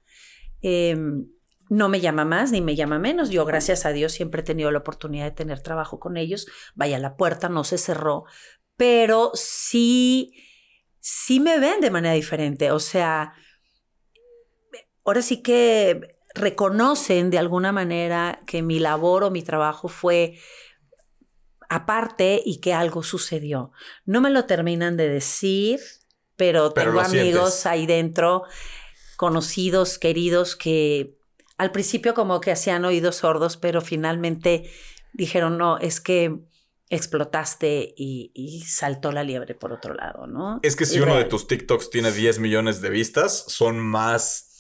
Em, 0.63 1.27
no 1.69 1.89
me 1.89 2.01
llama 2.01 2.25
más 2.25 2.53
ni 2.53 2.61
me 2.61 2.77
llama 2.77 2.99
menos. 2.99 3.31
Yo, 3.31 3.45
gracias 3.45 3.87
a 3.87 3.91
Dios, 3.91 4.13
siempre 4.13 4.43
he 4.43 4.45
tenido 4.45 4.71
la 4.71 4.79
oportunidad 4.79 5.25
de 5.25 5.31
tener 5.31 5.61
trabajo 5.61 5.99
con 5.99 6.17
ellos. 6.17 6.47
Vaya, 6.75 6.99
la 6.99 7.17
puerta 7.17 7.49
no 7.49 7.65
se 7.65 7.79
cerró, 7.79 8.25
pero 8.77 9.31
sí, 9.35 10.35
sí 11.01 11.41
me 11.41 11.59
ven 11.59 11.81
de 11.81 11.91
manera 11.91 12.15
diferente. 12.15 12.71
O 12.71 12.81
sea, 12.81 13.35
ahora 15.05 15.23
sí 15.23 15.43
que 15.43 16.19
reconocen 16.35 17.31
de 17.31 17.39
alguna 17.39 17.73
manera 17.73 18.41
que 18.47 18.63
mi 18.63 18.79
labor 18.79 19.25
o 19.25 19.31
mi 19.31 19.43
trabajo 19.43 19.89
fue 19.89 20.39
aparte 21.69 22.43
y 22.45 22.61
que 22.61 22.75
algo 22.75 23.03
sucedió. 23.03 23.73
No 24.05 24.21
me 24.21 24.31
lo 24.31 24.45
terminan 24.45 24.97
de 24.97 25.09
decir, 25.09 25.81
pero, 26.37 26.73
Pero 26.75 26.91
tengo 26.91 27.01
amigos 27.01 27.55
sientes. 27.55 27.67
ahí 27.67 27.87
dentro, 27.87 28.45
conocidos, 29.17 29.99
queridos, 29.99 30.57
que 30.57 31.17
al 31.57 31.73
principio 31.73 32.15
como 32.15 32.41
que 32.41 32.53
hacían 32.53 32.85
oídos 32.85 33.17
sordos, 33.17 33.57
pero 33.57 33.81
finalmente 33.81 34.71
dijeron, 35.13 35.59
no, 35.59 35.79
es 35.79 36.01
que 36.01 36.41
explotaste 36.91 37.95
y, 37.97 38.31
y 38.35 38.63
saltó 38.63 39.11
la 39.13 39.25
liebre 39.25 39.55
por 39.55 39.73
otro 39.73 39.95
lado, 39.95 40.27
¿no? 40.27 40.61
Es 40.63 40.77
que 40.77 40.87
si 40.87 40.99
Y 40.99 41.01
uno 41.01 41.17
de 41.17 41.25
tus 41.25 41.47
TikToks 41.47 41.91
tiene 41.91 42.13
10 42.13 42.39
millones 42.41 42.81
de 42.81 42.91
vistas, 42.91 43.45
son 43.49 43.79
más 43.79 44.51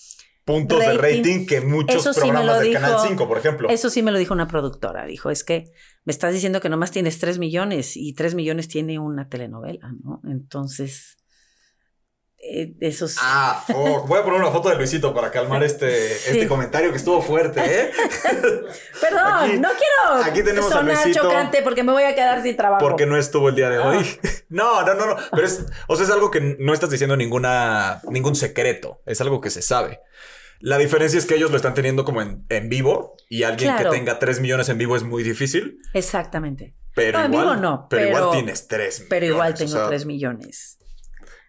puntos 0.45 0.81
de 0.81 0.95
Rating. 0.95 1.47
que 1.47 1.61
muchos 1.61 1.97
Eso 1.97 2.13
sí 2.13 2.21
programas 2.21 2.47
lo 2.47 2.55
del 2.61 2.69
dijo. 2.69 2.81
Canal 2.81 2.99
5, 3.09 3.29
por 3.29 3.39
ejemplo. 3.39 3.69
Eso 3.69 3.91
sí 3.91 4.03
me 4.03 4.11
lo 4.11 4.19
dijo 4.19 4.35
una 4.35 4.49
productora. 4.49 5.05
Dijo, 5.07 5.31
es 5.31 5.45
que 5.45 5.73
me 6.05 6.13
estás 6.13 6.33
diciendo 6.33 6.61
que 6.61 6.69
nomás 6.69 6.91
tienes 6.91 7.19
3 7.19 7.39
millones 7.39 7.97
y 7.97 8.13
3 8.15 8.35
millones 8.35 8.69
tiene 8.69 8.99
una 8.99 9.29
telenovela, 9.29 9.93
¿no? 10.03 10.21
Entonces, 10.25 11.17
eh, 12.53 12.75
eso 12.81 13.07
es... 13.07 13.17
Ah. 13.21 13.65
Voy 13.69 14.19
a 14.19 14.23
poner 14.25 14.41
una 14.41 14.51
foto 14.51 14.69
de 14.69 14.77
Luisito 14.77 15.15
para 15.15 15.31
calmar 15.31 15.63
este, 15.65 16.09
Sí. 16.09 16.31
este 16.33 16.49
comentario 16.49 16.91
que 16.91 16.99
estuvo 16.99 17.21
fuerte, 17.23 17.61
¿eh? 17.65 17.91
Perdón, 19.01 19.33
aquí- 19.41 19.59
no 19.59 19.69
quiero 19.71 20.25
aquí 20.25 20.43
tenemos 20.43 20.71
a 20.73 20.79
sonar 20.79 20.95
Luisito. 21.05 21.23
chocante 21.25 21.63
porque 21.63 21.83
me 21.83 21.93
voy 21.93 22.03
a 22.05 22.15
quedar 22.15 22.43
sin 22.43 22.57
trabajo. 22.57 22.81
Porque 22.87 23.07
no 23.07 23.17
estuvo 23.17 23.49
el 23.49 23.55
día 23.55 23.71
de 23.71 23.79
hoy. 23.79 24.19
Ah. 24.25 24.29
No, 24.51 24.83
no, 24.85 24.95
no, 24.95 25.07
no. 25.07 25.17
Pero 25.33 25.47
es, 25.47 25.65
o 25.89 25.97
sea, 25.97 26.05
es 26.05 26.13
algo 26.13 26.31
que 26.31 26.57
no 26.61 26.73
estás 26.75 26.89
diciendo 26.89 27.17
ninguna, 27.17 28.01
ningún 28.09 28.37
secreto. 28.37 29.01
Es 29.05 29.21
algo 29.21 29.41
que 29.41 29.51
se 29.51 29.63
sabe. 29.63 30.01
La 30.61 30.79
diferencia 30.79 31.19
es 31.19 31.27
que 31.27 31.35
ellos 31.35 31.51
lo 31.51 31.57
están 31.57 31.75
teniendo 31.75 32.05
como 32.05 32.23
en, 32.23 32.45
en 32.51 32.69
vivo 32.69 33.17
y 33.29 33.43
alguien 33.43 33.73
Claro. 33.75 33.91
que 33.91 33.97
tenga 33.97 34.21
3 34.21 34.41
millones 34.41 34.69
en 34.69 34.79
vivo 34.79 34.95
es 34.95 35.03
muy 35.03 35.25
difícil. 35.25 35.79
Exactamente. 35.93 36.77
Pero 36.95 37.19
No, 37.19 37.25
en 37.25 37.33
igual, 37.33 37.47
vivo 37.49 37.61
no, 37.61 37.87
Pero, 37.91 38.07
igual 38.09 38.31
tienes 38.31 38.69
3 38.69 38.79
millones. 39.01 39.07
Pero 39.11 39.27
igual 39.27 39.53
o 39.53 39.57
tengo 39.57 39.73
sea, 39.73 39.89
3 39.89 40.07
millones. 40.07 40.79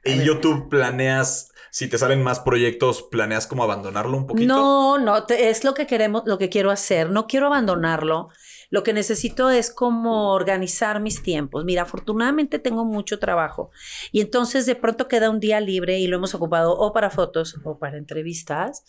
Ver. 0.06 0.24
YouTube 0.24 0.70
planeas, 0.70 1.52
si 1.72 1.88
te 1.88 1.98
salen 1.98 2.24
más 2.24 2.40
proyectos, 2.40 3.04
planeas 3.04 3.48
como 3.48 3.64
abandonarlo 3.64 4.16
un 4.18 4.28
poquito. 4.28 4.48
No, 4.54 4.98
no, 4.98 5.26
te- 5.26 5.50
es 5.50 5.64
lo 5.64 5.74
que 5.74 5.88
queremos, 5.88 6.24
lo 6.26 6.38
que 6.38 6.50
quiero 6.50 6.72
hacer. 6.72 7.10
No 7.10 7.28
quiero 7.28 7.48
abandonarlo. 7.48 8.30
Lo 8.72 8.82
que 8.84 8.94
necesito 8.94 9.52
es 9.52 9.70
como 9.70 10.32
organizar 10.34 11.00
mis 11.00 11.22
tiempos. 11.22 11.64
Mira, 11.66 11.84
afortunadamente 11.84 12.58
tengo 12.60 12.84
mucho 12.84 13.20
trabajo 13.20 13.70
y 14.12 14.22
entonces 14.22 14.66
de 14.66 14.76
pronto 14.76 15.08
queda 15.08 15.30
un 15.30 15.40
día 15.40 15.60
libre 15.62 16.00
y 16.00 16.08
lo 16.08 16.18
hemos 16.18 16.34
ocupado 16.34 16.76
o 16.76 16.92
para 16.92 17.12
fotos 17.12 17.56
o 17.64 17.78
para 17.78 17.98
entrevistas. 17.98 18.84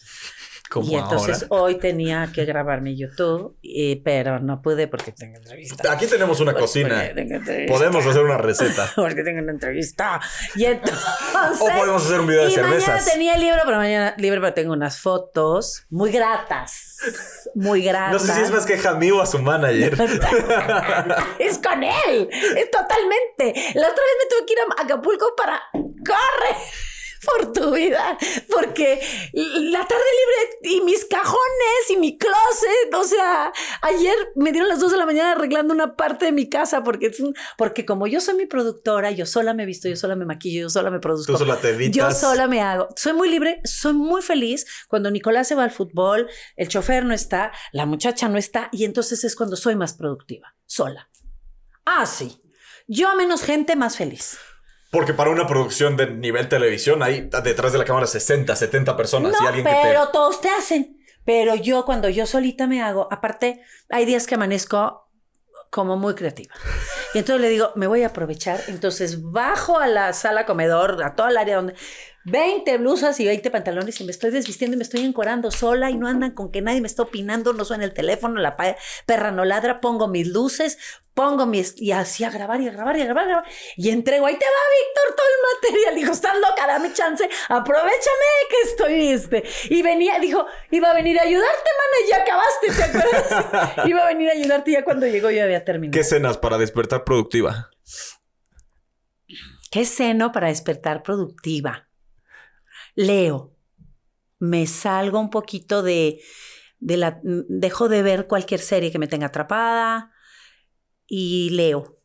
Como 0.70 0.90
y 0.90 0.94
entonces 0.96 1.42
ahora. 1.48 1.62
hoy 1.62 1.78
tenía 1.78 2.28
que 2.34 2.44
grabar 2.44 2.80
mi 2.82 2.96
YouTube, 2.96 3.56
eh, 3.62 4.00
pero 4.04 4.40
no 4.40 4.60
pude 4.62 4.88
porque 4.88 5.12
tengo 5.12 5.36
entrevista. 5.36 5.92
Aquí 5.92 6.06
tenemos 6.06 6.40
una 6.40 6.52
Porque 6.52 6.62
cocina. 6.64 7.04
tengo. 7.14 7.40
Podemos 7.68 8.04
hacer 8.04 8.22
una 8.22 8.36
receta. 8.38 8.90
Porque 8.96 9.22
tengo 9.22 9.40
una 9.42 9.52
entrevista. 9.52 10.20
Y 10.56 10.64
entonces. 10.64 10.98
O 11.60 11.66
podemos 11.68 12.04
hacer 12.04 12.20
un 12.20 12.26
video 12.26 12.46
de 12.46 12.52
y 12.52 12.56
mañana 12.56 12.80
cervezas. 12.80 13.12
tenía 13.12 13.36
libre, 13.36 13.60
pero 13.64 13.76
mañana 13.76 14.14
libre, 14.18 14.40
pero 14.40 14.54
tengo 14.54 14.72
unas 14.72 14.98
fotos 15.00 15.84
muy 15.90 16.10
gratas. 16.10 16.96
Muy 17.54 17.82
No 17.82 17.88
gratas. 17.90 18.22
sé 18.22 18.32
si 18.34 18.40
es 18.42 18.50
más 18.50 18.66
queja 18.66 18.94
mí 18.94 19.10
o 19.10 19.20
a 19.20 19.26
su 19.26 19.38
manager. 19.38 19.92
es 21.38 21.58
con 21.58 21.82
él. 21.82 22.28
Es 22.56 22.70
totalmente. 22.70 23.54
La 23.74 23.88
otra 23.88 24.02
vez 24.02 24.16
me 24.18 24.28
tuve 24.30 24.46
que 24.46 24.52
ir 24.52 24.58
a 24.60 24.82
Acapulco 24.82 25.26
para. 25.36 25.60
¡Corre! 25.72 26.56
Por 27.24 27.52
tu 27.52 27.72
vida, 27.72 28.18
porque 28.52 29.00
la 29.32 29.86
tarde 29.86 30.04
libre 30.20 30.76
y 30.76 30.80
mis 30.82 31.04
cajones 31.04 31.90
y 31.90 31.96
mi 31.96 32.18
closet, 32.18 32.94
o 32.94 33.04
sea, 33.04 33.52
ayer 33.82 34.14
me 34.36 34.52
dieron 34.52 34.68
las 34.68 34.80
2 34.80 34.92
de 34.92 34.98
la 34.98 35.06
mañana 35.06 35.32
arreglando 35.32 35.72
una 35.72 35.96
parte 35.96 36.26
de 36.26 36.32
mi 36.32 36.48
casa 36.48 36.82
porque, 36.82 37.10
porque 37.56 37.86
como 37.86 38.06
yo 38.06 38.20
soy 38.20 38.34
mi 38.34 38.46
productora, 38.46 39.10
yo 39.10 39.26
sola 39.26 39.54
me 39.54 39.66
visto, 39.66 39.88
yo 39.88 39.96
sola 39.96 40.14
me 40.16 40.24
maquillo, 40.26 40.62
yo 40.62 40.70
sola 40.70 40.90
me 40.90 41.00
produzco. 41.00 41.32
Tú 41.32 41.38
sola 41.38 41.56
te 41.60 41.70
editas. 41.70 41.96
Yo 41.96 42.10
sola 42.10 42.46
me 42.46 42.60
hago. 42.60 42.88
Soy 42.96 43.12
muy 43.12 43.28
libre, 43.28 43.60
soy 43.64 43.94
muy 43.94 44.22
feliz 44.22 44.66
cuando 44.88 45.10
Nicolás 45.10 45.48
se 45.48 45.54
va 45.54 45.64
al 45.64 45.70
fútbol, 45.70 46.28
el 46.56 46.68
chofer 46.68 47.04
no 47.04 47.14
está, 47.14 47.52
la 47.72 47.86
muchacha 47.86 48.28
no 48.28 48.38
está, 48.38 48.68
y 48.72 48.84
entonces 48.84 49.24
es 49.24 49.36
cuando 49.36 49.56
soy 49.56 49.76
más 49.76 49.94
productiva, 49.94 50.54
sola. 50.66 51.08
Ah, 51.84 52.06
sí. 52.06 52.42
Yo 52.88 53.14
menos 53.16 53.42
gente, 53.42 53.74
más 53.76 53.96
feliz. 53.96 54.38
Porque 54.90 55.12
para 55.12 55.30
una 55.30 55.46
producción 55.46 55.96
de 55.96 56.10
nivel 56.10 56.48
televisión 56.48 57.02
hay 57.02 57.28
detrás 57.42 57.72
de 57.72 57.78
la 57.78 57.84
cámara 57.84 58.06
60, 58.06 58.54
70 58.54 58.96
personas 58.96 59.34
y 59.38 59.42
No, 59.42 59.48
alguien 59.48 59.66
que 59.66 59.72
te... 59.72 59.78
pero 59.82 60.08
todos 60.08 60.40
te 60.40 60.48
hacen. 60.48 60.96
Pero 61.24 61.56
yo 61.56 61.84
cuando 61.84 62.08
yo 62.08 62.24
solita 62.24 62.66
me 62.68 62.82
hago, 62.82 63.08
aparte, 63.10 63.60
hay 63.90 64.04
días 64.04 64.26
que 64.26 64.36
amanezco 64.36 65.10
como 65.70 65.96
muy 65.96 66.14
creativa. 66.14 66.54
Y 67.14 67.18
entonces 67.18 67.42
le 67.42 67.48
digo, 67.48 67.72
me 67.74 67.86
voy 67.88 68.04
a 68.04 68.08
aprovechar. 68.08 68.60
Entonces 68.68 69.22
bajo 69.22 69.78
a 69.78 69.88
la 69.88 70.12
sala 70.12 70.46
comedor, 70.46 71.02
a 71.02 71.14
toda 71.14 71.30
el 71.30 71.36
área 71.36 71.56
donde 71.56 71.74
20 72.26 72.78
blusas 72.78 73.20
y 73.20 73.24
20 73.24 73.50
pantalones 73.52 74.00
y 74.00 74.04
me 74.04 74.10
estoy 74.10 74.32
desvistiendo 74.32 74.74
y 74.74 74.78
me 74.78 74.82
estoy 74.82 75.04
encorando 75.04 75.52
sola 75.52 75.90
y 75.90 75.96
no 75.96 76.08
andan 76.08 76.32
con 76.32 76.50
que 76.50 76.60
nadie 76.60 76.80
me 76.80 76.88
está 76.88 77.02
opinando, 77.02 77.52
no 77.52 77.64
suena 77.64 77.84
el 77.84 77.92
teléfono, 77.92 78.40
la 78.40 78.56
perra 79.06 79.30
no 79.30 79.44
ladra, 79.44 79.80
pongo 79.80 80.08
mis 80.08 80.26
luces, 80.26 80.76
pongo 81.14 81.46
mis... 81.46 81.80
y 81.80 81.92
así 81.92 82.24
a 82.24 82.30
grabar 82.30 82.60
y 82.60 82.66
a 82.66 82.72
grabar 82.72 82.96
y 82.96 83.02
a 83.02 83.04
grabar, 83.04 83.44
y 83.76 83.90
entrego, 83.90 84.26
ahí 84.26 84.36
te 84.36 84.44
va 84.44 84.50
Víctor 84.76 85.16
todo 85.16 85.26
el 85.26 85.70
material. 85.70 85.94
Dijo, 85.94 86.12
estás 86.12 86.34
loca, 86.34 86.66
dame 86.66 86.92
chance, 86.92 87.28
aprovechame 87.48 88.26
que 88.50 88.70
estoy 88.70 89.08
este. 89.08 89.44
Y 89.70 89.82
venía, 89.82 90.18
dijo, 90.18 90.46
iba 90.72 90.90
a 90.90 90.94
venir 90.94 91.20
a 91.20 91.22
ayudarte, 91.22 91.70
mana, 91.78 92.04
y 92.04 92.10
ya 92.10 92.22
acabaste, 92.22 92.72
¿te 92.72 92.82
acuerdas? 92.82 93.86
iba 93.86 94.02
a 94.02 94.08
venir 94.08 94.30
a 94.30 94.32
ayudarte 94.32 94.72
y 94.72 94.74
ya 94.74 94.84
cuando 94.84 95.06
llegó 95.06 95.30
yo 95.30 95.44
había 95.44 95.64
terminado. 95.64 95.96
¿Qué 95.96 96.02
cenas 96.02 96.38
para 96.38 96.58
despertar 96.58 97.04
productiva? 97.04 97.70
¿Qué 99.70 99.84
seno 99.84 100.32
para 100.32 100.48
despertar 100.48 101.02
productiva? 101.02 101.85
Leo. 102.96 103.54
Me 104.38 104.66
salgo 104.66 105.20
un 105.20 105.30
poquito 105.30 105.84
de, 105.84 106.20
de 106.80 106.96
la... 106.96 107.20
Dejo 107.22 107.88
de 107.88 108.02
ver 108.02 108.26
cualquier 108.26 108.60
serie 108.60 108.90
que 108.90 108.98
me 108.98 109.06
tenga 109.06 109.28
atrapada 109.28 110.12
y 111.06 111.50
leo. 111.50 112.00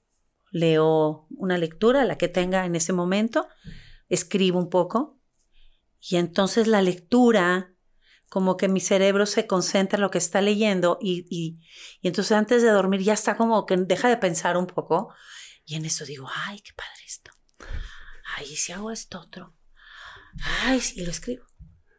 Leo 0.52 1.28
una 1.32 1.58
lectura, 1.58 2.06
la 2.06 2.18
que 2.18 2.28
tenga 2.28 2.66
en 2.66 2.76
ese 2.76 2.94
momento, 2.94 3.48
escribo 4.10 4.60
un 4.60 4.70
poco 4.70 5.18
y 6.02 6.18
entonces 6.18 6.68
la 6.68 6.82
lectura, 6.82 7.74
como 8.30 8.58
que 8.58 8.68
mi 8.68 8.80
cerebro 8.80 9.26
se 9.26 9.48
concentra 9.48 9.98
en 9.98 10.02
lo 10.02 10.12
que 10.12 10.18
está 10.18 10.42
leyendo 10.42 10.98
y, 11.02 11.26
y, 11.30 11.62
y 12.02 12.08
entonces 12.08 12.34
antes 12.34 12.64
de 12.64 12.70
dormir 12.70 13.02
ya 13.02 13.14
está 13.14 13.38
como 13.38 13.66
que 13.66 13.78
deja 13.78 14.10
de 14.10 14.18
pensar 14.18 14.58
un 14.58 14.68
poco 14.68 15.14
y 15.66 15.76
en 15.76 15.86
eso 15.86 16.06
digo, 16.06 16.28
ay, 16.48 16.60
qué 16.62 16.72
padre 16.74 17.06
esto. 17.06 17.32
Ay, 18.36 18.48
¿y 18.52 18.56
si 18.56 18.72
hago 18.72 18.92
esto 18.92 19.20
otro? 19.20 19.56
Ay, 20.66 20.80
sí, 20.80 21.04
lo 21.04 21.12
escribo. 21.12 21.44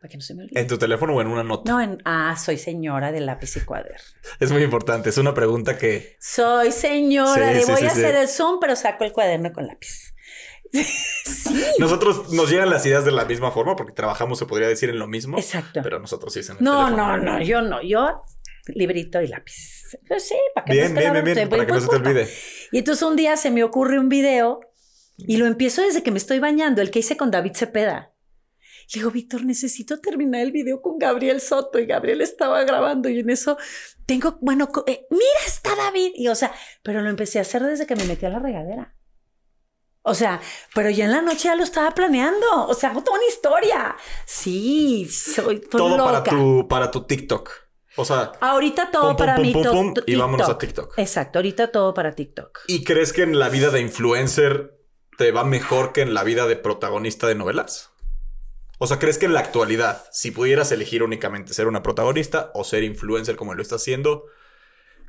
Para 0.00 0.10
que 0.10 0.16
no 0.16 0.22
se 0.22 0.34
me 0.34 0.42
olvide. 0.42 0.60
¿En 0.60 0.66
tu 0.66 0.78
teléfono 0.78 1.14
o 1.14 1.20
en 1.20 1.28
una 1.28 1.44
nota? 1.44 1.70
No, 1.70 1.80
en, 1.80 2.02
ah, 2.04 2.36
soy 2.36 2.58
señora 2.58 3.12
de 3.12 3.20
lápiz 3.20 3.56
y 3.56 3.60
cuaderno. 3.60 4.02
Es 4.40 4.50
muy 4.50 4.62
importante. 4.62 5.10
Es 5.10 5.18
una 5.18 5.32
pregunta 5.32 5.78
que... 5.78 6.16
Soy 6.20 6.72
señora 6.72 7.48
Sí, 7.50 7.54
de 7.54 7.60
sí, 7.62 7.70
voy 7.70 7.80
sí, 7.82 7.86
a 7.86 7.90
hacer 7.90 8.14
el 8.16 8.28
Zoom, 8.28 8.58
pero 8.60 8.74
saco 8.74 9.04
el 9.04 9.12
cuaderno 9.12 9.52
con 9.52 9.66
lápiz. 9.66 10.12
sí. 10.72 11.64
Nosotros 11.78 12.32
nos 12.32 12.50
llegan 12.50 12.70
las 12.70 12.84
ideas 12.86 13.04
de 13.04 13.12
la 13.12 13.24
misma 13.26 13.50
forma 13.52 13.76
porque 13.76 13.92
trabajamos, 13.92 14.38
se 14.38 14.46
podría 14.46 14.66
decir, 14.68 14.90
en 14.90 14.98
lo 14.98 15.06
mismo. 15.06 15.38
Exacto. 15.38 15.80
Pero 15.82 15.98
nosotros 16.00 16.32
sí 16.32 16.40
es 16.40 16.48
en 16.50 16.56
el 16.58 16.64
No, 16.64 16.86
teléfono. 16.86 17.16
no, 17.18 17.38
no, 17.38 17.42
yo 17.42 17.62
no. 17.62 17.82
Yo, 17.82 18.22
librito 18.66 19.20
y 19.20 19.28
lápiz. 19.28 19.54
Pues 20.08 20.26
sí, 20.26 20.36
para 20.54 20.64
que 20.64 20.72
Bien, 20.72 20.94
bien, 20.94 21.12
bien, 21.12 21.24
bien. 21.24 21.48
Para 21.48 21.66
que 21.66 21.72
no 21.72 21.80
se 21.80 21.88
te 21.88 21.96
olvide. 21.96 22.28
Y 22.72 22.78
entonces 22.78 23.02
un 23.02 23.14
día 23.16 23.36
se 23.36 23.50
me 23.50 23.62
ocurre 23.62 23.98
un 24.00 24.08
video 24.08 24.60
y 25.18 25.36
lo 25.36 25.46
empiezo 25.46 25.82
desde 25.82 26.02
que 26.02 26.10
me 26.10 26.18
estoy 26.18 26.38
bañando, 26.38 26.80
el 26.82 26.90
que 26.90 27.00
hice 27.00 27.16
con 27.16 27.30
David 27.30 27.52
Cepeda. 27.54 28.11
Le 28.92 29.00
digo, 29.00 29.10
Víctor, 29.10 29.44
necesito 29.44 30.00
terminar 30.00 30.40
el 30.42 30.52
video 30.52 30.80
con 30.82 30.98
Gabriel 30.98 31.40
Soto 31.40 31.78
y 31.78 31.86
Gabriel 31.86 32.20
estaba 32.20 32.62
grabando 32.64 33.08
y 33.08 33.20
en 33.20 33.30
eso 33.30 33.56
tengo, 34.06 34.38
bueno, 34.40 34.68
eh, 34.86 35.06
mira, 35.10 35.24
está 35.46 35.74
David. 35.76 36.12
Y 36.14 36.28
o 36.28 36.34
sea, 36.34 36.52
pero 36.82 37.00
lo 37.02 37.10
empecé 37.10 37.38
a 37.38 37.42
hacer 37.42 37.62
desde 37.62 37.86
que 37.86 37.96
me 37.96 38.04
metí 38.04 38.26
a 38.26 38.30
la 38.30 38.38
regadera. 38.38 38.94
O 40.04 40.14
sea, 40.14 40.40
pero 40.74 40.90
ya 40.90 41.04
en 41.04 41.12
la 41.12 41.22
noche 41.22 41.44
ya 41.44 41.54
lo 41.54 41.62
estaba 41.62 41.92
planeando. 41.92 42.66
O 42.66 42.74
sea, 42.74 42.90
hago 42.90 43.04
toda 43.04 43.18
una 43.18 43.28
historia. 43.28 43.96
Sí, 44.26 45.08
soy 45.08 45.60
Todo 45.60 45.96
para 45.96 46.18
loca. 46.18 46.30
tu, 46.30 46.66
para 46.68 46.90
tu 46.90 47.04
TikTok. 47.06 47.50
O 47.96 48.04
sea, 48.04 48.32
Ahorita 48.40 48.90
todo 48.90 49.08
Pum, 49.10 49.16
para 49.16 49.36
pum, 49.36 49.44
mí. 49.44 49.54
y 50.06 50.16
vámonos 50.16 50.48
a 50.48 50.58
TikTok. 50.58 50.98
Exacto, 50.98 51.38
ahorita 51.38 51.70
todo 51.70 51.92
para 51.94 52.14
TikTok. 52.14 52.60
¿y 52.66 52.84
crees 52.84 53.12
que 53.12 53.22
en 53.22 53.38
la 53.38 53.48
vida 53.50 53.70
de 53.70 53.80
influencer 53.80 54.78
te 55.18 55.30
va 55.30 55.44
mejor 55.44 55.92
que 55.92 56.00
en 56.00 56.14
la 56.14 56.24
vida 56.24 56.46
de 56.46 56.56
protagonista 56.56 57.26
de 57.28 57.34
novelas? 57.34 57.91
O 58.82 58.86
sea, 58.88 58.98
¿crees 58.98 59.16
que 59.16 59.26
en 59.26 59.32
la 59.32 59.38
actualidad, 59.38 60.04
si 60.10 60.32
pudieras 60.32 60.72
elegir 60.72 61.04
únicamente 61.04 61.54
ser 61.54 61.68
una 61.68 61.84
protagonista 61.84 62.50
o 62.52 62.64
ser 62.64 62.82
influencer 62.82 63.36
como 63.36 63.54
lo 63.54 63.62
estás 63.62 63.80
haciendo, 63.80 64.24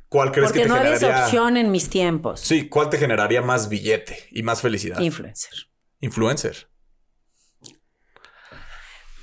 ¿cuál 0.08 0.30
crees 0.30 0.46
Porque 0.50 0.60
que 0.60 0.66
te 0.66 0.68
no 0.68 0.76
había 0.76 0.90
esa 0.92 1.00
generaría? 1.06 1.24
opción 1.24 1.56
en 1.56 1.72
mis 1.72 1.90
tiempos. 1.90 2.38
Sí, 2.38 2.68
¿cuál 2.68 2.88
te 2.88 2.98
generaría 2.98 3.42
más 3.42 3.68
billete 3.68 4.28
y 4.30 4.44
más 4.44 4.62
felicidad? 4.62 5.00
Influencer. 5.00 5.50
influencer. 5.98 6.68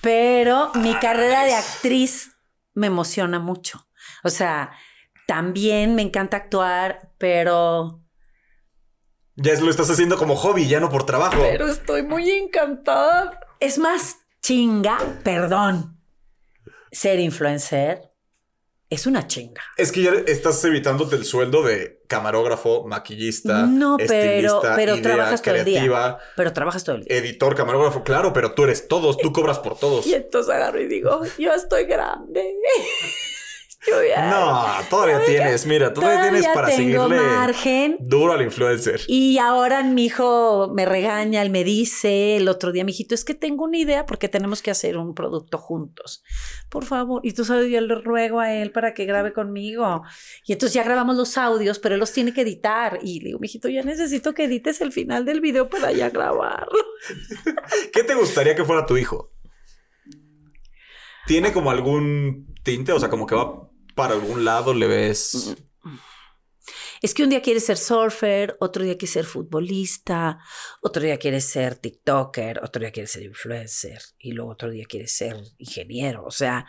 Pero 0.02 0.72
mi 0.76 0.96
carrera 0.96 1.46
de 1.46 1.54
actriz 1.56 2.32
me 2.74 2.88
emociona 2.88 3.40
mucho. 3.40 3.88
O 4.24 4.30
sea, 4.30 4.72
también 5.28 5.96
me 5.96 6.02
encanta 6.02 6.36
actuar, 6.36 7.14
pero... 7.18 8.02
Ya 9.36 9.54
es- 9.54 9.62
lo 9.62 9.70
estás 9.72 9.90
haciendo 9.90 10.18
como 10.18 10.36
hobby, 10.36 10.68
ya 10.68 10.82
no 10.82 10.90
por 10.90 11.06
trabajo. 11.06 11.38
Pero 11.42 11.68
estoy 11.68 12.04
muy 12.04 12.30
encantada. 12.32 13.40
Es 13.62 13.78
más 13.78 14.18
chinga, 14.56 14.98
perdón. 15.24 15.98
Ser 16.92 17.20
influencer 17.22 18.02
es 18.90 19.06
una 19.08 19.26
chinga. 19.26 19.62
Es 19.78 19.94
que 19.94 20.02
ya 20.04 20.12
estás 20.28 20.62
evitándote 20.66 21.16
el 21.16 21.24
sueldo 21.24 21.64
de 21.64 22.02
camarógrafo, 22.10 22.86
maquillista, 22.86 23.66
No, 23.66 23.96
pero- 23.96 24.14
estilista, 24.14 24.76
pero 24.76 24.94
idea, 24.96 25.04
trabajas 25.04 25.42
todo 25.42 25.56
el 25.56 25.64
día. 25.64 25.80
creativa, 25.80 26.20
Pero 26.36 26.52
trabajas 26.52 26.84
todo 26.84 26.96
el 26.98 27.04
día. 27.06 27.18
editor, 27.18 27.56
camarógrafo, 27.56 28.04
claro, 28.04 28.34
pero 28.34 28.54
tú 28.54 28.66
eres 28.66 28.90
todos, 28.90 29.18
tú 29.18 29.32
cobras 29.32 29.60
por 29.60 29.80
todos. 29.80 30.06
Y 30.08 30.14
entonces 30.16 30.54
agarro 30.54 30.82
y 30.82 30.88
digo, 30.88 31.22
yo 31.38 31.54
estoy 31.54 31.86
grande. 31.86 32.54
Yo 33.88 33.96
ya- 34.04 34.30
No, 34.30 34.67
todavía 34.91 35.24
tienes, 35.26 35.65
mira, 35.65 35.91
todavía, 35.91 36.22
tienes 36.30 36.48
para 36.50 36.70
seguirle 36.70 37.17
margen. 37.17 37.98
duro 38.00 38.34
al 38.34 38.44
influencer. 38.44 39.02
Y 39.08 39.39
ahora 39.39 39.82
mi 39.84 40.06
hijo 40.06 40.72
me 40.72 40.86
regaña, 40.86 41.41
él 41.41 41.50
me 41.50 41.63
dice 41.63 42.38
el 42.38 42.48
otro 42.48 42.72
día, 42.72 42.84
mi 42.84 42.91
hijito, 42.91 43.15
es 43.15 43.26
que 43.26 43.34
tengo 43.34 43.63
una 43.63 43.78
idea 43.80 44.06
porque 44.06 44.30
tenemos 44.30 44.62
que 44.62 44.70
hacer 44.70 44.98
un 44.98 45.15
producto 45.15 45.58
juntos. 45.58 46.24
Por 46.70 46.86
favor. 46.86 47.22
Y 47.24 47.34
tú 47.34 47.44
sabes, 47.44 47.72
yo 47.72 47.82
le 47.82 47.96
ruego 47.96 48.39
a 48.39 48.54
él 48.54 48.72
para 48.72 48.94
que 48.94 49.06
grabe 49.06 49.34
conmigo. 49.34 50.04
Y 50.46 50.54
entonces 50.54 50.76
ya 50.76 50.84
grabamos 50.84 51.15
los 51.15 51.36
audios, 51.39 51.80
pero 51.80 51.96
él 51.96 52.00
los 52.00 52.12
tiene 52.13 52.34
que 52.34 52.41
editar. 52.41 53.00
Y 53.02 53.20
le 53.22 53.26
digo, 53.30 53.39
mi 53.39 53.48
hijito, 53.48 53.67
ya 53.67 53.82
necesito 53.82 54.34
que 54.36 54.44
edites 54.44 54.80
el 54.82 54.91
final 54.91 55.26
del 55.26 55.41
video 55.41 55.70
para 55.70 55.91
ya 55.91 56.12
grabarlo. 56.12 56.78
¿Qué 57.94 58.04
te 58.04 58.13
gustaría 58.13 58.56
que 58.56 58.63
fuera 58.63 58.86
tu 58.86 58.96
hijo? 58.98 59.32
¿Tiene 61.26 61.52
como 61.52 61.72
algún 61.72 62.54
tinte? 62.63 62.91
O 62.91 63.00
sea, 63.00 63.10
como 63.10 63.26
que 63.26 63.36
va 63.36 63.70
para 64.02 64.16
algún 64.16 64.44
lado, 64.44 64.74
le 64.74 64.88
ves. 64.88 65.56
Es 67.04 67.14
que 67.14 67.24
un 67.24 67.30
día 67.30 67.42
quiere 67.42 67.60
ser 67.60 67.78
surfer, 67.78 68.58
otro 68.60 68.84
día 68.84 68.98
quiere 68.98 69.12
ser 69.14 69.26
futbolista, 69.26 70.40
otro 70.82 71.04
día 71.04 71.18
quiere 71.18 71.40
ser 71.40 71.76
TikToker, 71.76 72.62
otro 72.64 72.80
día 72.82 72.92
quiere 72.92 73.06
ser 73.08 73.22
influencer 73.24 74.02
y 74.18 74.32
luego 74.32 74.52
otro 74.52 74.72
día 74.72 74.86
quiere 74.90 75.08
ser 75.08 75.36
ingeniero. 75.60 76.24
O 76.26 76.32
sea, 76.32 76.66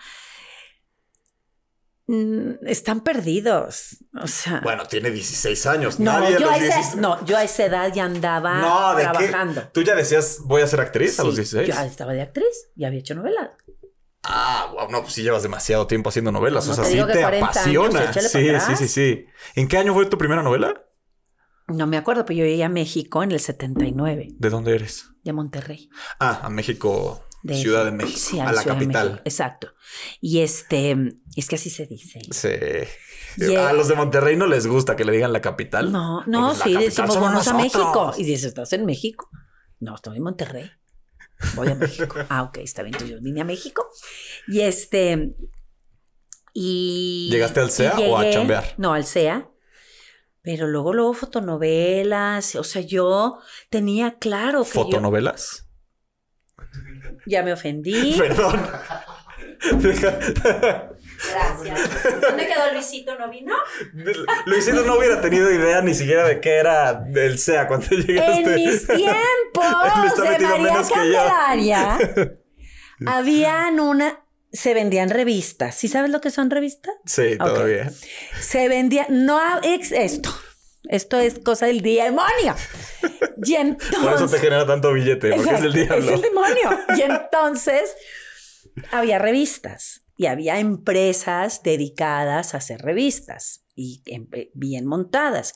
mm, 2.06 2.66
están 2.66 3.00
perdidos. 3.02 3.98
O 4.22 4.26
sea, 4.26 4.60
Bueno, 4.62 4.84
tiene 4.86 5.10
16 5.10 5.66
años. 5.66 5.98
no, 6.00 6.20
Nadie 6.20 6.36
yo 6.38 6.50
a 6.50 6.56
esa, 6.56 6.64
16 6.76 6.96
no, 6.96 7.24
yo 7.24 7.36
a 7.38 7.44
esa 7.44 7.64
edad 7.64 7.92
ya 7.94 8.04
andaba 8.04 8.58
No, 8.60 8.94
¿de 8.94 9.04
qué? 9.04 9.10
trabajando. 9.28 9.68
¿Tú 9.72 9.82
ya 9.82 9.94
decías 9.94 10.38
voy 10.44 10.62
a 10.62 10.66
ser 10.66 10.80
actriz 10.80 11.18
a 11.20 11.24
los 11.24 11.34
Sí, 11.34 11.40
16? 11.42 11.68
Yo 11.68 11.74
ya 11.74 11.86
estaba 11.86 12.12
de 12.12 12.22
actriz, 12.22 12.68
ya 12.74 12.88
había 12.88 13.00
hecho 13.00 13.14
novelas. 13.14 13.50
Ah, 14.24 14.70
wow, 14.72 14.88
no, 14.90 15.02
pues 15.02 15.14
sí 15.14 15.22
llevas 15.22 15.42
demasiado 15.42 15.86
tiempo 15.86 16.08
haciendo 16.10 16.30
novelas. 16.30 16.66
No 16.66 16.72
o 16.72 16.74
sea, 16.76 16.84
te 16.84 16.90
sí 16.90 16.96
te 16.96 17.20
40 17.20 17.62
años, 17.64 17.94
apasiona. 17.94 18.60
sí, 18.60 18.76
sí, 18.76 18.76
sí, 18.76 18.88
sí. 18.88 19.26
¿En 19.56 19.66
qué 19.68 19.78
año 19.78 19.94
fue 19.94 20.06
tu 20.06 20.16
primera 20.18 20.42
novela? 20.42 20.84
No 21.68 21.86
me 21.86 21.96
acuerdo, 21.96 22.24
pero 22.24 22.38
yo 22.40 22.44
llegué 22.44 22.64
a 22.64 22.68
México 22.68 23.22
en 23.22 23.32
el 23.32 23.40
79, 23.40 24.28
¿De 24.38 24.50
dónde 24.50 24.74
eres? 24.74 25.08
de 25.24 25.32
Monterrey. 25.32 25.88
Ah, 26.20 26.40
a 26.42 26.50
México, 26.50 27.24
De- 27.42 27.54
Ciudad 27.54 27.84
de 27.84 27.92
México, 27.92 28.18
Sí, 28.18 28.38
a 28.40 28.46
la 28.46 28.52
la 28.52 28.62
Ciudad 28.62 28.76
de 28.76 28.84
capital. 28.84 29.22
Exacto. 29.24 29.68
Y 30.20 30.40
este, 30.40 30.96
es 31.36 31.48
que 31.48 31.56
así 31.56 31.70
se 31.70 31.86
dice. 31.86 32.20
Sí. 32.30 33.56
A 33.56 33.72
los 33.72 33.88
de 33.88 33.94
Monterrey 33.94 34.36
no 34.36 34.46
les 34.46 34.66
gusta 34.66 34.94
que 34.96 35.04
le 35.04 35.12
digan 35.12 35.32
la 35.32 35.40
capital. 35.40 35.90
No, 35.90 36.22
no, 36.26 36.48
Pues 36.48 36.62
sí, 36.64 36.74
decimos 36.74 37.18
vamos 37.18 37.48
a. 37.48 37.54
México. 37.54 38.12
Y 38.18 38.24
dices, 38.24 38.44
¿estás 38.46 38.72
en 38.74 38.84
México? 38.84 39.30
No, 39.80 39.94
estoy 39.94 40.18
en 40.18 40.22
Monterrey. 40.24 40.70
Voy 41.54 41.68
a 41.68 41.74
México. 41.74 42.16
ah, 42.28 42.42
ok, 42.44 42.58
está 42.58 42.82
bien. 42.82 42.94
Entonces 42.94 43.16
yo 43.16 43.22
vine 43.22 43.40
a 43.40 43.44
México. 43.44 43.86
Y 44.48 44.60
este. 44.60 45.34
Y. 46.54 47.28
¿Llegaste 47.30 47.60
al 47.60 47.70
CEA 47.70 47.92
o 47.98 48.16
a 48.18 48.22
llegué- 48.24 48.32
chambear? 48.32 48.74
No, 48.78 48.92
al 48.92 49.04
CEA. 49.06 49.48
Pero 50.42 50.66
luego, 50.66 50.92
luego 50.92 51.14
fotonovelas. 51.14 52.56
O 52.56 52.64
sea, 52.64 52.82
yo 52.82 53.38
tenía 53.70 54.18
claro 54.18 54.64
que. 54.64 54.68
yo- 54.70 54.84
¿Fotonovelas? 54.84 55.68
ya 57.26 57.42
me 57.42 57.52
ofendí. 57.52 58.14
Perdón. 58.18 58.60
Gracias. 61.30 62.20
¿Dónde 62.20 62.46
quedó 62.46 62.72
Luisito? 62.72 63.16
¿No 63.18 63.30
vino? 63.30 63.54
Luisito 64.46 64.82
no 64.82 64.96
hubiera 64.96 65.20
tenido 65.20 65.50
idea 65.50 65.80
ni 65.82 65.94
siquiera 65.94 66.26
de 66.26 66.40
qué 66.40 66.56
era 66.56 67.04
el 67.14 67.38
SEA 67.38 67.68
cuando 67.68 67.86
llegaste. 67.88 68.40
En 68.42 68.54
mis 68.54 68.86
tiempos 68.86 70.16
de 70.16 70.38
María. 70.38 70.82
Candelaria, 70.92 71.98
habían 73.06 73.80
una... 73.80 74.18
Se 74.52 74.74
vendían 74.74 75.08
revistas. 75.08 75.74
¿Sí 75.76 75.88
sabes 75.88 76.10
lo 76.10 76.20
que 76.20 76.30
son 76.30 76.50
revistas? 76.50 76.94
Sí, 77.06 77.38
todavía. 77.38 77.90
Se 78.38 78.68
vendía, 78.68 79.06
no 79.08 79.40
ex- 79.62 79.92
esto. 79.92 80.28
Esto 80.90 81.18
es 81.18 81.38
cosa 81.38 81.64
del 81.66 81.80
demonio. 81.80 82.54
Y 83.42 83.54
entonces. 83.54 83.98
Por 84.02 84.12
eso 84.12 84.28
te 84.28 84.38
genera 84.40 84.66
tanto 84.66 84.92
billete, 84.92 85.32
porque 85.32 85.54
es 85.54 85.62
el 85.62 85.72
diablo. 85.72 85.96
Es 86.04 86.10
el 86.10 86.20
demonio. 86.20 86.80
Y 86.98 87.00
entonces 87.00 87.96
había 88.90 89.18
revistas 89.18 90.01
y 90.22 90.26
había 90.26 90.60
empresas 90.60 91.64
dedicadas 91.64 92.54
a 92.54 92.58
hacer 92.58 92.80
revistas 92.80 93.64
y 93.74 94.02
em- 94.06 94.28
eh, 94.32 94.52
bien 94.54 94.86
montadas. 94.86 95.54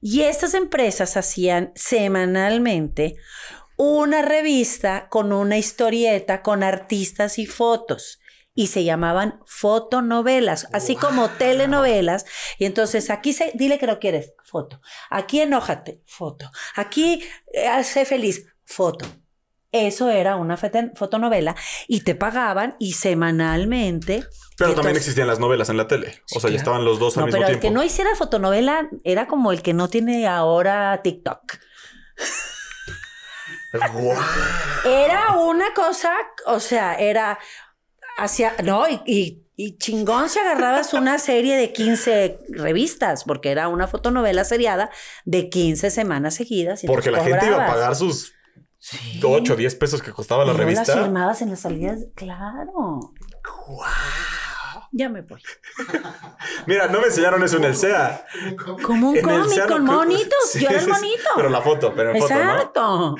Y 0.00 0.22
estas 0.22 0.54
empresas 0.54 1.18
hacían 1.18 1.72
semanalmente 1.74 3.16
una 3.76 4.22
revista 4.22 5.08
con 5.10 5.34
una 5.34 5.58
historieta, 5.58 6.40
con 6.40 6.62
artistas 6.62 7.38
y 7.38 7.44
fotos. 7.44 8.20
Y 8.54 8.68
se 8.68 8.84
llamaban 8.84 9.40
fotonovelas, 9.44 10.66
así 10.72 10.96
como 10.96 11.28
telenovelas. 11.28 12.24
Y 12.58 12.64
entonces 12.64 13.10
aquí 13.10 13.34
se, 13.34 13.52
dile 13.52 13.78
que 13.78 13.86
no 13.86 13.98
quieres, 13.98 14.32
foto. 14.44 14.80
Aquí 15.10 15.42
enójate, 15.42 16.00
foto. 16.06 16.50
Aquí 16.74 17.22
eh, 17.52 17.66
hace 17.66 18.06
feliz, 18.06 18.46
foto. 18.64 19.04
Eso 19.76 20.10
era 20.10 20.36
una 20.36 20.56
fotonovela 20.56 21.54
y 21.88 22.00
te 22.00 22.14
pagaban 22.14 22.76
y 22.78 22.92
semanalmente. 22.94 24.24
Pero 24.56 24.74
también 24.74 24.96
existían 24.96 25.26
las 25.28 25.38
novelas 25.38 25.68
en 25.68 25.76
la 25.76 25.86
tele. 25.86 26.12
Sí, 26.26 26.38
o 26.38 26.40
sea, 26.40 26.48
ya 26.48 26.54
claro. 26.54 26.56
estaban 26.56 26.84
los 26.84 26.98
dos 26.98 27.16
al 27.16 27.22
No, 27.22 27.26
mismo 27.26 27.38
pero 27.40 27.48
el 27.52 27.60
tiempo. 27.60 27.68
que 27.68 27.74
no 27.74 27.84
hiciera 27.84 28.14
fotonovela 28.16 28.88
era 29.04 29.26
como 29.26 29.52
el 29.52 29.60
que 29.62 29.74
no 29.74 29.88
tiene 29.88 30.26
ahora 30.26 31.00
TikTok. 31.02 31.58
Era 34.84 35.32
una 35.38 35.74
cosa, 35.74 36.10
o 36.46 36.60
sea, 36.60 36.94
era 36.94 37.38
hacia, 38.18 38.54
no, 38.64 38.88
y, 38.88 39.00
y- 39.06 39.42
y 39.58 39.78
chingón 39.78 40.28
si 40.28 40.38
agarrabas 40.38 40.92
una 40.92 41.18
serie 41.18 41.56
de 41.56 41.72
15 41.72 42.40
revistas, 42.50 43.24
porque 43.24 43.50
era 43.50 43.68
una 43.68 43.88
fotonovela 43.88 44.44
seriada 44.44 44.90
de 45.24 45.48
15 45.48 45.90
semanas 45.90 46.34
seguidas. 46.34 46.84
y 46.84 46.86
Porque 46.86 47.10
la 47.10 47.24
gente 47.24 47.46
iba 47.46 47.64
a 47.64 47.66
pagar 47.66 47.96
sus 47.96 48.34
Sí. 48.88 49.20
8 49.20 49.52
o 49.52 49.56
10 49.56 49.74
pesos 49.74 50.00
que 50.00 50.12
costaba 50.12 50.44
la 50.44 50.52
revista. 50.52 50.94
las 50.94 51.04
firmabas 51.04 51.42
en 51.42 51.50
las 51.50 51.58
salidas, 51.58 51.98
claro. 52.14 53.00
Ya 54.92 55.08
me 55.08 55.22
voy. 55.22 55.42
Mira, 56.68 56.86
no 56.86 57.00
me 57.00 57.06
enseñaron 57.06 57.42
eso 57.42 57.56
en 57.56 57.64
el 57.64 57.74
SEA. 57.74 58.24
Como 58.84 59.10
un 59.10 59.20
cómic 59.20 59.66
con 59.66 59.84
monitos. 59.84 60.50
Sí, 60.52 60.60
Yo 60.60 60.68
era 60.68 60.78
el 60.78 60.86
monito. 60.86 61.28
Pero 61.34 61.48
la 61.48 61.62
foto, 61.62 61.94
pero 61.96 62.12
en 62.14 62.22
foto, 62.22 62.34
¿no? 62.34 62.40
Exacto. 62.40 63.16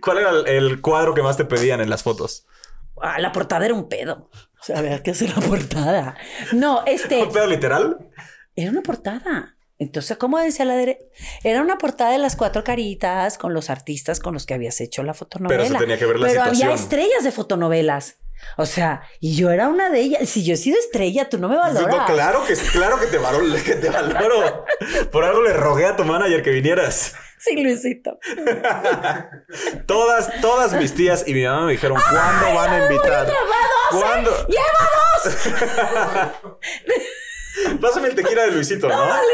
¿Cuál 0.00 0.18
era 0.18 0.30
el, 0.30 0.46
el 0.46 0.80
cuadro 0.80 1.12
que 1.12 1.22
más 1.22 1.36
te 1.36 1.44
pedían 1.44 1.80
en 1.80 1.90
las 1.90 2.04
fotos? 2.04 2.46
Ah, 3.02 3.18
la 3.18 3.32
portada 3.32 3.64
era 3.64 3.74
un 3.74 3.88
pedo. 3.88 4.30
O 4.60 4.62
sea, 4.62 4.78
había 4.78 5.02
que 5.02 5.10
hacer 5.10 5.36
la 5.36 5.42
portada. 5.44 6.16
No, 6.52 6.84
este. 6.86 7.20
¿Un 7.20 7.32
pedo 7.32 7.48
literal? 7.48 7.98
Era 8.54 8.70
una 8.70 8.82
portada. 8.82 9.56
Entonces, 9.80 10.18
¿cómo 10.18 10.38
decía 10.38 10.66
la 10.66 10.76
derecha? 10.76 11.00
Era 11.42 11.62
una 11.62 11.78
portada 11.78 12.12
de 12.12 12.18
las 12.18 12.36
cuatro 12.36 12.62
caritas 12.62 13.38
con 13.38 13.54
los 13.54 13.70
artistas 13.70 14.20
con 14.20 14.34
los 14.34 14.44
que 14.44 14.52
habías 14.52 14.78
hecho 14.82 15.02
la 15.02 15.14
fotonovela. 15.14 15.62
Pero 15.62 15.74
se 15.74 15.80
tenía 15.80 15.98
que 15.98 16.04
ver 16.04 16.20
la 16.20 16.28
Pero 16.28 16.42
había 16.42 16.74
estrellas 16.74 17.24
de 17.24 17.32
fotonovelas. 17.32 18.18
O 18.58 18.66
sea, 18.66 19.02
y 19.20 19.36
yo 19.36 19.50
era 19.50 19.68
una 19.68 19.88
de 19.88 20.00
ellas. 20.00 20.28
Si 20.28 20.44
yo 20.44 20.52
he 20.52 20.58
sido 20.58 20.78
estrella, 20.78 21.30
tú 21.30 21.38
no 21.38 21.48
me 21.48 21.56
valoras. 21.56 21.96
No, 21.96 22.04
claro 22.06 22.44
que, 22.44 22.54
claro 22.54 23.00
que 23.00 23.06
te 23.06 23.16
valoro, 23.16 23.46
que 23.64 23.74
te 23.74 23.88
valoro. 23.88 24.66
Por 25.10 25.24
algo 25.24 25.42
le 25.42 25.54
rogué 25.54 25.86
a 25.86 25.96
tu 25.96 26.04
manager 26.04 26.42
que 26.42 26.50
vinieras. 26.50 27.14
Sí, 27.38 27.56
Luisito. 27.56 28.18
Todas, 29.86 30.30
todas 30.42 30.74
mis 30.74 30.94
tías 30.94 31.24
y 31.26 31.32
mi 31.32 31.44
mamá 31.44 31.64
me 31.64 31.72
dijeron, 31.72 31.98
¿cuándo 31.98 32.54
van 32.54 32.70
a 32.70 32.84
invitar? 32.84 33.26
¿Cuándo? 33.90 34.30
Pásame 37.80 38.08
el 38.08 38.14
tequila 38.14 38.42
de 38.44 38.52
Luisito, 38.52 38.88
¿no? 38.88 38.96
Dale, 38.96 39.28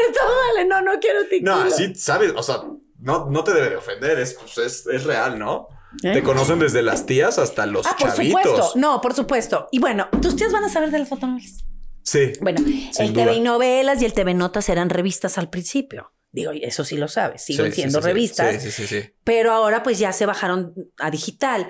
dale. 0.55 0.65
No, 0.67 0.81
no 0.81 0.99
quiero 0.99 1.23
tequila. 1.27 1.65
No, 1.65 1.69
sí, 1.71 1.93
sabes, 1.95 2.33
o 2.35 2.43
sea, 2.43 2.61
no, 2.99 3.29
no 3.29 3.43
te 3.43 3.53
debe 3.53 3.69
de 3.71 3.75
ofender, 3.77 4.19
es, 4.19 4.33
pues, 4.33 4.57
es, 4.57 4.87
es 4.87 5.03
real, 5.03 5.37
¿no? 5.37 5.67
¿Eh? 6.03 6.13
Te 6.13 6.23
conocen 6.23 6.59
desde 6.59 6.81
las 6.81 7.05
tías 7.05 7.37
hasta 7.39 7.65
los 7.65 7.85
Ah, 7.87 7.95
por 7.97 8.09
chavitos. 8.13 8.41
supuesto. 8.43 8.71
No, 8.75 8.99
por 9.01 9.13
supuesto. 9.13 9.67
Y 9.71 9.79
bueno, 9.79 10.09
tus 10.21 10.35
tías 10.35 10.51
van 10.51 10.63
a 10.65 10.69
saber 10.69 10.91
de 10.91 10.99
las 10.99 11.09
fotonovelas. 11.09 11.63
Sí. 12.03 12.33
Bueno, 12.41 12.59
el 12.65 13.13
duda. 13.13 13.25
TV 13.25 13.35
y 13.35 13.39
novelas 13.41 14.01
y 14.01 14.05
el 14.05 14.13
TV 14.13 14.33
Notas 14.33 14.69
eran 14.69 14.89
revistas 14.89 15.37
al 15.37 15.49
principio. 15.49 16.13
Digo, 16.31 16.51
eso 16.53 16.83
sí 16.83 16.97
lo 16.97 17.07
sabes, 17.07 17.43
siguen 17.43 17.67
Sí, 17.71 17.77
siendo 17.81 17.99
sí, 17.99 18.03
sí, 18.03 18.03
sí. 18.03 18.13
revistas, 18.13 18.61
Sí, 18.63 18.71
sí, 18.71 18.85
sí, 18.85 19.01
sí. 19.01 19.09
pero 19.23 19.53
ahora 19.53 19.81
pues 19.81 19.97
ya 19.97 20.11
se 20.11 20.25
bajaron 20.25 20.73
a 20.99 21.09
digital. 21.09 21.67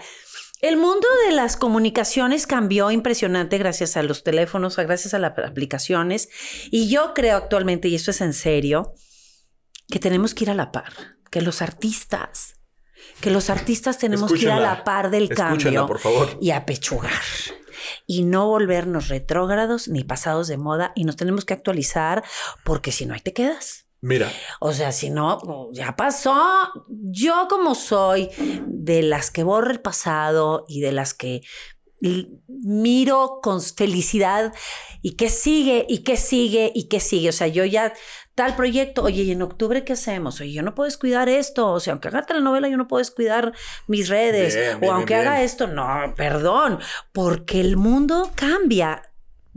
El 0.59 0.77
mundo 0.77 1.07
de 1.27 1.35
las 1.35 1.55
comunicaciones 1.55 2.47
cambió 2.47 2.89
impresionante 2.89 3.59
gracias 3.59 3.95
a 3.95 4.01
los 4.01 4.23
teléfonos, 4.23 4.75
gracias 4.75 5.13
a 5.13 5.19
las 5.19 5.37
aplicaciones. 5.37 6.29
Y 6.71 6.89
yo 6.89 7.13
creo 7.13 7.37
actualmente, 7.37 7.89
y 7.89 7.95
esto 7.95 8.09
es 8.09 8.21
en 8.21 8.33
serio, 8.33 8.95
que 9.87 9.99
tenemos 9.99 10.33
que 10.33 10.45
ir 10.45 10.49
a 10.49 10.55
la 10.55 10.71
par, 10.71 10.93
que 11.29 11.41
los 11.41 11.61
artistas, 11.61 12.55
que 13.21 13.29
los 13.29 13.51
artistas 13.51 13.99
tenemos 13.99 14.33
que 14.33 14.39
ir 14.39 14.51
a 14.51 14.59
la 14.59 14.83
par 14.83 15.11
del 15.11 15.29
cambio 15.29 15.85
por 15.85 15.99
favor. 15.99 16.37
y 16.41 16.51
apechugar. 16.51 17.11
Y 18.07 18.23
no 18.23 18.47
volvernos 18.47 19.09
retrógrados 19.09 19.87
ni 19.87 20.03
pasados 20.03 20.47
de 20.47 20.57
moda 20.57 20.91
y 20.95 21.03
nos 21.03 21.15
tenemos 21.15 21.45
que 21.45 21.53
actualizar 21.53 22.23
porque 22.63 22.91
si 22.91 23.05
no, 23.05 23.13
ahí 23.13 23.21
te 23.21 23.33
quedas. 23.33 23.86
Mira, 24.07 24.31
O 24.61 24.71
sea, 24.71 24.93
si 24.93 25.09
no, 25.09 25.37
pues, 25.43 25.77
ya 25.77 25.97
pasó. 25.97 26.33
Yo 26.87 27.47
como 27.49 27.75
soy 27.75 28.29
de 28.65 29.01
las 29.01 29.31
que 29.31 29.43
borra 29.43 29.71
el 29.71 29.81
pasado 29.81 30.63
y 30.69 30.79
de 30.79 30.93
las 30.93 31.13
que 31.13 31.41
miro 32.47 33.39
con 33.41 33.61
felicidad 33.61 34.53
y 35.01 35.17
que 35.17 35.29
sigue 35.29 35.85
y 35.89 36.03
que 36.03 36.15
sigue 36.15 36.71
y 36.73 36.87
que 36.87 37.01
sigue. 37.01 37.27
O 37.27 37.33
sea, 37.33 37.47
yo 37.47 37.65
ya 37.65 37.91
tal 38.33 38.55
proyecto, 38.55 39.03
oye, 39.03 39.23
¿y 39.23 39.31
en 39.31 39.41
octubre 39.41 39.83
qué 39.83 39.91
hacemos? 39.91 40.39
Oye, 40.39 40.53
yo 40.53 40.63
no 40.63 40.73
puedo 40.73 40.85
descuidar 40.85 41.27
esto. 41.27 41.69
O 41.73 41.81
sea, 41.81 41.91
aunque 41.91 42.07
haga 42.07 42.21
telenovela, 42.21 42.69
yo 42.69 42.77
no 42.77 42.87
puedo 42.87 42.99
descuidar 42.99 43.51
mis 43.87 44.07
redes. 44.07 44.55
Bien, 44.55 44.89
o 44.89 44.93
aunque 44.93 45.15
bien, 45.15 45.27
haga 45.27 45.43
esto, 45.43 45.67
no, 45.67 46.13
perdón, 46.15 46.79
porque 47.11 47.59
el 47.59 47.75
mundo 47.75 48.31
cambia 48.35 49.01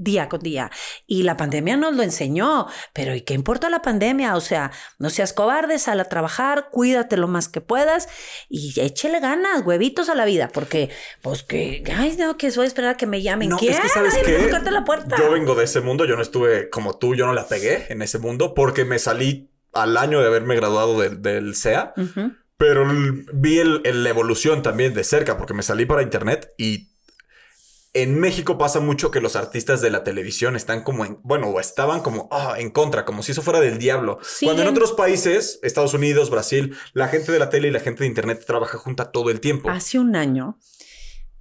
día 0.02 0.28
con 0.28 0.40
día. 0.40 0.70
Y 1.06 1.22
la 1.24 1.36
pandemia 1.36 1.76
nos 1.76 1.94
lo 1.94 2.02
enseñó, 2.02 2.66
pero 2.92 3.14
¿y 3.14 3.20
qué 3.22 3.34
importa 3.34 3.68
la 3.70 3.82
pandemia? 3.82 4.34
O 4.36 4.40
sea, 4.40 4.72
no 4.98 5.10
seas 5.10 5.32
cobarde, 5.32 5.78
sal 5.78 6.00
a 6.00 6.04
trabajar, 6.06 6.68
cuídate 6.70 7.16
lo 7.16 7.28
más 7.28 7.48
que 7.48 7.60
puedas 7.60 8.08
y 8.48 8.72
échele 8.80 9.20
ganas, 9.20 9.62
huevitos 9.64 10.08
a 10.08 10.14
la 10.14 10.24
vida, 10.24 10.48
porque, 10.52 10.90
pues 11.22 11.42
que, 11.42 11.82
ay, 11.96 12.16
no, 12.18 12.36
que 12.36 12.50
voy 12.50 12.64
a 12.64 12.68
esperar 12.68 12.94
a 12.94 12.96
que 12.96 13.06
me 13.06 13.22
llamen. 13.22 13.50
no, 13.50 13.58
¿Quién? 13.58 13.72
es 13.74 13.80
que 13.80 13.88
sabes 13.88 14.14
qué? 14.24 14.50
la 14.70 14.84
puerta. 14.84 15.16
Yo 15.18 15.30
vengo 15.30 15.54
de 15.54 15.64
ese 15.64 15.80
mundo, 15.80 16.04
yo 16.04 16.16
no 16.16 16.22
estuve 16.22 16.70
como 16.70 16.96
tú, 16.98 17.14
yo 17.14 17.26
no 17.26 17.32
la 17.32 17.46
pegué 17.48 17.86
en 17.90 18.02
ese 18.02 18.18
mundo 18.18 18.54
porque 18.54 18.84
me 18.84 18.98
salí 18.98 19.50
al 19.72 19.96
año 19.96 20.20
de 20.20 20.26
haberme 20.26 20.54
graduado 20.56 21.00
del- 21.00 21.20
del 21.22 21.54
SEA. 21.54 21.92
Pero 22.56 22.90
el- 22.90 23.26
vi 23.32 23.58
el- 23.58 23.80
el- 23.84 24.04
la 24.04 24.10
evolución 24.10 24.62
también 24.62 24.92
de 24.94 25.02
cerca 25.04 25.38
porque 25.38 25.54
me 25.54 25.62
salí 25.62 25.86
para 25.86 26.02
internet 26.02 26.52
y 26.58 26.89
en 27.92 28.20
México 28.20 28.56
pasa 28.56 28.80
mucho 28.80 29.10
que 29.10 29.20
los 29.20 29.34
artistas 29.34 29.80
de 29.80 29.90
la 29.90 30.04
televisión 30.04 30.54
están 30.54 30.82
como 30.82 31.04
en, 31.04 31.18
bueno, 31.22 31.48
o 31.48 31.58
estaban 31.58 32.00
como 32.00 32.28
ah, 32.30 32.54
en 32.58 32.70
contra, 32.70 33.04
como 33.04 33.22
si 33.22 33.32
eso 33.32 33.42
fuera 33.42 33.60
del 33.60 33.78
diablo. 33.78 34.20
Cuando 34.42 34.62
en 34.62 34.68
otros 34.68 34.92
países, 34.92 35.58
Estados 35.62 35.94
Unidos, 35.94 36.30
Brasil, 36.30 36.76
la 36.92 37.08
gente 37.08 37.32
de 37.32 37.38
la 37.40 37.50
tele 37.50 37.68
y 37.68 37.72
la 37.72 37.80
gente 37.80 38.04
de 38.04 38.08
internet 38.08 38.44
trabaja 38.46 38.78
junta 38.78 39.10
todo 39.10 39.30
el 39.30 39.40
tiempo. 39.40 39.70
Hace 39.70 39.98
un 39.98 40.14
año 40.14 40.58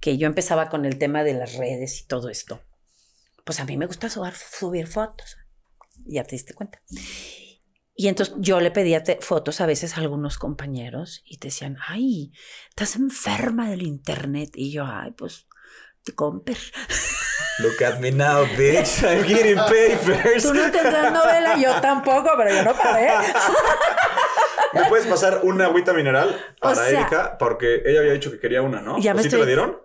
que 0.00 0.18
yo 0.18 0.26
empezaba 0.26 0.68
con 0.68 0.84
el 0.84 0.98
tema 0.98 1.22
de 1.22 1.34
las 1.34 1.54
redes 1.54 2.00
y 2.00 2.06
todo 2.06 2.28
esto, 2.28 2.62
pues 3.44 3.60
a 3.60 3.64
mí 3.64 3.76
me 3.76 3.86
gusta 3.86 4.10
subir, 4.10 4.34
subir 4.34 4.86
fotos. 4.88 5.36
Ya 6.06 6.24
te 6.24 6.34
diste 6.34 6.54
cuenta. 6.54 6.82
Y 7.94 8.08
entonces 8.08 8.34
yo 8.38 8.60
le 8.60 8.70
pedía 8.70 9.04
fotos 9.20 9.60
a 9.60 9.66
veces 9.66 9.96
a 9.96 10.00
algunos 10.00 10.38
compañeros 10.38 11.22
y 11.26 11.36
te 11.36 11.48
decían, 11.48 11.76
ay, 11.86 12.32
estás 12.70 12.96
enferma 12.96 13.70
del 13.70 13.82
internet. 13.82 14.52
Y 14.54 14.72
yo, 14.72 14.86
ay, 14.86 15.12
pues 15.12 15.46
te 16.04 16.12
compres. 16.14 16.72
Look 17.58 17.82
at 17.84 18.00
me 18.00 18.10
now, 18.10 18.44
bitch. 18.56 19.02
I'm 19.04 19.22
getting 19.24 19.56
papers. 19.56 20.42
Tú 20.42 20.54
no 20.54 20.70
tendrás 20.70 21.12
novela, 21.12 21.56
yo 21.58 21.78
tampoco, 21.80 22.30
pero 22.36 22.54
yo 22.54 22.62
no 22.64 22.72
paré. 22.74 23.10
¿Me 24.72 24.84
puedes 24.84 25.04
pasar 25.06 25.40
una 25.42 25.64
agüita 25.66 25.92
mineral 25.92 26.38
para 26.60 26.72
O 26.72 26.76
sea- 26.76 26.88
Erika? 27.00 27.36
Porque 27.38 27.82
ella 27.84 28.00
había 28.00 28.12
dicho 28.12 28.30
que 28.30 28.38
quería 28.38 28.62
una, 28.62 28.80
¿no? 28.80 28.98
Ya 29.00 29.14
me 29.14 29.22
¿Sí 29.24 29.28
te 29.28 29.36
la 29.36 29.44
dieron? 29.44 29.78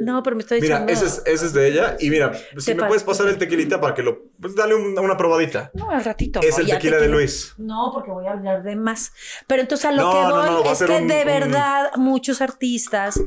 No, 0.00 0.22
pero 0.22 0.36
me 0.36 0.42
estoy 0.42 0.60
Mira, 0.62 0.76
echando. 0.76 0.92
ese 0.92 1.04
es, 1.04 1.22
ese 1.26 1.46
es 1.46 1.52
de 1.52 1.68
ella. 1.68 1.96
Y 2.00 2.08
mira, 2.08 2.32
si 2.56 2.74
me 2.74 2.84
puedes 2.86 3.04
pasar 3.04 3.28
el 3.28 3.36
tequilita 3.36 3.78
para 3.80 3.94
que 3.94 4.02
lo. 4.02 4.22
Pues 4.40 4.56
dale 4.56 4.74
un- 4.74 4.98
una 4.98 5.16
probadita. 5.18 5.70
No, 5.74 5.90
al 5.90 6.02
ratito. 6.02 6.40
Es 6.42 6.56
no, 6.56 6.64
el 6.64 6.70
tequila 6.70 6.96
de 6.96 7.08
Luis. 7.08 7.52
No, 7.58 7.90
porque 7.92 8.10
voy 8.10 8.26
a 8.26 8.32
hablar 8.32 8.62
de 8.62 8.74
más. 8.74 9.12
Pero 9.46 9.60
entonces 9.60 9.84
a 9.84 9.92
lo 9.92 10.02
No, 10.02 10.10
que 10.12 10.16
voy 10.32 10.46
no, 10.46 10.64
va 10.64 10.70
a 10.70 10.72
es 10.72 10.78
que 10.82 10.84
un- 10.96 11.08
de 11.08 11.18
un- 11.20 11.26
verdad 11.26 11.90
muchos 11.96 12.40
artistas, 12.40 13.20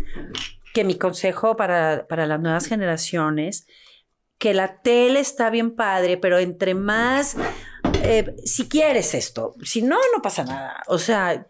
que 0.76 0.84
mi 0.84 0.98
consejo 0.98 1.56
para, 1.56 2.06
para 2.10 2.28
las 2.28 2.42
nuevas 2.42 2.68
generaciones, 2.68 3.66
que 4.38 4.54
la 4.54 4.82
tele 4.82 5.22
está 5.22 5.50
bien 5.50 5.74
padre, 5.74 6.18
pero 6.18 6.38
entre 6.38 6.76
más, 6.76 7.38
eh, 8.04 8.36
si 8.44 8.68
quieres 8.68 9.14
esto, 9.14 9.56
si 9.64 9.82
no, 9.82 9.98
no 10.14 10.22
pasa 10.22 10.44
nada. 10.44 10.84
O 10.88 10.98
sea, 10.98 11.48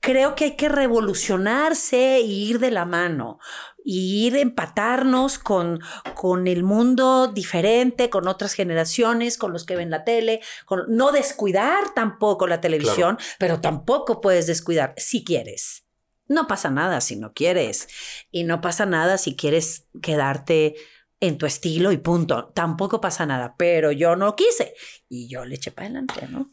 creo 0.00 0.34
que 0.34 0.44
hay 0.44 0.56
que 0.56 0.70
revolucionarse 0.70 2.16
e 2.16 2.20
ir 2.22 2.58
de 2.58 2.70
la 2.70 2.86
mano 2.86 3.38
y 3.84 4.26
ir 4.26 4.36
empatarnos 4.36 5.38
con, 5.38 5.80
con 6.14 6.46
el 6.48 6.62
mundo 6.62 7.26
diferente, 7.26 8.08
con 8.08 8.26
otras 8.28 8.54
generaciones, 8.54 9.36
con 9.36 9.52
los 9.52 9.66
que 9.66 9.76
ven 9.76 9.90
la 9.90 10.04
tele, 10.04 10.40
con, 10.64 10.84
no 10.88 11.12
descuidar 11.12 11.92
tampoco 11.94 12.46
la 12.46 12.62
televisión, 12.62 13.18
pero 13.38 13.60
tampoco 13.60 14.22
puedes 14.22 14.46
descuidar 14.46 14.94
si 14.96 15.22
quieres. 15.22 15.84
No 16.28 16.46
pasa 16.46 16.70
nada 16.70 17.00
si 17.00 17.16
no 17.16 17.32
quieres 17.32 17.88
y 18.30 18.44
no 18.44 18.60
pasa 18.60 18.86
nada 18.86 19.18
si 19.18 19.36
quieres 19.36 19.88
quedarte 20.00 20.74
en 21.20 21.38
tu 21.38 21.46
estilo 21.46 21.92
y 21.92 21.98
punto. 21.98 22.52
Tampoco 22.54 23.00
pasa 23.00 23.26
nada, 23.26 23.54
pero 23.56 23.92
yo 23.92 24.16
no 24.16 24.34
quise 24.34 24.74
y 25.08 25.28
yo 25.28 25.44
le 25.44 25.56
eché 25.56 25.70
para 25.70 25.86
adelante, 25.86 26.26
¿no? 26.28 26.50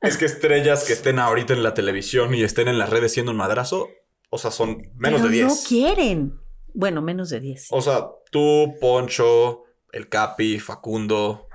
Es 0.00 0.16
que 0.18 0.26
estrellas 0.26 0.84
que 0.84 0.92
estén 0.92 1.18
ahorita 1.18 1.54
en 1.54 1.62
la 1.62 1.72
televisión 1.72 2.34
y 2.34 2.42
estén 2.42 2.68
en 2.68 2.78
las 2.78 2.90
redes 2.90 3.12
siendo 3.12 3.32
un 3.32 3.38
madrazo, 3.38 3.88
o 4.28 4.38
sea, 4.38 4.50
son 4.50 4.92
menos 4.96 5.20
Pero 5.20 5.30
de 5.30 5.36
10. 5.36 5.46
No 5.46 5.54
quieren. 5.66 6.40
Bueno, 6.74 7.00
menos 7.00 7.30
de 7.30 7.40
10. 7.40 7.68
O 7.70 7.80
sea, 7.80 8.08
tú, 8.30 8.74
Poncho, 8.80 9.62
el 9.92 10.08
Capi, 10.08 10.58
Facundo, 10.58 11.48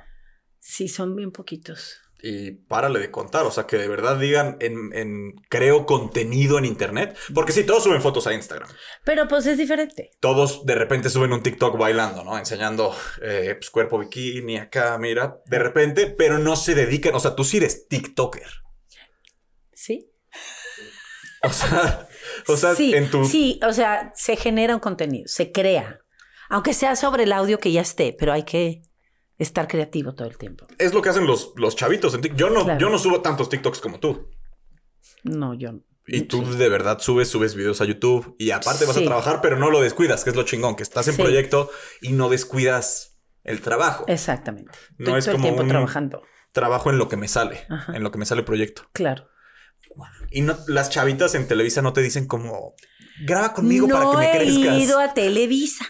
Sí, 0.60 0.88
son 0.88 1.16
bien 1.16 1.32
poquitos. 1.32 2.00
Y 2.22 2.52
párale 2.52 3.00
de 3.00 3.12
contar. 3.12 3.46
O 3.46 3.52
sea, 3.52 3.66
que 3.66 3.78
de 3.78 3.88
verdad 3.88 4.18
digan 4.18 4.58
en, 4.60 4.94
en 4.94 5.36
creo 5.50 5.86
contenido 5.86 6.58
en 6.58 6.66
internet. 6.66 7.18
Porque 7.34 7.52
sí, 7.52 7.64
todos 7.64 7.84
suben 7.84 8.02
fotos 8.02 8.28
a 8.28 8.34
Instagram. 8.34 8.70
Pero 9.04 9.28
pues 9.28 9.46
es 9.46 9.58
diferente. 9.58 10.12
Todos 10.20 10.66
de 10.66 10.76
repente 10.76 11.10
suben 11.10 11.34
un 11.34 11.44
TikTok 11.44 11.78
bailando, 11.78 12.24
¿no? 12.24 12.38
Enseñando 12.38 12.96
eh, 13.22 13.56
pues, 13.58 13.70
cuerpo 13.70 14.00
bikini 14.00 14.58
acá, 14.58 14.98
mira. 14.98 15.42
De 15.46 15.60
repente, 15.60 16.08
pero 16.08 16.40
no 16.40 16.56
se 16.56 16.76
dedican. 16.76 17.16
O 17.16 17.20
sea, 17.20 17.36
tú 17.36 17.44
sí 17.44 17.58
eres 17.58 17.88
TikToker. 17.88 18.50
¿Sí? 19.74 20.06
O 21.42 21.54
sea, 21.54 22.06
o 22.50 22.58
sea 22.58 22.76
sí, 22.76 22.94
en 22.94 23.10
tu. 23.10 23.24
sí, 23.24 23.62
o 23.66 23.72
sea, 23.72 24.12
se 24.14 24.36
genera 24.36 24.74
un 24.74 24.82
contenido, 24.82 25.26
se 25.30 25.54
crea. 25.54 26.02
Aunque 26.50 26.74
sea 26.74 26.98
sobre 26.98 27.24
el 27.24 27.32
audio 27.32 27.60
que 27.60 27.72
ya 27.72 27.80
esté, 27.80 28.14
pero 28.20 28.34
hay 28.34 28.44
que 28.44 28.82
estar 29.40 29.68
creativo 29.68 30.14
todo 30.14 30.28
el 30.28 30.38
tiempo. 30.38 30.68
Es 30.78 30.94
lo 30.94 31.02
que 31.02 31.10
hacen 31.10 31.26
los, 31.26 31.54
los 31.56 31.76
chavitos 31.76 32.14
en. 32.14 32.22
Yo 32.36 32.50
no, 32.52 32.64
Claro. 32.66 32.80
yo 32.80 32.90
no 32.90 33.00
subo 33.00 33.22
tantos 33.22 33.50
TikToks 33.50 33.80
como 33.80 34.00
tú. 34.00 34.30
No, 35.24 35.54
yo 35.56 35.72
no. 35.72 35.82
Y 36.06 36.22
tú 36.22 36.44
Sí. 36.46 36.58
de 36.58 36.70
verdad 36.70 37.00
subes, 37.00 37.30
subes 37.30 37.54
videos 37.56 37.82
a 37.82 37.86
YouTube 37.86 38.36
y 38.40 38.52
aparte 38.52 38.86
vas 38.86 38.98
a 38.98 39.02
trabajar, 39.04 39.42
pero 39.42 39.58
no 39.58 39.70
lo 39.70 39.80
descuidas, 39.82 40.24
que 40.24 40.32
es 40.32 40.36
lo 40.36 40.44
chingón, 40.44 40.76
que 40.76 40.84
estás 40.84 41.08
en 41.08 41.16
Sí. 41.16 41.22
proyecto 41.22 41.70
y 42.02 42.12
no 42.14 42.30
descuidas 42.30 43.20
el 43.44 43.62
trabajo. 43.62 44.06
Exactamente. 44.08 44.72
No 44.98 45.16
Estoy 45.16 45.20
es 45.20 45.26
todo 45.26 45.32
el 45.36 45.38
como 45.38 45.44
tiempo 45.48 45.62
un- 45.64 45.70
trabajando. 45.70 46.22
Trabajo 46.52 46.90
en 46.90 46.98
lo 46.98 47.08
que 47.10 47.16
me 47.18 47.28
sale, 47.28 47.66
Ajá. 47.70 47.96
en 47.96 48.04
lo 48.04 48.12
que 48.12 48.18
me 48.18 48.26
sale 48.26 48.40
el 48.40 48.46
proyecto. 48.46 48.84
Claro. 48.94 49.28
Y 50.32 50.42
no, 50.42 50.58
las 50.68 50.90
chavitas 50.90 51.36
en 51.36 51.48
Televisa 51.48 51.82
no 51.84 51.94
te 51.94 52.02
dicen 52.02 52.26
como, 52.28 52.74
graba 53.26 53.54
conmigo 53.54 53.88
para 53.88 54.00
que 54.02 54.06
no 54.06 54.18
me 54.18 54.28
he 54.32 54.38
crezcas. 54.38 54.78
ido 54.80 55.00
a 55.00 55.14
Televisa. 55.14 55.86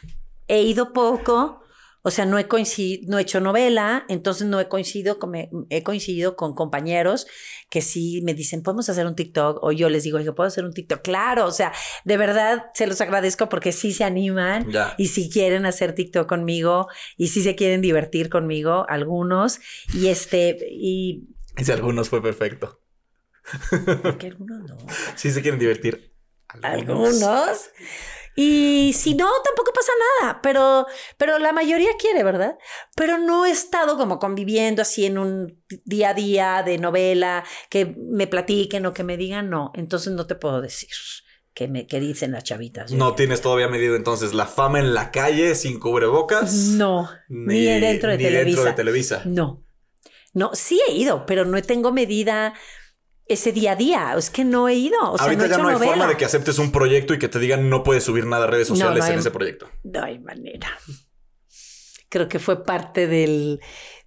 He 0.47 0.63
ido 0.63 0.91
poco. 0.93 1.58
O 2.01 2.11
sea, 2.11 2.25
no 2.25 2.39
he 2.39 2.47
coincidido, 2.47 3.11
no 3.11 3.19
he 3.19 3.23
hecho 3.23 3.41
novela, 3.41 4.05
entonces 4.07 4.47
no 4.47 4.59
he 4.59 4.67
coincidido 4.69 5.19
con, 5.19 5.31
me- 5.31 5.49
he 5.69 5.83
coincidido 5.83 6.35
con 6.37 6.53
compañeros 6.55 7.27
que 7.69 7.81
sí 7.81 8.21
me 8.23 8.33
dicen, 8.33 8.63
podemos 8.63 8.89
hacer 8.89 9.05
un 9.05 9.15
TikTok, 9.15 9.61
o 9.61 9.71
yo 9.73 9.89
les 9.89 10.03
digo, 10.03 10.19
yo 10.19 10.33
puedo 10.33 10.47
hacer 10.47 10.63
un 10.63 10.73
TikTok. 10.73 11.01
Claro, 11.01 11.45
o 11.45 11.51
sea, 11.51 11.73
de 12.05 12.17
verdad 12.17 12.65
se 12.73 12.87
los 12.87 13.01
agradezco 13.01 13.49
porque 13.49 13.71
sí 13.73 13.91
se 13.91 14.03
animan 14.05 14.71
Ya. 14.71 14.95
y 14.97 15.07
si 15.07 15.29
quieren 15.29 15.65
hacer 15.65 15.93
TikTok 15.93 16.27
conmigo 16.27 16.87
y 17.17 17.27
si 17.27 17.41
se 17.43 17.55
quieren 17.55 17.81
divertir 17.81 18.29
conmigo, 18.29 18.85
algunos. 18.87 19.59
Y 19.93 20.07
este, 20.07 20.57
y 20.71 21.27
Ese 21.57 21.73
algunos 21.73 22.07
fue 22.09 22.21
perfecto. 22.21 22.81
porque 24.03 24.27
algunos 24.27 24.61
no. 24.69 24.77
Sí 25.15 25.31
se 25.31 25.41
quieren 25.41 25.59
divertir. 25.59 26.13
Algunos. 26.63 27.69
Y 28.41 28.93
si 28.93 29.15
no, 29.15 29.27
tampoco 29.43 29.73
pasa 29.73 29.91
nada, 30.21 30.39
pero, 30.41 30.85
pero 31.17 31.39
la 31.39 31.51
mayoría 31.51 31.89
quiere, 31.99 32.23
¿verdad? 32.23 32.57
Pero 32.95 33.17
no 33.17 33.45
he 33.45 33.51
estado 33.51 33.97
como 33.97 34.17
conviviendo 34.17 34.81
así 34.81 35.05
en 35.05 35.17
un 35.17 35.61
día 35.83 36.11
a 36.11 36.13
día 36.13 36.63
de 36.65 36.77
novela, 36.77 37.43
que 37.69 37.97
me 37.97 38.27
platiquen 38.27 38.85
o 38.85 38.93
que 38.93 39.03
me 39.03 39.17
digan, 39.17 39.49
no, 39.49 39.73
entonces 39.75 40.13
no 40.13 40.25
te 40.25 40.35
puedo 40.35 40.61
decir 40.61 40.87
que 41.53 41.67
me 41.67 41.85
que 41.85 41.99
dicen 41.99 42.31
las 42.31 42.45
chavitas. 42.45 42.93
No 42.93 43.13
tienes 43.13 43.41
todavía 43.41 43.67
medido 43.67 43.97
entonces 43.97 44.33
la 44.33 44.45
fama 44.45 44.79
en 44.79 44.93
la 44.93 45.11
calle 45.11 45.53
sin 45.53 45.77
cubrebocas. 45.77 46.53
No, 46.53 47.09
ni, 47.27 47.65
dentro 47.65 48.09
de 48.09 48.19
ni 48.19 48.23
Televisa. 48.23 48.45
dentro 48.45 48.63
de 48.63 48.73
Televisa. 48.73 49.21
No. 49.25 49.65
No, 50.33 50.51
sí 50.53 50.79
he 50.87 50.93
ido, 50.93 51.25
pero 51.25 51.43
no 51.43 51.61
tengo 51.61 51.91
medida 51.91 52.53
ese 53.29 53.51
día 53.53 53.71
a 53.71 53.75
día. 53.77 54.13
Es 54.17 54.29
que 54.29 54.43
no 54.43 54.67
he 54.67 54.73
ido. 54.75 54.97
O 55.11 55.17
sea, 55.17 55.25
Ahorita 55.27 55.43
no 55.43 55.45
he 55.45 55.49
ya 55.49 55.55
hecho 55.55 55.63
no 55.63 55.69
hay 55.69 55.73
novela. 55.75 55.91
forma 55.93 56.07
de 56.07 56.17
que 56.17 56.25
aceptes 56.25 56.59
un 56.59 56.71
proyecto 56.71 57.13
y 57.13 57.19
que 57.19 57.29
te 57.29 57.39
digan 57.39 57.69
no 57.69 57.83
puedes 57.83 58.03
subir 58.03 58.25
nada 58.25 58.43
a 58.45 58.47
redes 58.47 58.69
No, 58.69 58.75
no 58.75 58.79
sociales 58.81 59.05
hay- 59.05 59.13
en 59.13 59.19
ese 59.19 59.31
proyecto. 59.31 59.69
No 59.83 60.03
hay 60.03 60.19
manera. 60.19 60.69
Creo 62.09 62.27
que 62.27 62.39
fue 62.39 62.63
parte 62.63 63.05
del, 63.07 63.59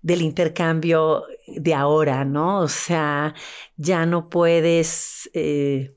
del 0.02 0.22
intercambio 0.22 1.22
de 1.46 1.72
ahora, 1.74 2.24
¿no? 2.24 2.60
O 2.60 2.68
sea, 2.68 3.34
ya 3.76 4.04
no 4.06 4.28
puedes 4.28 5.30
eh, 5.34 5.94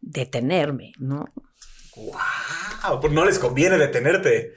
detenerme, 0.00 0.92
¿no? 0.98 1.26
¡Wow! 1.94 3.00
Pues 3.00 3.12
no 3.12 3.24
les 3.24 3.38
conviene 3.38 3.76
detenerte. 3.78 4.54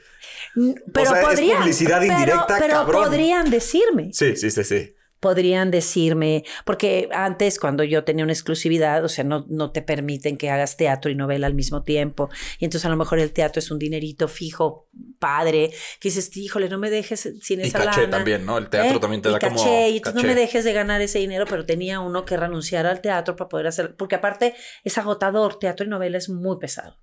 Pero 0.92 1.10
sea, 1.10 1.20
es 1.32 1.40
publicidad 1.40 2.00
pero- 2.00 2.12
indirecta, 2.12 2.56
pero 2.58 2.72
cabrón. 2.74 3.04
podrían 3.04 3.50
decirme. 3.50 4.10
Sí, 4.12 4.36
sí, 4.36 4.50
sí, 4.50 4.64
sí. 4.64 4.94
Podrían 5.20 5.70
decirme, 5.70 6.44
porque 6.64 7.08
antes 7.12 7.58
cuando 7.60 7.84
yo 7.84 8.04
tenía 8.04 8.24
una 8.24 8.32
exclusividad, 8.32 9.04
o 9.04 9.08
sea, 9.08 9.22
no, 9.22 9.46
no 9.48 9.70
te 9.70 9.82
permiten 9.82 10.36
que 10.38 10.50
hagas 10.50 10.76
teatro 10.78 11.10
y 11.10 11.14
novela 11.14 11.46
al 11.46 11.54
mismo 11.54 11.82
tiempo, 11.82 12.30
y 12.58 12.64
entonces 12.64 12.86
a 12.86 12.88
lo 12.88 12.96
mejor 12.96 13.18
el 13.18 13.32
teatro 13.32 13.60
es 13.60 13.70
un 13.70 13.78
dinerito 13.78 14.28
fijo, 14.28 14.88
padre, 15.18 15.70
que 16.00 16.08
dices, 16.08 16.34
híjole, 16.36 16.68
no 16.70 16.78
me 16.78 16.88
dejes 16.90 17.28
sin 17.42 17.60
Y 17.60 17.64
esa 17.64 17.78
caché 17.84 18.00
lana". 18.02 18.16
también, 18.16 18.46
¿no? 18.46 18.56
El 18.58 18.68
teatro 18.70 18.96
¿Eh? 18.96 19.00
también 19.00 19.20
te 19.22 19.28
Y 19.28 19.32
da 19.32 19.38
caché, 19.38 19.54
como. 19.56 19.88
y 19.88 19.96
entonces 19.98 20.22
no 20.22 20.26
me 20.26 20.34
dejes 20.34 20.64
de 20.64 20.72
ganar 20.72 21.00
ese 21.02 21.18
dinero, 21.18 21.44
pero 21.48 21.66
tenía 21.66 22.00
uno 22.00 22.24
que 22.24 22.36
renunciar 22.38 22.86
al 22.86 23.02
teatro 23.02 23.36
para 23.36 23.48
poder 23.50 23.66
hacer, 23.66 23.94
porque 23.96 24.14
aparte 24.14 24.54
es 24.84 24.96
agotador, 24.96 25.58
teatro 25.58 25.84
y 25.84 25.88
novela 25.90 26.16
es 26.16 26.30
muy 26.30 26.58
pesado. 26.58 26.96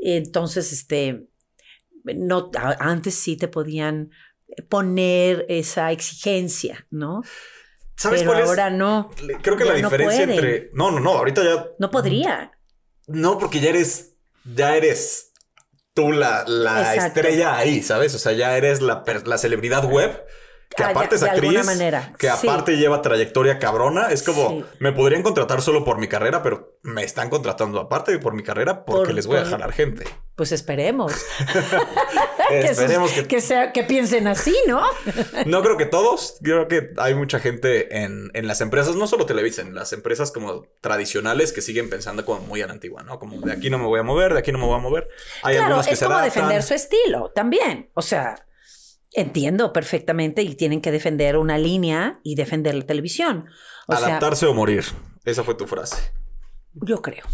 Entonces, 0.00 0.72
este, 0.72 1.26
no, 2.04 2.50
antes 2.78 3.14
sí 3.16 3.36
te 3.36 3.48
podían 3.48 4.10
poner 4.68 5.46
esa 5.48 5.92
exigencia, 5.92 6.86
¿no? 6.90 7.22
¿Sabes 7.96 8.20
pero 8.20 8.32
cuál 8.32 8.42
es? 8.42 8.48
ahora 8.48 8.70
no, 8.70 9.10
Creo 9.42 9.56
que 9.56 9.64
la 9.64 9.76
ya 9.76 9.84
diferencia 9.84 10.22
entre. 10.22 10.70
No, 10.72 10.90
no, 10.90 11.00
no. 11.00 11.12
Ahorita 11.14 11.42
ya. 11.42 11.66
no 11.78 11.90
podría. 11.90 12.52
No, 13.06 13.38
porque 13.38 13.60
ya 13.60 13.70
eres. 13.70 14.14
Ya 14.44 14.76
eres 14.76 15.32
tú 15.94 16.12
la, 16.12 16.44
la 16.46 16.94
estrella 16.94 17.56
ahí, 17.56 17.82
¿sabes? 17.82 18.14
O 18.14 18.18
sea, 18.18 18.32
ya 18.32 18.56
eres 18.56 18.80
la, 18.80 19.02
la 19.24 19.36
celebridad 19.36 19.84
web. 19.84 20.24
Que 20.76 20.82
Ah, 20.84 20.90
aparte 20.90 21.16
es 21.16 21.22
actriz. 21.22 21.64
manera, 21.64 22.12
Que 22.18 22.30
sí. 22.30 22.46
aparte 22.46 22.76
lleva 22.76 23.02
trayectoria 23.02 23.58
cabrona. 23.58 24.10
Es 24.12 24.22
como. 24.22 24.50
Sí. 24.50 24.64
Me 24.80 24.92
podrían 24.92 25.22
contratar 25.22 25.60
solo 25.62 25.84
por 25.84 25.98
mi 25.98 26.08
carrera, 26.08 26.42
pero 26.42 26.78
me 26.82 27.02
están 27.04 27.30
contratando 27.30 27.80
aparte 27.80 28.18
por 28.18 28.34
mi 28.34 28.42
carrera 28.42 28.84
porque 28.84 29.06
Por- 29.06 29.14
les 29.14 29.26
voy 29.26 29.38
a 29.38 29.42
por- 29.42 29.50
jalar 29.50 29.72
gente. 29.72 30.04
Pues 30.36 30.52
esperemos. 30.52 31.12
que, 32.48 32.60
Esperemos 32.60 33.10
que 33.12 33.26
que, 33.26 33.40
sea, 33.40 33.72
que 33.72 33.82
piensen 33.82 34.26
así, 34.28 34.54
¿no? 34.66 34.80
No 35.46 35.62
creo 35.62 35.76
que 35.76 35.86
todos, 35.86 36.38
creo 36.42 36.68
que 36.68 36.90
hay 36.98 37.14
mucha 37.14 37.40
gente 37.40 38.02
en, 38.04 38.30
en 38.34 38.46
las 38.46 38.60
empresas, 38.60 38.94
no 38.94 39.06
solo 39.06 39.26
Televisa, 39.26 39.62
en 39.62 39.74
las 39.74 39.92
empresas 39.92 40.30
como 40.30 40.64
tradicionales 40.80 41.52
que 41.52 41.60
siguen 41.60 41.90
pensando 41.90 42.24
como 42.24 42.40
muy 42.42 42.62
a 42.62 42.66
la 42.66 42.72
antigua, 42.72 43.02
¿no? 43.02 43.18
Como 43.18 43.40
de 43.40 43.52
aquí 43.52 43.68
no 43.70 43.78
me 43.78 43.86
voy 43.86 44.00
a 44.00 44.02
mover, 44.04 44.32
de 44.34 44.38
aquí 44.40 44.52
no 44.52 44.58
me 44.58 44.66
voy 44.66 44.76
a 44.76 44.82
mover. 44.82 45.08
Hay 45.42 45.54
claro, 45.56 45.66
algunos 45.66 45.86
que 45.88 45.94
es 45.94 45.98
se 45.98 46.04
como 46.04 46.18
adaptan. 46.18 46.34
defender 46.44 46.62
su 46.62 46.74
estilo 46.74 47.32
también. 47.34 47.90
O 47.94 48.02
sea, 48.02 48.36
entiendo 49.12 49.72
perfectamente 49.72 50.42
y 50.42 50.54
tienen 50.54 50.80
que 50.80 50.92
defender 50.92 51.36
una 51.36 51.58
línea 51.58 52.20
y 52.22 52.34
defender 52.34 52.74
la 52.74 52.86
televisión. 52.86 53.46
O 53.86 53.96
sea, 53.96 54.06
Adaptarse 54.06 54.46
o 54.46 54.54
morir. 54.54 54.84
Esa 55.24 55.44
fue 55.44 55.54
tu 55.54 55.66
frase. 55.66 55.96
Yo 56.74 57.02
creo. 57.02 57.24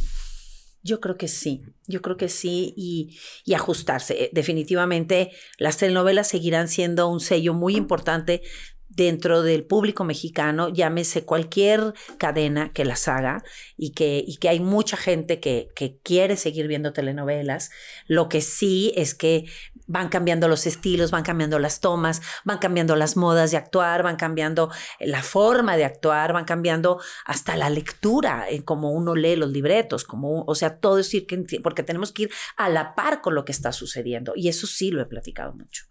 Yo 0.87 1.01
creo 1.01 1.17
que 1.17 1.29
sí, 1.29 1.63
yo 1.87 2.03
creo 2.03 2.19
que 2.19 2.29
sí 2.29 2.75
y, 2.77 3.19
y 3.47 3.55
ajustarse. 3.55 4.25
Eh, 4.25 4.31
Definitivamente 4.35 5.31
las 5.59 5.79
telenovelas 5.79 6.29
seguirán 6.29 6.69
siendo 6.69 7.09
un 7.09 7.21
sello 7.21 7.55
muy 7.55 7.75
importante 7.75 8.43
dentro 8.89 9.43
del 9.43 9.65
público 9.65 10.05
mexicano, 10.05 10.69
llámese 10.69 11.25
cualquier 11.25 11.95
cadena 12.19 12.73
que 12.73 12.85
las 12.85 13.09
haga 13.09 13.43
y 13.77 13.93
que, 13.93 14.23
y 14.27 14.37
que 14.37 14.49
hay 14.49 14.61
mucha 14.61 14.97
gente 14.97 15.41
que, 15.41 15.69
que 15.75 15.99
quiere 16.03 16.37
seguir 16.37 16.69
viendo 16.69 16.93
telenovelas. 16.93 17.71
Lo 18.07 18.29
que 18.29 18.41
sí 18.41 18.93
es 18.95 19.15
que 19.15 19.47
van 19.87 20.09
cambiando 20.09 20.49
los 20.49 20.67
estilos, 20.67 21.11
van 21.11 21.23
cambiando 21.23 21.59
las 21.59 21.81
tomas, 21.81 22.23
van 22.45 22.59
cambiando 22.59 22.97
las 22.97 23.17
modas 23.17 23.51
de 23.51 23.57
actuar, 23.57 24.03
van 24.03 24.17
cambiando 24.17 24.71
la 25.01 25.23
forma 25.23 25.77
de 25.77 25.85
actuar, 25.85 26.33
van 26.33 26.45
cambiando 26.45 27.01
hasta 27.25 27.57
la 27.57 27.71
lectura, 27.71 28.47
en 28.49 28.63
cómo 28.63 28.93
uno 28.93 29.15
lee 29.15 29.37
los 29.37 29.51
libretos, 29.51 30.05
como, 30.05 30.45
o 30.45 30.55
sea, 30.55 30.79
todo 30.79 30.99
es 30.99 31.13
ir 31.15 31.27
que, 31.27 31.45
porque 31.63 31.83
tenemos 31.83 32.13
que 32.13 32.25
ir 32.25 32.33
a 32.57 32.69
la 32.69 32.95
par 32.95 33.21
con 33.21 33.35
lo 33.35 33.45
que 33.45 33.53
está 33.53 33.73
sucediendo. 33.73 34.33
Y 34.37 34.49
eso 34.49 34.67
sí 34.67 34.91
lo 34.91 35.03
he 35.03 35.07
platicado 35.07 35.53
mucho. 35.53 35.85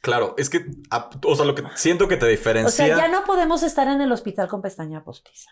Claro, 0.00 0.34
es 0.36 0.50
que, 0.50 0.66
o 1.24 1.36
sea, 1.36 1.44
lo 1.44 1.54
que 1.54 1.62
siento 1.76 2.08
que 2.08 2.16
te 2.16 2.26
O 2.26 2.28
diferencia. 2.28 2.86
sea, 2.86 2.96
ya 2.96 3.08
no 3.08 3.24
podemos 3.24 3.62
estar 3.62 3.86
en 3.86 4.00
el 4.00 4.10
hospital 4.10 4.48
con 4.48 4.60
pestaña 4.60 5.04
postiza. 5.04 5.50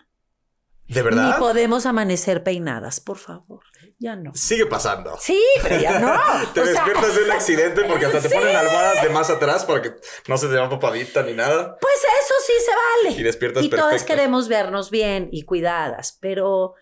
¿De 0.95 1.03
verdad? 1.03 1.35
Ni 1.35 1.39
podemos 1.39 1.87
amanecer 1.87 2.43
peinadas, 2.43 3.01
por 3.01 3.17
favor. 3.19 3.61
Ya 3.99 4.17
no. 4.17 4.33
Sigue 4.35 4.67
pasando. 4.67 5.17
Sí, 5.21 5.41
pero 5.63 5.79
ya 5.81 5.99
no. 6.01 6.13
Te 6.55 6.61
O 6.61 6.65
sea, 6.65 6.73
despiertas 6.75 7.15
de 7.17 7.25
un 7.25 7.31
accidente 7.31 7.85
porque 7.85 8.07
hasta 8.07 8.21
te 8.21 8.29
ponen 8.35 8.57
almohadas 8.57 9.03
de 9.03 9.09
más 9.11 9.31
atrás 9.31 9.65
para 9.65 9.83
que 9.83 9.93
no 10.27 10.37
se 10.39 10.49
te 10.49 10.57
va 10.57 10.69
papadita 10.69 11.23
ni 11.23 11.35
nada. 11.35 11.77
Pues 11.81 11.95
eso 11.97 12.35
sí 12.47 12.53
se 12.65 12.71
vale. 13.09 13.21
Y 13.21 13.23
despiertas 13.23 13.65
Y 13.65 13.69
todas 13.69 13.87
perfecta. 13.91 14.15
queremos 14.15 14.49
vernos 14.49 14.91
bien 14.91 15.29
y 15.33 15.43
cuidadas, 15.43 16.17
pero, 16.21 16.75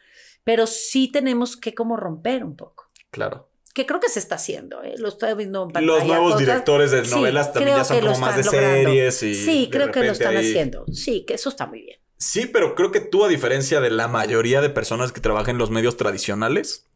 pero 0.45 0.67
sí 0.67 1.11
tenemos 1.11 1.57
que 1.57 1.75
como 1.75 1.97
romper 1.97 2.45
un 2.45 2.57
poco. 2.57 2.91
Claro. 3.11 3.51
Que 3.75 3.85
creo 3.87 4.01
que 4.01 4.09
se 4.09 4.19
está 4.19 4.37
haciendo, 4.37 4.83
¿eh? 4.83 4.95
lo 4.99 5.09
estoy 5.09 5.35
viendo 5.35 5.63
en 5.65 5.69
pantalla. 5.71 5.87
Los 5.99 6.05
nuevos 6.05 6.33
cosas. 6.33 6.47
directores 6.47 6.91
de 6.93 7.05
Sí, 7.05 7.11
novelas 7.15 7.53
también 7.53 7.77
ya 7.77 7.85
son 7.85 8.01
como 8.01 8.19
más 8.19 8.37
de 8.37 8.45
logrando. 8.45 8.77
series 8.91 9.23
y. 9.23 9.35
Sí, 9.35 9.69
creo 9.71 9.91
que 9.93 10.03
lo 10.03 10.13
están 10.13 10.37
ahí- 10.37 10.49
haciendo. 10.51 10.85
Sí, 10.93 11.25
que 11.27 11.35
eso 11.35 11.49
está 11.51 11.67
muy 11.67 11.83
bien. 11.83 11.99
Sí, 12.19 12.47
pero 12.47 12.75
creo 12.75 12.91
que 12.91 13.01
tú, 13.01 13.25
a 13.25 13.29
diferencia 13.29 13.81
de 13.81 13.91
la 13.91 14.09
mayoría 14.09 14.61
de 14.61 14.71
personas 14.71 15.13
que 15.13 15.21
trabajan 15.21 15.55
en 15.55 15.59
los 15.59 15.71
medios 15.71 15.97
tradicionales, 15.97 16.87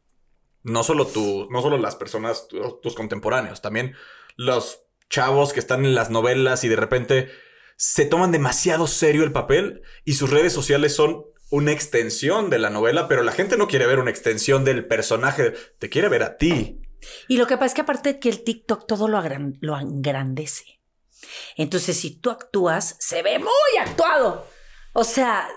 no 0.64 0.82
solo 0.82 1.06
tú, 1.06 1.48
no 1.50 1.62
solo 1.62 1.78
las 1.78 1.96
personas, 1.96 2.48
tu- 2.48 2.80
tus 2.82 2.94
contemporáneos, 2.94 3.62
también 3.62 3.94
los 4.36 4.80
chavos 5.10 5.52
que 5.52 5.60
están 5.60 5.84
en 5.84 5.94
las 5.94 6.10
novelas 6.10 6.64
y 6.64 6.68
de 6.68 6.76
repente 6.76 7.30
se 7.76 8.04
toman 8.04 8.32
demasiado 8.32 8.86
serio 8.86 9.24
el 9.24 9.32
papel 9.32 9.82
y 10.04 10.14
sus 10.14 10.30
redes 10.30 10.52
sociales 10.52 10.94
son 10.94 11.24
una 11.50 11.72
extensión 11.72 12.48
de 12.50 12.58
la 12.58 12.70
novela, 12.70 13.08
pero 13.08 13.22
la 13.22 13.32
gente 13.32 13.56
no 13.56 13.68
quiere 13.68 13.86
ver 13.86 13.98
una 13.98 14.10
extensión 14.10 14.64
del 14.64 14.86
personaje, 14.86 15.52
te 15.78 15.88
quiere 15.90 16.08
ver 16.08 16.22
a 16.22 16.36
ti. 16.36 16.80
Y 17.28 17.36
lo 17.36 17.46
que 17.46 17.56
pasa 17.56 17.66
es 17.66 17.74
que 17.74 17.80
aparte 17.82 18.12
de 18.14 18.18
que 18.20 18.28
el 18.28 18.42
TikTok 18.42 18.86
todo 18.86 19.06
lo, 19.08 19.20
lo 19.60 19.78
engrandece. 19.78 20.80
Entonces, 21.56 21.96
si 21.98 22.16
tú 22.16 22.30
actúas, 22.30 22.96
se 23.00 23.22
ve 23.22 23.38
muy 23.38 23.78
actuado. 23.80 24.46
O 24.94 25.04
sea, 25.04 25.48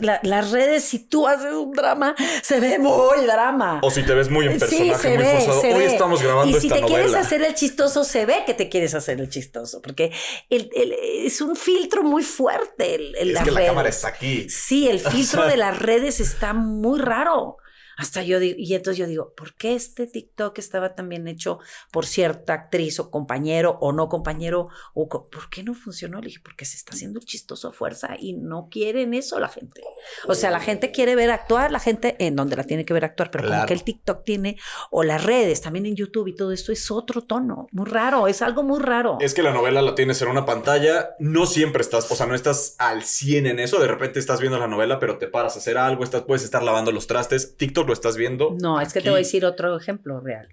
la- 0.00 0.20
las 0.22 0.50
redes, 0.50 0.84
si 0.84 0.98
tú 0.98 1.26
haces 1.26 1.52
un 1.52 1.72
drama, 1.72 2.14
se 2.42 2.60
ve 2.60 2.78
muy 2.78 3.24
drama. 3.26 3.80
O 3.82 3.90
si 3.90 4.02
te 4.02 4.14
ves 4.14 4.30
muy 4.30 4.46
en 4.46 4.58
personaje, 4.58 5.16
muy 5.16 5.24
forzado. 5.24 5.60
Hoy 5.62 5.78
ve. 5.78 5.86
estamos 5.86 6.22
grabando 6.22 6.56
Y 6.56 6.60
si 6.60 6.68
te 6.68 6.82
quieres 6.82 7.14
hacer 7.14 7.42
el 7.42 7.54
chistoso, 7.54 8.04
se 8.04 8.26
ve 8.26 8.42
que 8.46 8.54
te 8.54 8.68
quieres 8.68 8.94
hacer 8.94 9.20
el 9.20 9.28
chistoso, 9.28 9.80
porque 9.82 10.12
el- 10.50 10.70
el- 10.74 10.92
es 11.24 11.40
un 11.40 11.56
filtro 11.56 12.02
muy 12.02 12.22
fuerte. 12.22 12.94
El, 12.96 13.14
es 13.16 13.26
las 13.28 13.44
que 13.44 13.50
la 13.50 13.56
redes. 13.60 13.70
cámara 13.70 13.88
está 13.88 14.08
aquí. 14.08 14.48
Sí, 14.50 14.88
el 14.88 15.00
filtro 15.00 15.46
de 15.46 15.56
las 15.56 15.78
redes 15.78 16.20
está 16.20 16.52
muy 16.52 17.00
raro. 17.00 17.56
Hasta 17.96 18.22
yo 18.22 18.38
digo, 18.40 18.56
y 18.58 18.74
entonces 18.74 18.98
yo 18.98 19.06
digo, 19.06 19.32
¿por 19.36 19.54
qué 19.54 19.74
este 19.74 20.06
TikTok 20.06 20.58
estaba 20.58 20.94
también 20.94 21.28
hecho 21.28 21.58
por 21.90 22.04
cierta 22.06 22.52
actriz 22.52 22.98
o 23.00 23.10
compañero 23.10 23.78
o 23.80 23.92
no 23.92 24.08
compañero? 24.08 24.68
O 24.94 25.08
co- 25.08 25.26
¿Por 25.26 25.48
qué 25.50 25.62
no 25.62 25.74
funcionó? 25.74 26.20
Le 26.20 26.26
dije, 26.28 26.40
porque 26.44 26.64
se 26.64 26.76
está 26.76 26.92
haciendo 26.94 27.20
chistoso 27.20 27.68
a 27.68 27.72
fuerza 27.72 28.16
y 28.18 28.34
no 28.34 28.68
quieren 28.70 29.14
eso 29.14 29.38
la 29.40 29.48
gente. 29.48 29.82
O 30.28 30.34
sea, 30.34 30.50
la 30.50 30.60
gente 30.60 30.90
quiere 30.92 31.14
ver 31.14 31.30
actuar, 31.30 31.70
la 31.72 31.80
gente 31.80 32.16
en 32.18 32.36
donde 32.36 32.56
la 32.56 32.64
tiene 32.64 32.84
que 32.84 32.92
ver 32.92 33.04
actuar, 33.04 33.30
pero 33.30 33.44
como 33.44 33.54
Claro. 33.54 33.66
que 33.68 33.74
el 33.74 33.82
TikTok 33.84 34.24
tiene, 34.24 34.58
o 34.90 35.02
las 35.02 35.24
redes, 35.24 35.60
también 35.62 35.86
en 35.86 35.96
YouTube 35.96 36.28
y 36.28 36.34
todo 36.36 36.52
esto 36.52 36.72
es 36.72 36.90
otro 36.90 37.22
tono, 37.22 37.68
muy 37.72 37.86
raro, 37.86 38.28
es 38.28 38.42
algo 38.42 38.62
muy 38.62 38.80
raro. 38.80 39.18
Es 39.20 39.34
que 39.34 39.42
la 39.42 39.52
novela 39.52 39.80
la 39.82 39.94
tienes 39.94 40.20
en 40.22 40.28
una 40.28 40.44
pantalla, 40.44 41.10
no 41.18 41.46
siempre 41.46 41.82
estás, 41.82 42.10
o 42.10 42.14
sea, 42.16 42.26
no 42.26 42.34
estás 42.34 42.74
al 42.78 43.02
100 43.04 43.46
en 43.46 43.58
eso, 43.60 43.80
de 43.80 43.88
repente 43.88 44.18
estás 44.18 44.40
viendo 44.40 44.58
la 44.58 44.66
novela, 44.68 44.98
pero 44.98 45.18
te 45.18 45.26
paras 45.28 45.56
a 45.56 45.58
hacer 45.60 45.78
algo, 45.78 46.04
estás, 46.04 46.22
puedes 46.22 46.44
estar 46.44 46.62
lavando 46.62 46.92
los 46.92 47.06
trastes, 47.06 47.56
TikTok 47.56 47.85
lo 47.86 47.92
estás 47.92 48.16
viendo. 48.16 48.54
No, 48.60 48.80
es 48.80 48.92
que 48.92 49.00
te 49.00 49.10
voy 49.10 49.16
a 49.16 49.22
decir 49.22 49.44
otro 49.44 49.76
ejemplo 49.76 50.20
real. 50.20 50.48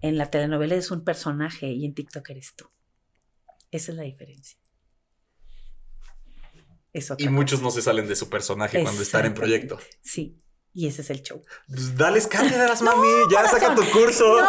En 0.00 0.18
la 0.18 0.30
telenovela 0.30 0.74
es 0.74 0.90
un 0.90 1.04
personaje 1.04 1.66
y 1.68 1.84
en 1.84 1.94
TikTok 1.94 2.28
eres 2.30 2.54
tú. 2.56 2.66
Esa 3.70 3.92
es 3.92 3.96
la 3.96 4.04
diferencia. 4.04 4.58
Es 6.92 7.10
otra 7.10 7.22
Y 7.22 7.26
cosa. 7.26 7.34
muchos 7.36 7.62
no 7.62 7.70
se 7.70 7.82
salen 7.82 8.06
de 8.06 8.16
su 8.16 8.28
personaje 8.28 8.82
cuando 8.82 9.00
están 9.02 9.24
en 9.24 9.32
proyecto. 9.34 9.78
Sí, 10.02 10.36
y 10.74 10.86
ese 10.88 11.00
es 11.02 11.10
el 11.10 11.22
show. 11.22 11.42
Pues 11.68 11.96
dales 11.96 12.26
cátedras, 12.26 12.82
mami, 12.82 13.06
ya 13.30 13.48
saca 13.48 13.74
tu 13.74 13.82
curso. 13.90 14.36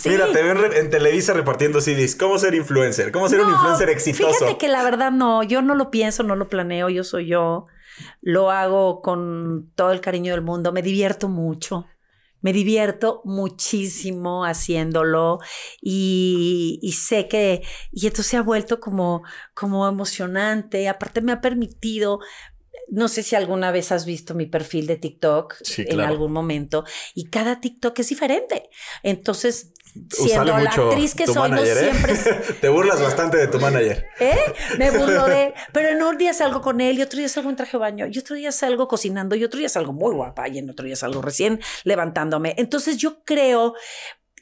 Sí. 0.00 0.08
Mira, 0.08 0.32
te 0.32 0.42
ven 0.42 0.58
en 0.74 0.90
Televisa 0.90 1.32
repartiendo 1.32 1.80
CDs. 1.80 2.16
¿Cómo 2.16 2.38
ser 2.38 2.54
influencer? 2.54 3.12
¿Cómo 3.12 3.28
ser 3.28 3.40
un 3.40 3.50
influencer 3.50 3.88
exitoso? 3.90 4.32
Fíjate 4.38 4.58
que 4.58 4.68
la 4.68 4.82
verdad 4.82 5.12
no, 5.12 5.42
yo 5.42 5.62
no 5.62 5.74
lo 5.74 5.90
pienso, 5.90 6.22
no 6.22 6.34
lo 6.36 6.48
planeo, 6.48 6.88
yo 6.88 7.04
soy 7.04 7.26
yo. 7.26 7.66
Lo 8.20 8.50
hago 8.50 9.02
con 9.02 9.70
todo 9.74 9.92
el 9.92 10.00
cariño 10.00 10.32
del 10.32 10.42
mundo, 10.42 10.72
me 10.72 10.82
divierto 10.82 11.28
mucho. 11.28 11.86
Me 12.42 12.54
divierto 12.54 13.20
muchísimo 13.26 14.46
haciéndolo 14.46 15.40
y, 15.82 16.78
y 16.80 16.92
sé 16.92 17.28
que, 17.28 17.62
y 17.92 18.06
esto 18.06 18.22
se 18.22 18.38
ha 18.38 18.42
vuelto 18.42 18.80
como, 18.80 19.22
como 19.52 19.86
emocionante. 19.86 20.88
Aparte 20.88 21.20
me 21.20 21.32
ha 21.32 21.42
permitido, 21.42 22.18
no 22.88 23.08
sé 23.08 23.22
si 23.22 23.36
alguna 23.36 23.70
vez 23.72 23.92
has 23.92 24.06
visto 24.06 24.34
mi 24.34 24.46
perfil 24.46 24.86
de 24.86 24.96
TikTok 24.96 25.54
Sí, 25.62 25.82
en 25.82 25.88
claro. 25.88 26.12
algún 26.12 26.32
momento 26.32 26.84
y 27.14 27.26
cada 27.26 27.60
TikTok 27.60 27.98
es 28.00 28.08
diferente. 28.08 28.70
Entonces, 29.02 29.72
siendo 30.08 30.44
la 30.44 30.58
mucho 30.58 30.88
actriz 30.88 31.14
que 31.14 31.26
soy, 31.26 31.50
manager, 31.50 31.76
no 31.76 31.82
¿eh? 31.82 32.16
siempre 32.16 32.54
Te 32.60 32.68
burlas 32.68 33.00
bastante 33.00 33.36
de 33.36 33.48
tu 33.48 33.58
manager. 33.58 34.06
¿Eh? 34.20 34.36
Me 34.78 34.90
burlo 34.90 35.26
de. 35.26 35.54
Pero 35.72 35.88
en 35.88 36.02
un 36.02 36.16
día 36.16 36.32
salgo 36.32 36.60
con 36.60 36.80
él 36.80 36.98
y 36.98 37.02
otro 37.02 37.18
día 37.18 37.28
salgo 37.28 37.50
en 37.50 37.56
traje 37.56 37.72
de 37.72 37.78
baño 37.78 38.06
y 38.06 38.18
otro 38.18 38.36
día 38.36 38.52
salgo 38.52 38.88
cocinando 38.88 39.34
y 39.36 39.44
otro 39.44 39.58
día 39.58 39.68
salgo 39.68 39.92
muy 39.92 40.14
guapa 40.14 40.48
y 40.48 40.58
en 40.58 40.70
otro 40.70 40.86
día 40.86 40.96
salgo 40.96 41.22
recién 41.22 41.60
levantándome. 41.84 42.54
Entonces 42.58 42.96
yo 42.96 43.22
creo 43.24 43.74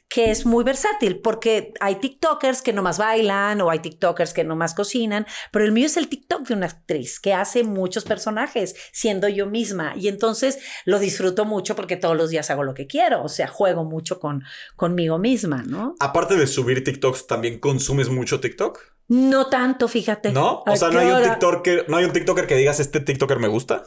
que 0.09 0.31
es 0.31 0.45
muy 0.45 0.63
versátil 0.63 1.19
porque 1.19 1.71
hay 1.79 1.95
TikTokers 1.95 2.63
que 2.63 2.73
nomás 2.73 2.97
bailan 2.97 3.61
o 3.61 3.69
hay 3.69 3.79
TikTokers 3.79 4.33
que 4.33 4.43
nomás 4.43 4.73
cocinan, 4.73 5.27
pero 5.51 5.63
el 5.63 5.71
mío 5.71 5.85
es 5.85 5.97
el 5.97 6.09
TikTok 6.09 6.47
de 6.47 6.55
una 6.55 6.65
actriz 6.65 7.19
que 7.19 7.33
hace 7.35 7.63
muchos 7.63 8.05
personajes 8.05 8.75
siendo 8.91 9.29
yo 9.29 9.45
misma 9.45 9.93
y 9.95 10.07
entonces 10.07 10.57
lo 10.85 10.97
disfruto 10.97 11.45
mucho 11.45 11.75
porque 11.75 11.95
todos 11.95 12.17
los 12.17 12.31
días 12.31 12.49
hago 12.49 12.63
lo 12.63 12.73
que 12.73 12.87
quiero, 12.87 13.23
o 13.23 13.29
sea, 13.29 13.47
juego 13.47 13.85
mucho 13.85 14.19
con 14.19 14.43
conmigo 14.75 15.19
misma, 15.19 15.61
¿no? 15.61 15.95
Aparte 15.99 16.35
de 16.35 16.47
subir 16.47 16.83
TikToks, 16.83 17.27
¿también 17.27 17.59
consumes 17.59 18.09
mucho 18.09 18.39
TikTok? 18.39 18.79
No 19.09 19.47
tanto, 19.47 19.87
fíjate. 19.87 20.31
¿No? 20.31 20.63
¿A 20.65 20.71
O 20.71 20.75
sea, 20.75 20.89
no 20.89 20.99
hay 20.99 21.09
un? 21.09 21.23
TikToker, 21.23 21.85
no 21.87 21.97
hay 21.97 22.05
un 22.05 22.13
TikToker 22.13 22.47
que 22.47 22.55
digas 22.55 22.79
este 22.79 22.99
TikToker 22.99 23.39
me 23.39 23.47
gusta. 23.47 23.83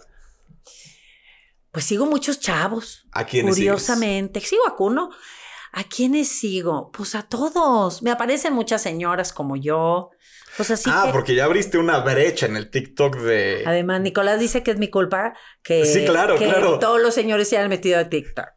Pues 1.73 1.85
sigo 1.85 2.07
muchos 2.07 2.39
chavos. 2.39 3.07
¿A 3.13 3.25
quiénes 3.25 3.55
Curiosamente, 3.55 4.41
sigo 4.41 4.67
a 4.69 4.77
Cuno. 4.77 5.11
¿A 5.73 5.85
quiénes 5.85 6.29
sigo? 6.29 6.91
Pues 6.93 7.15
a 7.15 7.23
todos. 7.23 8.03
Me 8.03 8.11
aparecen 8.11 8.53
muchas 8.53 8.83
señoras 8.83 9.33
como 9.33 9.57
yo. 9.57 10.11
Pues 10.57 10.71
así 10.71 10.91
ah, 10.93 11.05
que. 11.07 11.13
porque 11.13 11.35
ya 11.35 11.45
abriste 11.45 11.79
una 11.79 11.99
brecha 12.01 12.45
en 12.45 12.57
el 12.57 12.71
TikTok 12.71 13.17
de. 13.17 13.63
Además, 13.67 14.03
Nicolás 14.03 14.39
dice 14.39 14.63
que 14.63 14.71
es 14.71 14.79
mi 14.79 14.89
culpa 14.89 15.35
que, 15.63 15.87
Sí, 15.87 16.05
claro, 16.05 16.37
que 16.37 16.45
claro. 16.45 16.79
todos 16.79 17.01
los 17.01 17.15
señores 17.15 17.49
se 17.49 17.57
han 17.57 17.71
metido 17.71 17.99
a 17.99 18.09
TikTok. 18.09 18.53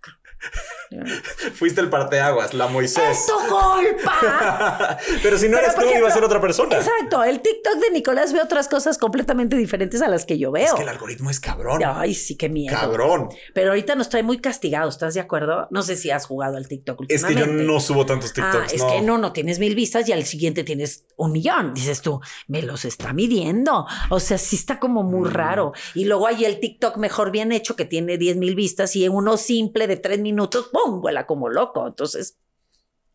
Fuiste 1.55 1.81
el 1.81 1.89
parteaguas, 1.89 2.53
la 2.53 2.67
Moisés. 2.67 3.03
¡Es 3.19 3.25
tu 3.25 3.33
culpa! 3.47 4.97
Pero 5.23 5.37
si 5.37 5.47
no 5.49 5.57
Pero, 5.57 5.71
eres 5.71 5.75
tú, 5.75 5.97
iba 5.97 6.07
a 6.07 6.11
ser 6.11 6.23
otra 6.23 6.41
persona. 6.41 6.75
Exacto. 6.77 7.23
El 7.23 7.39
TikTok 7.41 7.75
de 7.75 7.91
Nicolás 7.91 8.33
ve 8.33 8.41
otras 8.41 8.67
cosas 8.67 8.97
completamente 8.97 9.55
diferentes 9.55 10.01
a 10.01 10.07
las 10.07 10.25
que 10.25 10.37
yo 10.37 10.51
veo. 10.51 10.65
Es 10.65 10.73
que 10.73 10.83
el 10.83 10.89
algoritmo 10.89 11.29
es 11.29 11.39
cabrón. 11.39 11.81
Ay, 11.85 12.13
sí, 12.13 12.35
qué 12.35 12.49
miedo. 12.49 12.75
Cabrón. 12.75 13.29
Pero 13.53 13.69
ahorita 13.69 13.95
nos 13.95 14.09
trae 14.09 14.23
muy 14.23 14.39
castigados, 14.39 14.95
¿estás 14.95 15.13
de 15.13 15.19
acuerdo? 15.19 15.67
No 15.71 15.81
sé 15.83 15.95
si 15.95 16.11
has 16.11 16.25
jugado 16.25 16.57
al 16.57 16.67
TikTok 16.67 17.03
Es 17.09 17.23
que 17.23 17.33
últimamente. 17.33 17.63
yo 17.65 17.71
no 17.73 17.79
subo 17.79 18.05
tantos 18.05 18.33
TikToks. 18.33 18.55
Ah, 18.55 18.75
es 18.75 18.83
que 18.83 19.01
no, 19.01 19.17
no 19.17 19.31
tienes 19.33 19.59
mil 19.59 19.75
vistas 19.75 20.07
y 20.09 20.11
al 20.13 20.25
siguiente 20.25 20.63
tienes 20.63 21.05
un 21.17 21.31
millón. 21.31 21.73
Dices 21.73 22.01
tú, 22.01 22.19
me 22.47 22.61
los 22.61 22.85
está 22.85 23.13
midiendo. 23.13 23.85
O 24.09 24.19
sea, 24.19 24.37
sí 24.37 24.55
está 24.55 24.79
como 24.79 25.03
muy 25.03 25.29
Mm. 25.29 25.33
raro. 25.33 25.73
Y 25.93 26.05
luego 26.05 26.27
hay 26.27 26.45
el 26.45 26.59
TikTok 26.59 26.97
mejor 26.97 27.31
bien 27.31 27.51
hecho 27.51 27.75
que 27.75 27.85
tiene 27.85 28.17
10 28.17 28.37
mil 28.37 28.55
vistas 28.55 28.95
y 28.95 29.07
uno 29.07 29.37
simple 29.37 29.87
de 29.87 29.97
tres 29.97 30.19
minutos, 30.19 30.69
vuela 31.01 31.25
como 31.25 31.49
loco. 31.49 31.87
Entonces, 31.87 32.37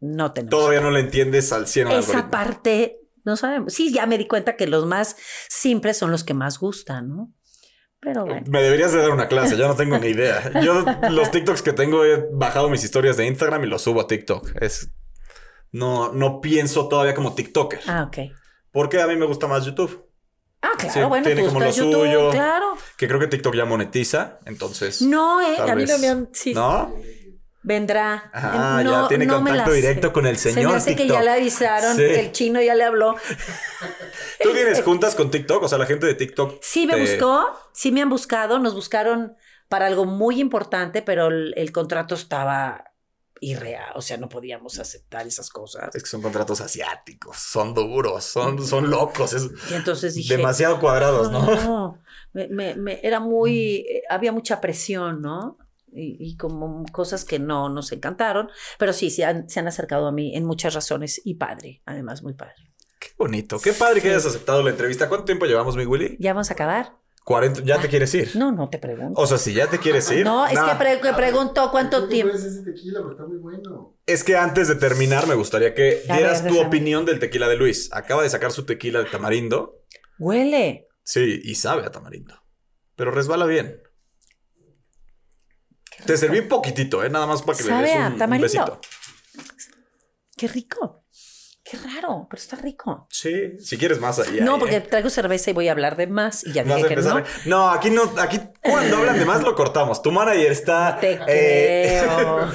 no 0.00 0.32
tenemos. 0.32 0.50
Todavía 0.50 0.80
no 0.80 0.90
le 0.90 1.00
entiendes 1.00 1.52
al 1.52 1.66
100 1.66 1.86
al 1.88 1.92
Esa 1.94 2.06
algoritmo. 2.08 2.30
parte, 2.30 3.00
no 3.24 3.36
sabemos. 3.36 3.72
Sí, 3.74 3.92
ya 3.92 4.06
me 4.06 4.18
di 4.18 4.26
cuenta 4.26 4.56
que 4.56 4.66
los 4.66 4.86
más 4.86 5.16
simples 5.48 5.96
son 5.98 6.10
los 6.10 6.24
que 6.24 6.34
más 6.34 6.58
gustan, 6.58 7.08
¿no? 7.08 7.32
Pero 8.02 8.24
bueno. 8.24 8.46
Me 8.48 8.62
deberías 8.62 8.92
de 8.92 9.00
dar 9.02 9.10
una 9.10 9.28
clase, 9.28 9.58
yo 9.58 9.68
no 9.68 9.76
tengo 9.76 9.98
ni 9.98 10.06
idea. 10.08 10.50
Yo 10.64 10.84
los 11.10 11.30
TikToks 11.30 11.60
que 11.60 11.74
tengo 11.74 12.02
he 12.06 12.26
bajado 12.32 12.70
mis 12.70 12.82
historias 12.82 13.18
de 13.18 13.26
Instagram 13.26 13.64
y 13.64 13.66
los 13.66 13.82
subo 13.82 14.00
a 14.00 14.06
TikTok. 14.06 14.52
Es 14.62 14.90
no 15.70 16.10
no 16.12 16.40
pienso 16.40 16.88
todavía 16.88 17.14
como 17.14 17.34
TikToker, 17.34 17.80
Ah, 17.86 18.04
ok. 18.08 18.32
porque 18.72 19.00
a 19.02 19.06
mí 19.06 19.16
me 19.16 19.26
gusta 19.26 19.46
más 19.46 19.64
YouTube, 19.66 20.06
Ah, 20.62 20.70
claro, 20.78 20.92
Sí, 20.94 21.00
bueno, 21.08 21.24
tiene 21.26 21.42
tú 21.42 21.48
como 21.48 21.60
lo 21.60 21.70
YouTube, 21.70 21.92
suyo. 21.92 22.30
claro. 22.30 22.74
que 22.96 23.06
creo 23.06 23.20
que 23.20 23.26
TikTok 23.28 23.54
ya 23.54 23.64
monetiza, 23.66 24.40
entonces 24.46 25.00
No, 25.02 25.40
eh, 25.42 25.56
a 25.58 25.74
mí 25.76 25.84
no 25.84 25.98
me 25.98 26.08
han. 26.08 26.28
Sí, 26.32 26.54
¿No? 26.54 26.92
Vendrá. 27.62 28.30
Ah, 28.32 28.80
Eh, 28.82 28.88
ya 28.88 29.08
tiene 29.08 29.26
me 29.26 29.32
contacto 29.34 29.70
sé. 29.70 29.76
directo 29.76 30.12
con 30.12 30.26
el 30.26 30.38
Se 30.38 30.52
señor 30.52 30.70
me 30.72 30.76
hace 30.78 30.96
que 30.96 31.06
ya 31.06 31.22
le 31.22 31.30
avisaron, 31.30 31.94
Sí. 31.96 32.02
el 32.04 32.32
chino 32.32 32.60
ya 32.62 32.74
le 32.74 32.84
habló. 32.84 33.16
¿Tú 34.42 34.52
tienes 34.52 34.82
juntas 34.82 35.14
con 35.14 35.30
TikTok? 35.30 35.62
O 35.64 35.68
sea, 35.68 35.78
la 35.78 35.86
gente 35.86 36.06
de 36.06 36.14
TikTok. 36.14 36.58
Sí 36.62 36.86
me 36.86 36.94
te- 36.94 37.00
buscó, 37.00 37.46
sí 37.72 37.92
me 37.92 38.00
han 38.02 38.08
buscado, 38.08 38.58
nos 38.58 38.74
buscaron 38.74 39.36
para 39.68 39.86
algo 39.86 40.04
muy 40.06 40.40
importante, 40.40 41.02
pero 41.02 41.28
el, 41.28 41.52
el 41.56 41.70
contrato 41.72 42.14
estaba 42.14 42.84
irreal, 43.42 43.92
o 43.94 44.02
sea, 44.02 44.18
no 44.18 44.28
podíamos 44.28 44.78
aceptar 44.78 45.26
esas 45.26 45.48
cosas. 45.48 45.94
Es 45.94 46.02
que 46.02 46.08
son 46.10 46.20
contratos 46.20 46.60
asiáticos, 46.60 47.38
son 47.38 47.72
duros, 47.72 48.22
son, 48.24 48.66
son 48.66 48.90
locos, 48.90 49.32
es 49.32 49.48
Y 49.70 49.74
entonces 49.74 50.14
dije, 50.14 50.36
demasiado 50.36 50.78
cuadrados, 50.78 51.30
¿no? 51.30 51.46
no, 51.54 52.02
me, 52.34 52.48
me- 52.48 52.74
me- 52.74 53.00
era 53.02 53.18
muy, 53.20 53.76
eh, 53.90 54.02
había 54.10 54.32
mucha 54.32 54.60
presión, 54.60 55.22
¿no? 55.22 55.56
Y, 55.92 56.16
y 56.20 56.36
como 56.36 56.84
cosas 56.92 57.24
que 57.24 57.38
no 57.38 57.68
nos 57.68 57.92
encantaron, 57.92 58.48
pero 58.78 58.92
sí, 58.92 59.10
se 59.10 59.24
han, 59.24 59.48
se 59.48 59.60
han 59.60 59.68
acercado 59.68 60.06
a 60.06 60.12
mí 60.12 60.36
en 60.36 60.44
muchas 60.44 60.74
razones 60.74 61.20
y 61.24 61.34
padre, 61.34 61.82
además 61.86 62.22
muy 62.22 62.34
padre. 62.34 62.72
Qué 62.98 63.08
bonito, 63.18 63.58
qué 63.60 63.72
padre 63.72 64.00
que 64.00 64.08
hayas 64.10 64.26
aceptado 64.26 64.62
la 64.62 64.70
entrevista. 64.70 65.08
¿Cuánto 65.08 65.24
tiempo 65.24 65.46
llevamos, 65.46 65.74
mi 65.76 65.86
Willy? 65.86 66.16
¿Ya 66.20 66.32
vamos 66.34 66.50
a 66.50 66.54
acabar? 66.54 66.92
40, 67.24 67.62
¿ya 67.62 67.80
te 67.80 67.88
quieres 67.88 68.12
ir? 68.14 68.30
No, 68.34 68.50
no 68.50 68.68
te 68.70 68.78
pregunto. 68.78 69.20
O 69.20 69.26
sea, 69.26 69.36
si 69.38 69.52
ya 69.54 69.68
te 69.68 69.78
quieres 69.78 70.10
ir. 70.10 70.24
No, 70.24 70.46
es 70.46 70.54
nah. 70.54 70.70
que, 70.70 70.74
pre- 70.76 71.00
que 71.00 71.12
pregunto 71.12 71.70
cuánto 71.70 72.00
¿Por 72.00 72.08
qué 72.08 72.14
tiempo. 72.16 72.34
ese 72.34 72.62
tequila? 72.64 73.00
Está 73.10 73.24
muy 73.26 73.36
bueno. 73.38 73.96
Es 74.06 74.24
que 74.24 74.36
antes 74.36 74.68
de 74.68 74.74
terminar, 74.76 75.26
me 75.28 75.34
gustaría 75.34 75.74
que 75.74 76.02
A 76.08 76.16
dieras 76.16 76.42
ver, 76.42 76.48
tu 76.50 76.54
déjame. 76.56 76.68
opinión 76.68 77.04
del 77.04 77.18
tequila 77.20 77.48
de 77.48 77.56
Luis. 77.56 77.90
Acaba 77.92 78.22
de 78.22 78.30
sacar 78.30 78.52
su 78.52 78.64
tequila 78.64 79.00
de 79.00 79.04
tamarindo. 79.10 79.82
Huele. 80.18 80.88
Sí, 81.04 81.40
y 81.44 81.54
sabe 81.56 81.84
a 81.86 81.90
tamarindo. 81.90 82.34
Pero 82.96 83.10
resbala 83.10 83.46
bien. 83.46 83.80
Te 86.06 86.16
serví 86.16 86.40
poquitito, 86.42 87.02
¿eh? 87.04 87.10
Nada 87.10 87.26
más 87.26 87.42
para 87.42 87.58
que 87.58 87.64
le 87.64 87.72
des 87.72 87.96
un, 87.96 88.22
un 88.32 88.40
besito. 88.40 88.80
Qué 90.36 90.48
rico. 90.48 91.04
Qué 91.62 91.76
raro, 91.76 92.26
pero 92.28 92.42
está 92.42 92.56
rico. 92.56 93.06
Sí, 93.10 93.52
si 93.60 93.76
quieres 93.78 94.00
más 94.00 94.18
ahí. 94.18 94.40
no, 94.40 94.54
ahí, 94.54 94.58
porque 94.60 94.76
¿eh? 94.76 94.80
traigo 94.80 95.08
cerveza 95.08 95.50
y 95.50 95.52
voy 95.52 95.68
a 95.68 95.72
hablar 95.72 95.96
de 95.96 96.08
más. 96.08 96.44
Y 96.44 96.52
ya 96.52 96.64
dije 96.64 96.88
que 96.88 96.96
no. 96.96 97.22
No, 97.44 97.70
aquí 97.70 97.90
no, 97.90 98.12
aquí 98.18 98.40
cuando 98.60 98.96
hablan 98.96 99.18
de 99.18 99.24
más 99.24 99.42
lo 99.42 99.54
cortamos. 99.54 100.02
Tu 100.02 100.10
manager 100.10 100.50
está. 100.50 100.98
Te 100.98 101.20
eh, 101.28 102.02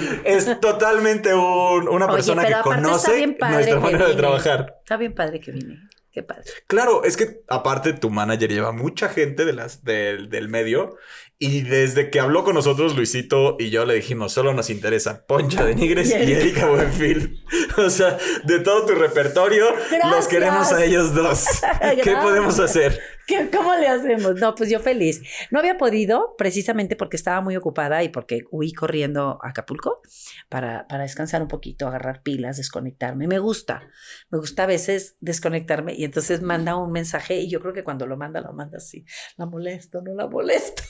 es 0.26 0.60
totalmente 0.60 1.34
un- 1.34 1.88
una 1.88 2.08
Oye, 2.08 2.14
persona 2.16 2.46
que 2.46 2.56
conoce 2.62 3.28
nuestra 3.28 3.80
manera 3.80 4.08
de 4.08 4.16
trabajar. 4.16 4.80
Está 4.82 4.98
bien 4.98 5.14
padre 5.14 5.40
que 5.40 5.52
vine. 5.52 5.80
Qué 6.12 6.24
padre. 6.24 6.44
Claro, 6.68 7.04
es 7.04 7.16
que 7.16 7.42
aparte 7.48 7.94
tu 7.94 8.10
manager 8.10 8.50
lleva 8.50 8.72
mucha 8.72 9.08
gente 9.10 9.46
de 9.46 9.54
las, 9.54 9.84
del- 9.84 10.30
del 10.30 10.50
medio 10.50 10.98
y 11.38 11.62
desde 11.62 12.10
que 12.10 12.20
habló 12.20 12.44
con 12.44 12.56
nosotros 12.56 12.96
Luisito 12.96 13.58
y 13.60 13.70
yo 13.70 13.86
le 13.86 13.96
dijimos, 13.96 14.32
solo 14.32 14.54
nos 14.54 14.70
interesa 14.70 15.26
Poncha 15.26 15.66
de 15.66 15.76
Nigres 15.76 16.10
y 16.10 16.14
Erika 16.32 16.68
Buenfil. 16.68 17.44
O 17.78 17.90
sea, 17.90 18.18
de 18.46 18.60
todo 18.60 18.86
tu 18.86 18.94
repertorio, 18.94 19.66
los 20.10 20.28
queremos 20.28 20.72
a 20.72 20.84
ellos 20.86 21.14
dos. 21.14 21.46
¿Qué 22.04 22.16
podemos 22.22 22.58
hacer? 22.60 23.02
¿Qué- 23.28 23.50
¿Cómo 23.52 23.74
le 23.76 23.88
hacemos? 23.88 24.36
No, 24.36 24.54
pues 24.56 24.70
yo 24.70 24.80
feliz. 24.80 25.22
No 25.52 25.60
había 25.60 25.78
podido 25.78 26.36
precisamente 26.38 26.96
porque 26.96 27.18
estaba 27.18 27.42
muy 27.42 27.56
ocupada 27.56 28.04
y 28.04 28.10
porque 28.10 28.42
huí 28.52 28.72
corriendo 28.74 29.40
a 29.42 29.50
Acapulco 29.50 30.02
para, 30.50 30.88
para 30.88 31.04
descansar 31.04 31.42
un 31.42 31.48
poquito, 31.48 31.88
agarrar 31.88 32.22
pilas, 32.22 32.58
desconectarme. 32.58 33.28
Me 33.28 33.40
gusta, 33.40 33.90
me 34.30 34.38
gusta 34.38 34.64
a 34.64 34.68
veces 34.68 35.18
desconectarme 35.22 35.94
y 35.96 36.04
entonces 36.04 36.42
manda 36.42 36.76
un 36.76 36.92
mensaje 36.92 37.38
y 37.38 37.50
yo 37.50 37.60
creo 37.62 37.74
que 37.74 37.84
cuando 37.84 38.06
lo 38.06 38.16
manda, 38.18 38.42
lo 38.42 38.54
manda 38.54 38.78
así. 38.78 39.06
La 39.38 39.46
molesto, 39.46 40.02
no 40.02 40.14
la 40.14 40.28
molesto. 40.28 40.84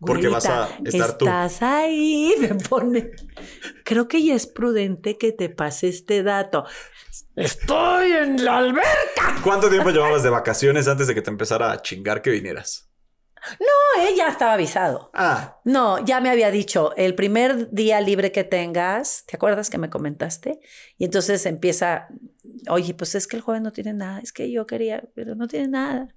Porque 0.00 0.28
vas 0.28 0.46
a 0.46 0.68
estar 0.84 1.16
tú. 1.18 1.26
Estás 1.26 1.62
ahí, 1.62 2.34
me 2.40 2.54
pone. 2.54 3.10
Creo 3.84 4.08
que 4.08 4.22
ya 4.22 4.34
es 4.34 4.46
prudente 4.46 5.16
que 5.18 5.32
te 5.32 5.48
pase 5.48 5.88
este 5.88 6.22
dato. 6.22 6.64
Estoy 7.34 8.12
en 8.12 8.44
la 8.44 8.58
alberca. 8.58 9.36
¿Cuánto 9.42 9.68
tiempo 9.68 9.90
llevabas 9.90 10.22
de 10.22 10.30
vacaciones 10.30 10.88
antes 10.88 11.06
de 11.06 11.14
que 11.14 11.22
te 11.22 11.30
empezara 11.30 11.72
a 11.72 11.82
chingar 11.82 12.22
que 12.22 12.30
vinieras? 12.30 12.90
No, 13.60 14.02
eh, 14.02 14.14
ya 14.16 14.28
estaba 14.28 14.54
avisado. 14.54 15.10
Ah, 15.14 15.60
No, 15.64 16.04
ya 16.04 16.20
me 16.20 16.30
había 16.30 16.50
dicho, 16.50 16.92
el 16.96 17.14
primer 17.14 17.70
día 17.70 18.00
libre 18.00 18.32
que 18.32 18.42
tengas, 18.44 19.24
¿te 19.26 19.36
acuerdas 19.36 19.70
que 19.70 19.78
me 19.78 19.88
comentaste? 19.88 20.58
Y 20.98 21.04
entonces 21.04 21.46
empieza, 21.46 22.08
oye, 22.68 22.94
pues 22.94 23.14
es 23.14 23.26
que 23.26 23.36
el 23.36 23.42
joven 23.42 23.62
no 23.62 23.70
tiene 23.70 23.92
nada, 23.92 24.20
es 24.20 24.32
que 24.32 24.50
yo 24.50 24.66
quería, 24.66 25.04
pero 25.14 25.36
no 25.36 25.46
tiene 25.46 25.68
nada. 25.68 26.08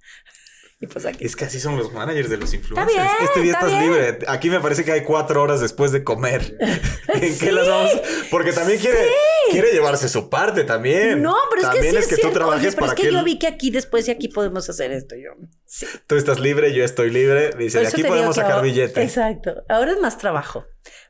Y 0.82 0.88
pues 0.88 1.06
aquí. 1.06 1.26
es 1.26 1.36
que 1.36 1.44
así 1.44 1.60
son 1.60 1.76
los 1.78 1.92
managers 1.92 2.30
de 2.30 2.38
los 2.38 2.54
influencers. 2.54 2.96
bien, 2.96 3.06
este 3.22 3.42
día 3.42 3.52
está 3.52 3.66
estás 3.68 3.82
bien. 3.82 3.92
libre. 3.94 4.20
Aquí 4.30 4.50
me 4.50 4.62
parece 4.62 4.86
que 4.86 4.94
hay 4.94 5.04
cuatro 5.04 5.42
horas 5.44 5.60
después 5.60 5.92
de 5.92 6.06
comer. 6.06 6.58
¿En 7.14 7.34
Sí. 7.34 7.46
qué 7.46 7.52
las 7.52 7.68
vamos? 7.68 7.92
Porque 8.32 8.54
también 8.54 8.80
quiere, 8.80 8.98
quiere 9.52 9.74
llevarse 9.74 10.08
su 10.08 10.30
parte 10.30 10.64
también. 10.64 11.22
No, 11.22 11.36
pero 11.50 11.64
es 11.64 11.68
que 11.68 11.74
también 11.74 11.94
sí 11.96 12.00
es 12.00 12.08
que 12.08 12.22
tú 12.22 12.32
trabajes 12.32 12.62
Oye, 12.62 12.72
pero 12.72 12.80
para 12.80 12.94
es 12.94 12.96
que, 12.96 13.08
que 13.10 13.14
yo 13.14 13.24
vi 13.26 13.38
que 13.38 13.48
aquí 13.48 13.72
después 13.72 14.08
y 14.08 14.12
aquí 14.12 14.30
podemos 14.30 14.70
hacer 14.70 14.94
esto. 14.94 15.16
Yo, 15.18 15.32
sí. 15.66 15.86
tú 16.08 16.16
estás 16.16 16.40
libre, 16.40 16.74
yo 16.74 16.86
estoy 16.86 17.10
libre. 17.10 17.52
Dice, 17.58 17.82
de 17.82 17.88
aquí 17.88 18.04
podemos 18.04 18.36
sacar 18.38 18.52
ahora- 18.54 18.64
billete. 18.64 19.04
Exacto. 19.04 19.64
Ahora 19.68 19.92
es 19.92 20.00
más 20.00 20.18
trabajo, 20.18 20.66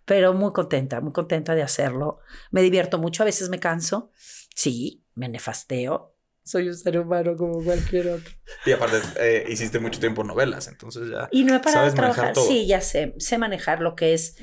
pero 0.05 0.33
muy 0.33 0.51
contenta, 0.51 0.99
muy 0.99 1.13
contenta 1.13 1.53
de 1.53 1.61
hacerlo. 1.61 2.17
Me 2.49 2.63
divierto 2.63 2.97
mucho, 2.97 3.21
a 3.21 3.27
veces 3.27 3.49
me 3.49 3.59
canso. 3.59 4.09
Sí, 4.55 5.05
me 5.13 5.29
nefasteo. 5.29 6.15
Soy 6.43 6.67
un 6.67 6.75
ser 6.75 6.99
humano 6.99 7.35
como 7.35 7.63
cualquier 7.63 8.09
otro. 8.09 8.31
Y 8.65 8.71
aparte, 8.71 8.97
eh, 9.19 9.45
hiciste 9.49 9.79
mucho 9.79 9.99
tiempo 9.99 10.23
novelas, 10.23 10.67
entonces 10.67 11.09
ya. 11.09 11.29
Y 11.31 11.43
no 11.43 11.55
he 11.55 11.59
parado 11.59 11.85
de 11.85 11.91
Sabes 11.91 11.95
manejar 11.95 12.15
trabajar. 12.15 12.33
todo. 12.33 12.47
Sí, 12.47 12.65
ya 12.65 12.81
sé, 12.81 13.13
sé 13.17 13.37
manejar 13.37 13.81
lo 13.81 13.95
que 13.95 14.13
es. 14.13 14.35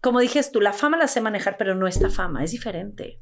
Como 0.00 0.20
dijes 0.20 0.52
tú, 0.52 0.60
la 0.60 0.72
fama 0.72 0.96
la 0.96 1.08
sé 1.08 1.20
manejar, 1.20 1.56
pero 1.58 1.74
no 1.74 1.86
esta 1.86 2.08
fama, 2.08 2.42
es 2.42 2.52
diferente. 2.52 3.20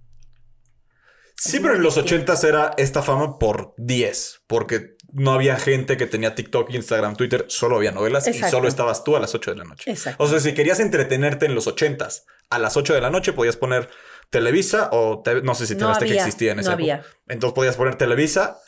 Sí, 1.36 1.60
pero 1.60 1.76
en 1.76 1.82
los 1.82 1.96
ochentas 1.96 2.42
era 2.42 2.72
esta 2.78 3.02
fama 3.02 3.38
por 3.38 3.74
10, 3.76 4.42
porque 4.48 4.96
no 5.12 5.32
había 5.32 5.56
gente 5.56 5.96
que 5.96 6.06
tenía 6.06 6.34
TikTok, 6.34 6.70
Instagram, 6.74 7.16
Twitter, 7.16 7.46
solo 7.48 7.76
había 7.76 7.92
novelas 7.92 8.26
y 8.28 8.34
solo 8.34 8.68
estabas 8.68 9.04
tú 9.04 9.16
a 9.16 9.20
las 9.20 9.34
8 9.34 9.52
de 9.52 9.56
la 9.56 9.64
noche. 9.64 9.90
Exacto. 9.90 10.22
O 10.22 10.28
sea, 10.28 10.40
si 10.40 10.52
querías 10.52 10.80
entretenerte 10.80 11.46
en 11.46 11.54
los 11.54 11.66
ochentas, 11.66 12.26
a 12.50 12.58
las 12.58 12.76
8 12.76 12.94
de 12.94 13.00
la 13.00 13.10
noche 13.10 13.32
podías 13.32 13.56
poner 13.56 13.88
Televisa 14.30 14.90
o 14.92 15.22
te- 15.22 15.42
no 15.42 15.54
sé 15.54 15.66
si 15.66 15.74
No 15.74 15.78
TV 15.80 15.92
Azteca 15.92 16.14
existía 16.14 16.50
en 16.52 16.56
no 16.58 16.62
época. 16.62 16.74
había. 16.74 17.04
Entonces 17.28 17.54
podías 17.54 17.76
poner 17.76 17.96
Televisa 17.96 18.58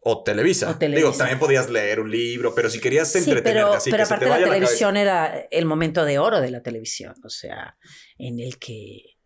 o 0.00 0.22
Televisa. 0.22 0.70
O 0.70 0.76
Televisa. 0.78 1.06
Digo, 1.06 1.16
también 1.18 1.38
podías 1.38 1.68
leer 1.68 2.00
un 2.00 2.10
libro, 2.10 2.54
pero 2.54 2.70
si 2.70 2.80
querías 2.80 3.10
Sí, 3.12 3.18
entretenerte 3.18 3.52
pero, 3.52 3.72
así 3.74 3.90
pero 3.90 4.02
que 4.02 4.06
se 4.06 4.08
te 4.18 4.24
aparte 4.26 4.40
la 4.40 4.46
televisión 4.52 4.96
era 4.96 5.46
el 5.50 5.64
momento 5.66 6.04
de 6.04 6.18
oro 6.18 6.40
de 6.40 6.50
la 6.50 6.62
televisión, 6.62 7.14
o 7.24 7.28
sea, 7.28 7.76
en 8.16 8.38
el 8.40 8.58
que 8.58 9.17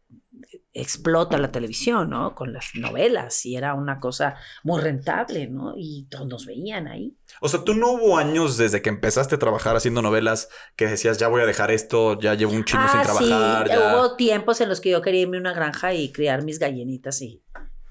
explota 0.75 1.37
la 1.37 1.53
televisión, 1.53 2.09
¿no? 2.11 2.35
Con 2.35 2.53
las 2.55 2.71
novelas 2.75 3.45
y 3.45 3.57
era 3.57 3.75
una 3.75 4.01
cosa 4.01 4.37
muy 4.65 4.81
rentable, 4.81 5.47
¿no? 5.49 5.75
Y 5.77 6.07
todos 6.11 6.27
nos 6.27 6.47
veían 6.47 6.89
ahí. 6.89 7.15
O 7.43 7.49
sea, 7.49 7.63
tú 7.63 7.75
no 7.75 7.93
hubo 7.93 8.17
años 8.17 8.57
desde 8.57 8.81
que 8.81 8.89
empezaste 8.89 9.35
a 9.35 9.39
trabajar 9.39 9.77
haciendo 9.77 10.01
novelas 10.01 10.49
que 10.77 10.87
decías, 10.87 11.19
ya 11.19 11.29
voy 11.29 11.43
a 11.43 11.47
dejar 11.47 11.71
esto, 11.71 12.19
ya 12.19 12.35
llevo 12.35 12.53
un 12.53 12.65
chingo 12.65 12.85
sin 12.89 13.03
trabajar. 13.03 13.67
sí, 13.69 13.75
ya". 13.75 13.97
hubo 13.97 14.17
tiempos 14.17 14.61
en 14.63 14.69
los 14.71 14.81
que 14.81 14.91
yo 14.91 15.03
quería 15.03 15.23
irme 15.23 15.37
a 15.37 15.41
una 15.41 15.53
granja 15.53 15.93
y 15.93 16.11
criar 16.11 16.43
mis 16.43 16.59
gallinitas 16.59 17.21
y, 17.21 17.43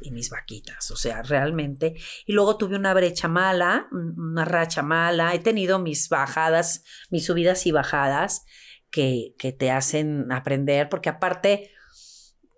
y 0.02 0.10
mis 0.10 0.32
vaquitas, 0.32 0.90
o 0.90 0.96
sea, 0.96 1.22
realmente. 1.22 1.94
Y 2.26 2.34
luego 2.34 2.58
tuve 2.58 2.76
una 2.78 2.96
brecha 2.96 3.28
mala, 3.28 3.88
un- 3.92 4.20
una 4.20 4.46
racha 4.46 4.82
mala, 4.82 5.36
he 5.36 5.40
tenido 5.40 5.78
mis 5.78 6.10
bajadas, 6.10 6.84
mis 7.12 7.26
subidas 7.28 7.68
y 7.68 7.72
bajadas 7.72 8.44
que, 8.90 9.36
que 9.38 9.52
te 9.52 9.70
hacen 9.70 10.32
aprender, 10.32 10.90
porque 10.90 11.10
aparte... 11.10 11.70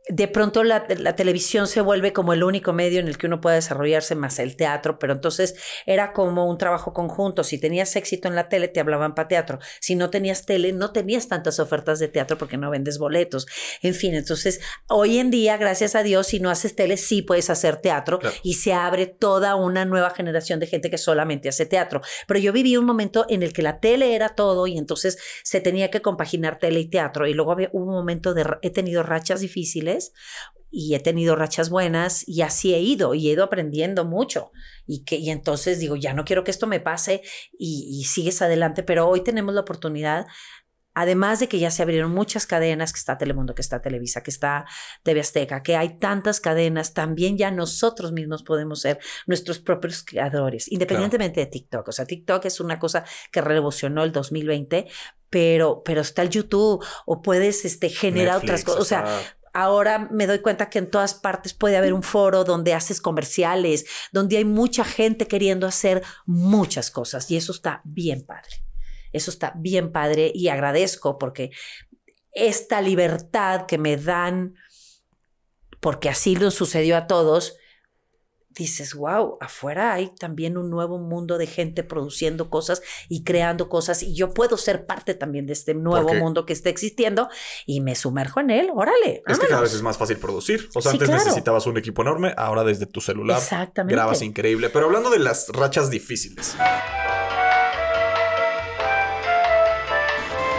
De 0.10 0.28
pronto 0.28 0.64
la, 0.66 0.86
la 0.98 1.16
televisión 1.16 1.66
se 1.66 1.80
vuelve 1.80 2.12
como 2.12 2.34
el 2.34 2.44
único 2.44 2.74
medio 2.74 3.00
en 3.00 3.08
el 3.08 3.18
que 3.18 3.28
uno 3.28 3.40
puede 3.40 3.56
desarrollarse 3.56 4.16
más 4.16 4.38
el 4.40 4.58
teatro, 4.58 5.00
pero 5.00 5.14
entonces 5.14 5.56
era 5.86 6.12
como 6.12 6.46
un 6.50 6.58
trabajo 6.58 6.92
conjunto. 6.92 7.46
Si 7.46 7.58
tenías 7.58 7.96
éxito 7.96 8.28
en 8.28 8.36
la 8.36 8.50
tele, 8.50 8.68
te 8.68 8.82
hablaban 8.82 9.16
para 9.16 9.30
teatro. 9.30 9.60
Si 9.80 9.96
no 9.96 10.10
tenías 10.10 10.46
tele, 10.46 10.74
no 10.74 10.92
tenías 10.92 11.30
tantas 11.30 11.58
ofertas 11.60 12.00
de 12.00 12.10
teatro 12.10 12.38
porque 12.38 12.58
no 12.58 12.70
vendes 12.70 12.98
boletos. 12.98 13.48
En 13.82 13.94
fin, 13.94 14.14
entonces 14.14 14.60
hoy 14.90 15.20
en 15.20 15.32
día, 15.32 15.56
gracias 15.56 15.96
a 15.96 16.04
Dios, 16.04 16.28
si 16.28 16.42
no 16.42 16.50
haces 16.50 16.76
tele, 16.76 16.98
sí 16.98 17.22
puedes 17.22 17.50
hacer 17.50 17.78
teatro 17.78 18.20
Claro. 18.20 18.36
y 18.44 18.56
se 18.56 18.74
abre 18.74 19.06
toda 19.06 19.56
una 19.56 19.86
nueva 19.86 20.10
generación 20.10 20.60
de 20.60 20.68
gente 20.68 20.90
que 20.90 20.98
solamente 20.98 21.48
hace 21.48 21.66
teatro. 21.66 22.02
Pero 22.28 22.42
yo 22.42 22.52
viví 22.52 22.76
un 22.76 22.86
momento 22.86 23.26
en 23.30 23.42
el 23.42 23.54
que 23.54 23.62
la 23.62 23.80
tele 23.80 24.16
era 24.16 24.36
todo 24.36 24.68
y 24.68 24.78
entonces 24.78 25.18
se 25.44 25.62
tenía 25.62 25.90
que 25.90 26.02
compaginar 26.02 26.60
tele 26.60 26.82
y 26.82 26.90
teatro. 26.90 27.26
Y 27.26 27.34
luego 27.34 27.54
había, 27.54 27.70
hubo 27.72 27.86
un 27.86 27.94
momento 27.94 28.34
de, 28.34 28.46
he 28.62 28.70
tenido 28.70 29.02
rachas 29.04 29.40
difíciles 29.40 29.93
y 30.76 30.96
he 30.96 31.00
tenido 31.00 31.36
rachas 31.36 31.70
buenas 31.70 32.28
y 32.28 32.42
así 32.42 32.74
he 32.74 32.80
ido 32.80 33.14
y 33.14 33.30
he 33.30 33.34
ido 33.34 33.44
aprendiendo 33.44 34.06
mucho. 34.06 34.52
Y 34.88 35.04
que 35.04 35.18
y 35.18 35.30
entonces 35.30 35.80
digo 35.80 35.96
ya 35.96 36.14
no 36.14 36.26
quiero 36.26 36.44
que 36.44 36.52
esto 36.52 36.66
me 36.66 36.80
pase 36.80 37.22
y, 37.58 37.88
y 37.92 38.06
sigues 38.06 38.42
adelante 38.42 38.82
pero 38.82 39.08
hoy 39.08 39.22
tenemos 39.22 39.54
la 39.54 39.62
oportunidad 39.62 40.26
además 40.96 41.40
de 41.40 41.48
que 41.48 41.60
ya 41.60 41.72
se 41.72 41.82
abrieron 41.82 42.12
muchas 42.12 42.46
cadenas 42.46 42.92
que 42.92 43.00
está 43.00 43.18
Telemundo 43.18 43.56
que 43.56 43.62
está 43.62 43.82
Televisa 43.82 44.24
que 44.24 44.32
está 44.32 44.66
TV 45.04 45.22
Azteca 45.22 45.64
que 45.64 45.76
hay 45.76 45.98
tantas 45.98 46.40
cadenas 46.40 46.94
también 46.94 47.38
ya 47.38 47.52
nosotros 47.52 48.12
mismos 48.12 48.44
podemos 48.44 48.82
ser 48.82 49.00
nuestros 49.26 49.60
propios 49.60 50.04
creadores 50.04 50.72
independientemente 50.72 51.40
de 51.40 51.46
TikTok. 51.46 51.88
O 51.88 51.92
sea 51.92 52.06
TikTok 52.06 52.46
es 52.46 52.60
una 52.60 52.80
cosa 52.80 53.06
que 53.32 53.42
revolucionó 53.42 54.04
el 54.04 54.12
2020 54.12 54.88
pero 55.30 55.82
pero 55.84 56.02
está 56.02 56.24
el 56.24 56.30
YouTube 56.30 56.84
o 57.06 57.22
puedes 57.22 57.64
este 57.64 57.90
generar 57.90 58.38
otras 58.38 58.66
Netflix, 58.66 58.66
cosas. 58.66 58.82
O 58.82 58.86
sea 58.86 59.36
ahora 59.54 60.08
me 60.12 60.28
doy 60.28 60.40
cuenta 60.40 60.70
que 60.70 60.80
en 60.80 60.90
todas 60.90 61.14
partes 61.14 61.54
puede 61.54 61.78
haber 61.78 61.94
un 61.94 62.04
foro 62.04 62.44
donde 62.44 62.74
haces 62.74 63.00
comerciales, 63.00 63.86
donde 64.12 64.38
hay 64.38 64.46
mucha 64.46 64.84
gente 64.84 65.28
queriendo 65.28 65.68
hacer 65.68 66.04
muchas 66.26 66.92
cosas 66.92 67.30
y 67.32 67.38
eso 67.38 67.52
está 67.52 67.82
bien 67.86 68.26
padre. 68.26 68.64
Eso 69.12 69.30
está 69.30 69.54
bien 69.56 69.92
padre 69.92 70.32
y 70.34 70.48
agradezco 70.48 71.20
porque 71.20 71.52
esta 72.32 72.82
libertad 72.82 73.68
que 73.68 73.78
me 73.78 73.96
dan, 73.96 74.56
porque 75.80 76.10
así 76.10 76.36
lo 76.36 76.50
sucedió 76.50 76.98
a 76.98 77.06
todos, 77.06 77.56
dices, 78.56 78.94
wow, 78.96 79.38
afuera 79.42 79.94
hay 79.94 80.10
también 80.20 80.58
un 80.58 80.70
nuevo 80.70 81.00
mundo 81.00 81.38
de 81.38 81.48
gente 81.48 81.84
produciendo 81.84 82.50
cosas 82.50 82.82
y 83.10 83.24
creando 83.24 83.70
cosas 83.70 84.04
y 84.04 84.14
yo 84.16 84.34
puedo 84.34 84.58
ser 84.58 84.86
parte 84.86 85.14
también 85.14 85.46
de 85.46 85.54
este 85.54 85.74
nuevo 85.74 86.08
Porque- 86.08 86.22
mundo 86.22 86.46
que 86.46 86.54
está 86.54 86.70
existiendo 86.70 87.30
y 87.66 87.82
me 87.82 87.96
sumerjo 87.96 88.40
en 88.40 88.50
él, 88.52 88.70
órale. 88.74 89.24
Es 89.28 89.40
que 89.40 89.48
cada 89.48 89.62
vez 89.62 89.74
es 89.74 89.82
más 89.82 89.98
fácil 89.98 90.18
producir. 90.18 90.70
O 90.76 90.82
sea, 90.82 90.92
Sí, 90.92 90.98
antes 90.98 91.08
claro. 91.10 91.24
necesitabas 91.24 91.66
un 91.68 91.78
equipo 91.78 92.02
enorme, 92.02 92.34
ahora 92.38 92.64
desde 92.64 92.86
tu 92.86 93.02
celular 93.02 93.38
Exactamente. 93.38 93.96
grabas 93.96 94.22
increíble. 94.22 94.70
Pero 94.70 94.86
hablando 94.86 95.10
de 95.10 95.20
las 95.20 95.50
rachas 95.50 95.90
difíciles. 95.90 96.56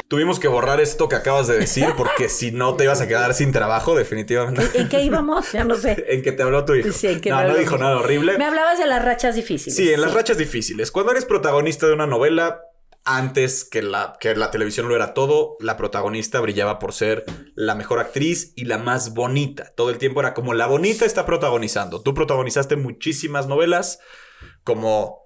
Tuvimos 0.09 0.39
que 0.39 0.49
borrar 0.49 0.81
esto 0.81 1.09
que 1.09 1.17
acabas 1.17 1.47
de 1.47 1.59
decir 1.59 1.87
porque 1.97 2.29
si 2.29 2.53
no 2.53 2.77
te 2.77 2.85
ibas 2.85 3.01
a 3.01 3.09
quedar 3.09 3.33
sin 3.33 3.53
trabajo, 3.53 3.95
definitivamente. 3.95 4.79
¿En 4.79 4.89
qué 4.89 5.03
íbamos? 5.03 5.51
Ya 5.53 5.65
no 5.65 5.77
sé. 5.77 6.05
en 6.09 6.23
que 6.23 6.33
te 6.33 6.43
habló 6.43 6.65
tu 6.65 6.75
hijo. 6.75 6.93
Sí, 6.93 7.07
en 7.07 7.21
que 7.21 7.31
no, 7.31 7.43
no 7.43 7.57
dijo 7.57 7.79
nada 7.79 7.99
horrible. 7.99 8.37
Me 8.37 8.45
hablabas 8.45 8.79
de 8.79 8.87
las 8.87 9.03
rachas 9.03 9.35
difíciles. 9.35 9.77
Sí, 9.77 9.93
en 9.93 10.01
las 10.01 10.13
rachas 10.13 10.37
difíciles. 10.37 10.91
Cuando 10.91 11.13
eres 11.13 11.25
protagonista 11.25 11.87
de 11.87 11.95
una 11.95 12.07
novela, 12.07 12.61
antes 13.05 13.65
que 13.65 13.83
la, 13.83 14.17
que 14.19 14.35
la 14.35 14.51
televisión 14.51 14.89
lo 14.89 14.97
era 14.97 15.15
todo, 15.15 15.57
la 15.61 15.77
protagonista 15.77 16.41
brillaba 16.41 16.79
por 16.79 16.93
ser 16.93 17.25
la 17.55 17.75
mejor 17.75 17.99
actriz 17.99 18.53
y 18.57 18.65
la 18.65 18.79
más 18.79 19.15
bonita. 19.15 19.73
Todo 19.75 19.91
el 19.91 19.99
tiempo 19.99 20.21
era 20.21 20.35
como 20.35 20.55
la 20.55 20.67
bonita 20.67 21.05
está 21.05 21.27
protagonizando. 21.27 22.03
Tú 22.03 22.15
protagonizaste 22.15 22.77
muchísimas 22.77 23.47
novelas 23.47 24.01
como 24.65 25.24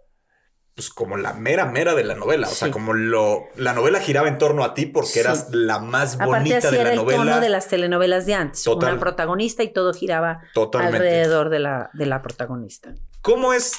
pues 0.78 0.90
como 0.90 1.16
la 1.16 1.32
mera 1.32 1.64
mera 1.66 1.96
de 1.96 2.04
la 2.04 2.14
novela, 2.14 2.46
o 2.46 2.50
sea, 2.52 2.66
Sí. 2.68 2.72
como 2.72 2.92
lo 2.92 3.48
la 3.56 3.72
novela 3.72 3.98
giraba 3.98 4.28
en 4.28 4.38
torno 4.38 4.62
a 4.62 4.74
ti 4.74 4.86
porque 4.86 5.08
Sí. 5.10 5.18
eras 5.18 5.48
la 5.50 5.80
más 5.80 6.14
Aparte 6.14 6.30
bonita 6.38 6.58
así 6.58 6.68
de 6.70 6.76
era 6.76 6.84
la 6.84 6.90
el 6.92 6.96
novela. 6.98 7.18
tono 7.18 7.40
de 7.40 7.48
las 7.48 7.66
telenovelas 7.66 8.26
de 8.26 8.34
antes. 8.34 8.62
Total. 8.62 8.92
Una 8.92 9.00
protagonista 9.00 9.64
y 9.64 9.72
todo 9.72 9.92
giraba 9.92 10.40
Totalmente. 10.54 10.98
alrededor 10.98 11.50
de 11.50 11.58
la, 11.58 11.90
de 11.94 12.06
la 12.06 12.22
protagonista. 12.22 12.94
¿Cómo 13.22 13.54
es 13.54 13.72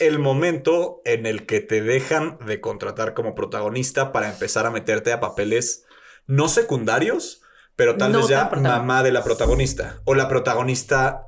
el 0.00 0.18
momento 0.18 1.02
en 1.04 1.24
el 1.24 1.46
que 1.46 1.60
te 1.60 1.82
dejan 1.82 2.38
de 2.44 2.60
contratar 2.60 3.14
como 3.14 3.36
protagonista 3.36 4.10
para 4.10 4.28
empezar 4.28 4.66
a 4.66 4.70
meterte 4.72 5.12
a 5.12 5.20
papeles 5.20 5.84
no 6.26 6.48
secundarios, 6.48 7.42
pero 7.76 7.96
tal 7.96 8.10
No 8.10 8.18
vez 8.18 8.26
ya 8.26 8.50
mamá 8.60 9.04
de 9.04 9.12
la 9.12 9.22
protagonista? 9.22 10.00
O 10.04 10.16
la 10.16 10.26
protagonista 10.26 11.26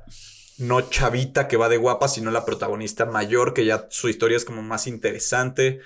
no 0.57 0.81
chavita 0.81 1.47
que 1.47 1.57
va 1.57 1.69
de 1.69 1.77
guapa, 1.77 2.07
sino 2.07 2.31
la 2.31 2.45
protagonista 2.45 3.05
mayor 3.05 3.53
que 3.53 3.65
ya 3.65 3.87
su 3.89 4.09
historia 4.09 4.37
es 4.37 4.45
como 4.45 4.61
más 4.61 4.87
interesante. 4.87 5.81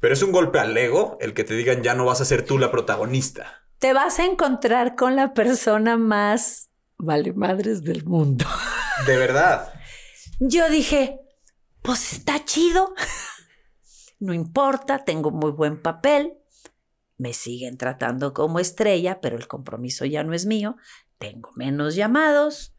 Pero 0.00 0.14
es 0.14 0.22
un 0.22 0.32
golpe 0.32 0.58
al 0.58 0.76
ego 0.76 1.16
el 1.20 1.34
que 1.34 1.44
te 1.44 1.54
digan 1.54 1.82
ya 1.82 1.94
no 1.94 2.04
vas 2.04 2.20
a 2.20 2.24
ser 2.24 2.44
tú 2.44 2.58
la 2.58 2.70
protagonista. 2.70 3.62
Te 3.78 3.92
vas 3.92 4.18
a 4.18 4.24
encontrar 4.24 4.96
con 4.96 5.16
la 5.16 5.32
persona 5.34 5.96
más 5.96 6.70
vale 6.98 7.32
madres 7.32 7.82
del 7.82 8.04
mundo. 8.04 8.46
De 9.06 9.16
verdad. 9.16 9.72
Yo 10.40 10.68
dije, 10.68 11.20
pues 11.82 12.12
está 12.12 12.44
chido. 12.44 12.94
No 14.20 14.32
importa, 14.32 15.04
tengo 15.04 15.30
muy 15.30 15.50
buen 15.50 15.82
papel. 15.82 16.34
Me 17.18 17.32
siguen 17.32 17.76
tratando 17.76 18.32
como 18.32 18.58
estrella, 18.58 19.20
pero 19.20 19.36
el 19.36 19.46
compromiso 19.46 20.04
ya 20.04 20.24
no 20.24 20.34
es 20.34 20.46
mío. 20.46 20.76
Tengo 21.18 21.50
menos 21.56 21.94
llamados. 21.94 22.73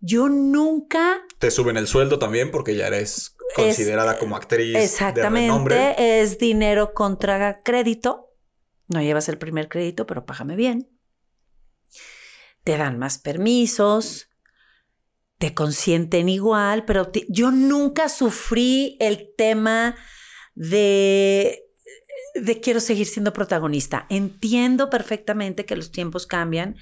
Yo 0.00 0.28
nunca 0.28 1.22
Te 1.38 1.50
suben 1.50 1.76
el 1.76 1.86
sueldo 1.86 2.18
también 2.18 2.50
porque 2.50 2.76
ya 2.76 2.86
eres 2.86 3.36
considerada 3.54 4.18
como 4.18 4.36
actriz 4.36 4.72
de 4.72 5.28
renombre. 5.28 5.76
Exactamente, 5.76 6.20
es 6.20 6.38
dinero 6.38 6.94
contra 6.94 7.60
crédito. 7.62 8.34
No 8.88 9.02
llevas 9.02 9.28
el 9.28 9.38
primer 9.38 9.68
crédito, 9.68 10.06
pero 10.06 10.24
págame 10.24 10.56
bien. 10.56 10.88
Te 12.64 12.76
dan 12.76 12.98
más 12.98 13.18
permisos, 13.18 14.28
te 15.38 15.54
consienten 15.54 16.28
igual, 16.28 16.84
pero 16.84 17.10
yo 17.28 17.50
nunca 17.50 18.08
sufrí 18.08 18.96
el 19.00 19.32
tema 19.36 19.96
de 20.54 21.64
de 22.34 22.60
quiero 22.60 22.80
seguir 22.80 23.06
siendo 23.06 23.32
protagonista. 23.32 24.06
Entiendo 24.08 24.90
perfectamente 24.90 25.64
que 25.64 25.76
los 25.76 25.90
tiempos 25.90 26.26
cambian 26.26 26.76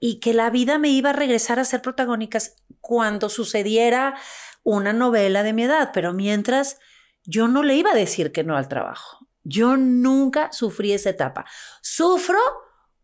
y 0.00 0.20
que 0.20 0.34
la 0.34 0.50
vida 0.50 0.78
me 0.78 0.88
iba 0.88 1.10
a 1.10 1.14
regresar 1.14 1.58
a 1.58 1.64
ser 1.64 1.82
protagónicas 1.82 2.56
cuando 2.80 3.28
sucediera 3.28 4.16
una 4.62 4.92
novela 4.92 5.42
de 5.42 5.52
mi 5.52 5.64
edad, 5.64 5.90
pero 5.92 6.12
mientras 6.12 6.78
yo 7.24 7.48
no 7.48 7.62
le 7.62 7.74
iba 7.74 7.92
a 7.92 7.96
decir 7.96 8.32
que 8.32 8.44
no 8.44 8.56
al 8.56 8.68
trabajo. 8.68 9.26
Yo 9.42 9.76
nunca 9.76 10.52
sufrí 10.52 10.92
esa 10.92 11.10
etapa. 11.10 11.44
Sufro 11.80 12.38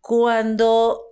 cuando 0.01 1.12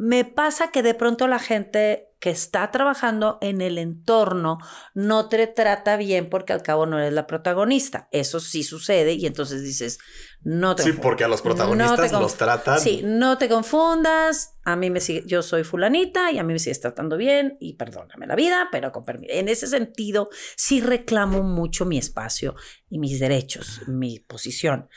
me 0.00 0.24
pasa 0.24 0.70
que 0.70 0.84
de 0.84 0.94
pronto 0.94 1.26
la 1.26 1.40
gente 1.40 2.04
que 2.20 2.30
está 2.30 2.70
trabajando 2.70 3.38
en 3.40 3.60
el 3.60 3.78
entorno 3.78 4.58
no 4.94 5.28
te 5.28 5.44
trata 5.48 5.96
bien 5.96 6.28
porque 6.30 6.52
al 6.52 6.62
cabo 6.62 6.86
no 6.86 6.98
eres 7.00 7.12
la 7.12 7.26
protagonista. 7.26 8.08
Eso 8.12 8.38
sí 8.38 8.62
sucede 8.62 9.14
y 9.14 9.26
entonces 9.26 9.62
dices, 9.62 9.98
no 10.42 10.76
te 10.76 10.82
Sí, 10.84 10.88
confundas. 10.90 11.02
porque 11.08 11.24
a 11.24 11.28
los 11.28 11.40
No 11.40 11.44
protagonistas 11.44 12.12
conf- 12.12 12.20
los 12.20 12.34
tratan. 12.36 12.78
Sí, 12.80 13.02
no 13.04 13.38
te 13.38 13.48
confundas. 13.48 14.54
A 14.64 14.76
mí 14.76 14.88
me 14.90 15.00
sigue, 15.00 15.22
yo 15.26 15.42
soy 15.42 15.64
fulanita 15.64 16.30
y 16.30 16.38
a 16.38 16.44
mí 16.44 16.52
me 16.52 16.58
sigues 16.60 16.80
tratando 16.80 17.16
bien 17.16 17.56
y 17.60 17.74
perdóname 17.74 18.26
la 18.28 18.36
vida, 18.36 18.68
pero 18.70 18.92
con 18.92 19.04
permiso. 19.04 19.32
En 19.34 19.48
ese 19.48 19.66
sentido, 19.66 20.28
sí 20.56 20.80
reclamo 20.80 21.42
mucho 21.42 21.86
mi 21.86 21.98
espacio 21.98 22.54
y 22.88 22.98
mis 23.00 23.18
derechos, 23.18 23.80
mi 23.88 24.20
posición. 24.20 24.88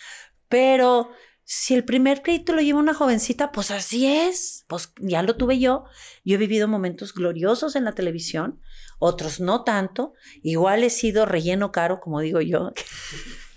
Pero 0.48 1.10
si 1.54 1.74
el 1.74 1.84
primer 1.84 2.22
crédito 2.22 2.54
lo 2.54 2.62
lleva 2.62 2.80
una 2.80 2.94
jovencita, 2.94 3.52
pues 3.52 3.72
así 3.72 4.08
es. 4.08 4.64
Pues 4.70 4.94
ya 5.02 5.22
lo 5.22 5.36
tuve 5.36 5.60
yo. 5.60 5.84
Yo 6.24 6.36
he 6.36 6.38
vivido 6.38 6.70
momentos 6.70 7.14
gloriosos 7.14 7.76
en 7.76 7.84
la 7.84 7.92
televisión, 7.92 8.62
otros 9.00 9.42
no 9.42 9.66
tanto. 9.66 10.14
Igual 10.44 10.86
he 10.86 10.90
sido 10.90 11.26
relleno 11.26 11.74
caro, 11.74 12.00
como 12.00 12.22
digo 12.22 12.40
yo. 12.40 12.72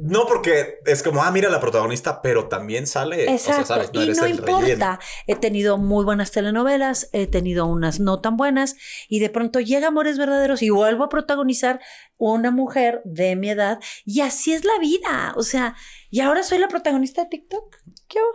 No, 0.00 0.26
porque 0.26 0.78
es 0.86 1.02
como, 1.02 1.22
ah, 1.22 1.30
mira 1.30 1.50
la 1.50 1.60
protagonista, 1.60 2.22
pero 2.22 2.46
también 2.48 2.86
sale. 2.86 3.30
Exacto. 3.32 3.62
O 3.62 3.66
sea, 3.66 3.76
sabes, 3.76 3.92
no 3.92 4.02
y 4.02 4.08
no 4.14 4.26
importa. 4.28 4.60
relleno. 4.60 4.98
He 5.26 5.34
tenido 5.36 5.76
muy 5.78 6.04
buenas 6.04 6.30
telenovelas, 6.30 7.10
he 7.12 7.26
tenido 7.26 7.66
unas 7.66 7.98
no 8.00 8.20
tan 8.20 8.36
buenas 8.36 8.76
y 9.08 9.18
de 9.20 9.28
pronto 9.30 9.60
llega 9.60 9.88
Amores 9.88 10.16
Verdaderos 10.18 10.62
y 10.62 10.70
vuelvo 10.70 11.04
a 11.04 11.08
protagonizar 11.08 11.80
una 12.16 12.50
mujer 12.50 13.00
de 13.04 13.34
mi 13.36 13.50
edad 13.50 13.78
y 14.04 14.20
así 14.20 14.52
es 14.52 14.64
la 14.64 14.78
vida. 14.78 15.34
O 15.36 15.42
sea, 15.42 15.74
y 16.10 16.20
ahora 16.20 16.42
soy 16.42 16.58
la 16.58 16.68
protagonista 16.68 17.22
de 17.24 17.28
TikTok. 17.30 17.76
¿Qué 18.08 18.18
hago? 18.18 18.28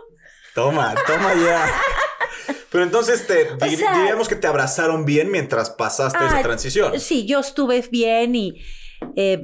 Toma, 0.54 0.94
toma 1.06 1.34
ya. 1.34 1.66
Pero 2.70 2.84
entonces 2.84 3.26
te 3.26 3.56
dir- 3.58 3.76
sea- 3.78 3.96
diríamos 3.98 4.28
que 4.28 4.36
te 4.36 4.46
abrazaron 4.46 5.04
bien 5.04 5.30
mientras 5.30 5.70
pasaste 5.70 6.18
esa 6.24 6.38
Ah, 6.38 6.42
transición. 6.42 7.00
Sí, 7.00 7.26
yo 7.26 7.40
estuve 7.40 7.80
bien 7.90 8.34
y 8.34 8.60
eh, 9.16 9.40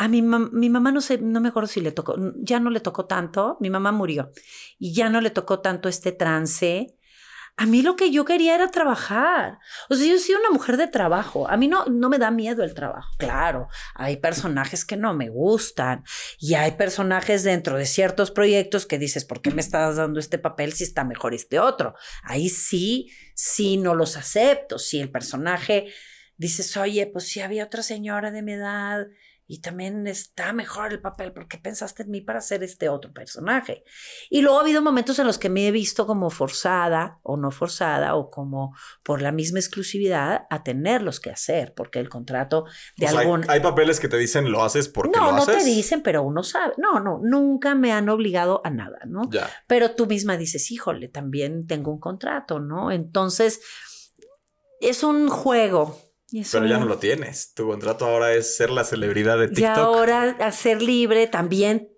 a 0.00 0.08
mi, 0.08 0.22
mi 0.22 0.70
mamá 0.70 0.92
no 0.92 1.02
sé, 1.02 1.18
no 1.18 1.42
me 1.42 1.50
acuerdo 1.50 1.66
si 1.66 1.82
le 1.82 1.92
tocó, 1.92 2.16
ya 2.36 2.58
no 2.58 2.70
le 2.70 2.80
tocó 2.80 3.04
tanto, 3.04 3.58
mi 3.60 3.68
mamá 3.68 3.92
murió 3.92 4.32
y 4.78 4.94
ya 4.94 5.10
no 5.10 5.20
le 5.20 5.28
tocó 5.28 5.60
tanto 5.60 5.90
este 5.90 6.10
trance. 6.10 6.96
A 7.58 7.66
mí 7.66 7.82
lo 7.82 7.96
que 7.96 8.10
yo 8.10 8.24
quería 8.24 8.54
era 8.54 8.70
trabajar. 8.70 9.58
O 9.90 9.94
sea, 9.94 10.06
yo 10.06 10.18
soy 10.18 10.36
una 10.36 10.48
mujer 10.52 10.78
de 10.78 10.86
trabajo. 10.86 11.50
A 11.50 11.58
mí 11.58 11.68
no, 11.68 11.84
no 11.84 12.08
me 12.08 12.16
da 12.16 12.30
miedo 12.30 12.62
el 12.62 12.72
trabajo. 12.72 13.10
Claro, 13.18 13.68
hay 13.94 14.16
personajes 14.16 14.86
que 14.86 14.96
no 14.96 15.12
me 15.12 15.28
gustan 15.28 16.02
y 16.38 16.54
hay 16.54 16.70
personajes 16.70 17.42
dentro 17.42 17.76
de 17.76 17.84
ciertos 17.84 18.30
proyectos 18.30 18.86
que 18.86 18.98
dices, 18.98 19.26
¿por 19.26 19.42
qué 19.42 19.50
me 19.50 19.60
estás 19.60 19.96
dando 19.96 20.18
este 20.18 20.38
papel 20.38 20.72
si 20.72 20.84
está 20.84 21.04
mejor 21.04 21.34
este 21.34 21.60
otro? 21.60 21.94
Ahí 22.22 22.48
sí, 22.48 23.10
sí 23.34 23.76
no 23.76 23.94
los 23.94 24.16
acepto. 24.16 24.78
Si 24.78 24.98
el 24.98 25.10
personaje 25.10 25.92
dices, 26.38 26.74
oye, 26.78 27.06
pues 27.06 27.26
si 27.26 27.40
había 27.40 27.64
otra 27.64 27.82
señora 27.82 28.30
de 28.30 28.40
mi 28.40 28.54
edad 28.54 29.08
y 29.52 29.60
también 29.60 30.06
está 30.06 30.52
mejor 30.52 30.92
el 30.92 31.00
papel, 31.00 31.32
¿por 31.32 31.48
qué 31.48 31.58
pensaste 31.58 32.04
en 32.04 32.10
mí 32.10 32.20
para 32.20 32.38
hacer 32.38 32.62
este 32.62 32.88
otro 32.88 33.12
personaje? 33.12 33.82
Y 34.30 34.42
luego 34.42 34.58
ha 34.58 34.62
habido 34.62 34.80
momentos 34.80 35.18
en 35.18 35.26
los 35.26 35.38
que 35.38 35.48
me 35.48 35.66
he 35.66 35.72
visto 35.72 36.06
como 36.06 36.30
forzada 36.30 37.18
o 37.24 37.36
no 37.36 37.50
forzada 37.50 38.14
o 38.14 38.30
como 38.30 38.76
por 39.02 39.20
la 39.20 39.32
misma 39.32 39.58
exclusividad 39.58 40.46
a 40.50 40.62
tenerlos 40.62 41.18
que 41.18 41.30
hacer, 41.30 41.74
porque 41.74 41.98
el 41.98 42.08
contrato 42.08 42.66
de 42.96 43.06
O 43.06 43.08
sea, 43.08 43.18
hay- 43.18 43.26
algún... 43.26 43.44
hay, 43.50 43.58
papeles 43.58 43.98
que 43.98 44.06
te 44.06 44.18
dicen 44.18 44.52
lo 44.52 44.62
haces 44.62 44.88
porque 44.88 45.18
no, 45.18 45.26
lo 45.26 45.32
no 45.32 45.38
haces. 45.42 45.58
te 45.58 45.64
dicen, 45.64 46.02
pero 46.02 46.22
uno 46.22 46.44
sabe. 46.44 46.74
No, 46.76 47.00
no, 47.00 47.18
nunca 47.20 47.74
me 47.74 47.90
han 47.90 48.08
obligado 48.08 48.60
a 48.64 48.70
nada, 48.70 49.00
¿no? 49.08 49.22
Ya. 49.32 49.50
Pero 49.66 49.96
tú 49.96 50.06
misma 50.06 50.36
dices, 50.36 50.70
híjole, 50.70 51.08
también 51.08 51.66
tengo 51.66 51.90
un 51.90 51.98
contrato, 51.98 52.60
¿no? 52.60 52.92
Entonces, 52.92 53.60
es 54.80 55.02
un 55.02 55.28
juego. 55.28 56.09
Y 56.32 56.44
Pero 56.44 56.66
ya 56.66 56.78
no 56.78 56.86
lo 56.86 56.98
tienes. 56.98 57.52
Tu 57.54 57.66
contrato 57.66 58.06
ahora 58.06 58.32
es 58.34 58.56
ser 58.56 58.70
la 58.70 58.84
celebridad 58.84 59.38
de 59.38 59.46
Y 59.46 59.54
TikTok. 59.54 59.76
ahora, 59.76 60.36
a 60.38 60.52
ser 60.52 60.80
libre, 60.82 61.26
también 61.26 61.88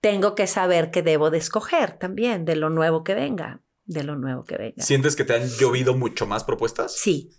tengo 0.00 0.34
que 0.34 0.46
saber 0.46 0.90
que 0.90 1.02
debo 1.02 1.30
de 1.30 1.38
escoger 1.38 1.98
también 1.98 2.44
de 2.44 2.56
lo 2.56 2.70
nuevo 2.70 3.04
que 3.04 3.14
venga, 3.14 3.62
de 3.84 4.04
lo 4.04 4.16
nuevo 4.16 4.44
que 4.44 4.56
venga. 4.56 4.82
¿Sientes 4.82 5.16
que 5.16 5.24
te 5.24 5.34
han 5.34 5.48
llovido 5.48 5.94
mucho 5.94 6.26
más 6.26 6.44
propuestas? 6.44 6.96
Sí. 6.96 7.30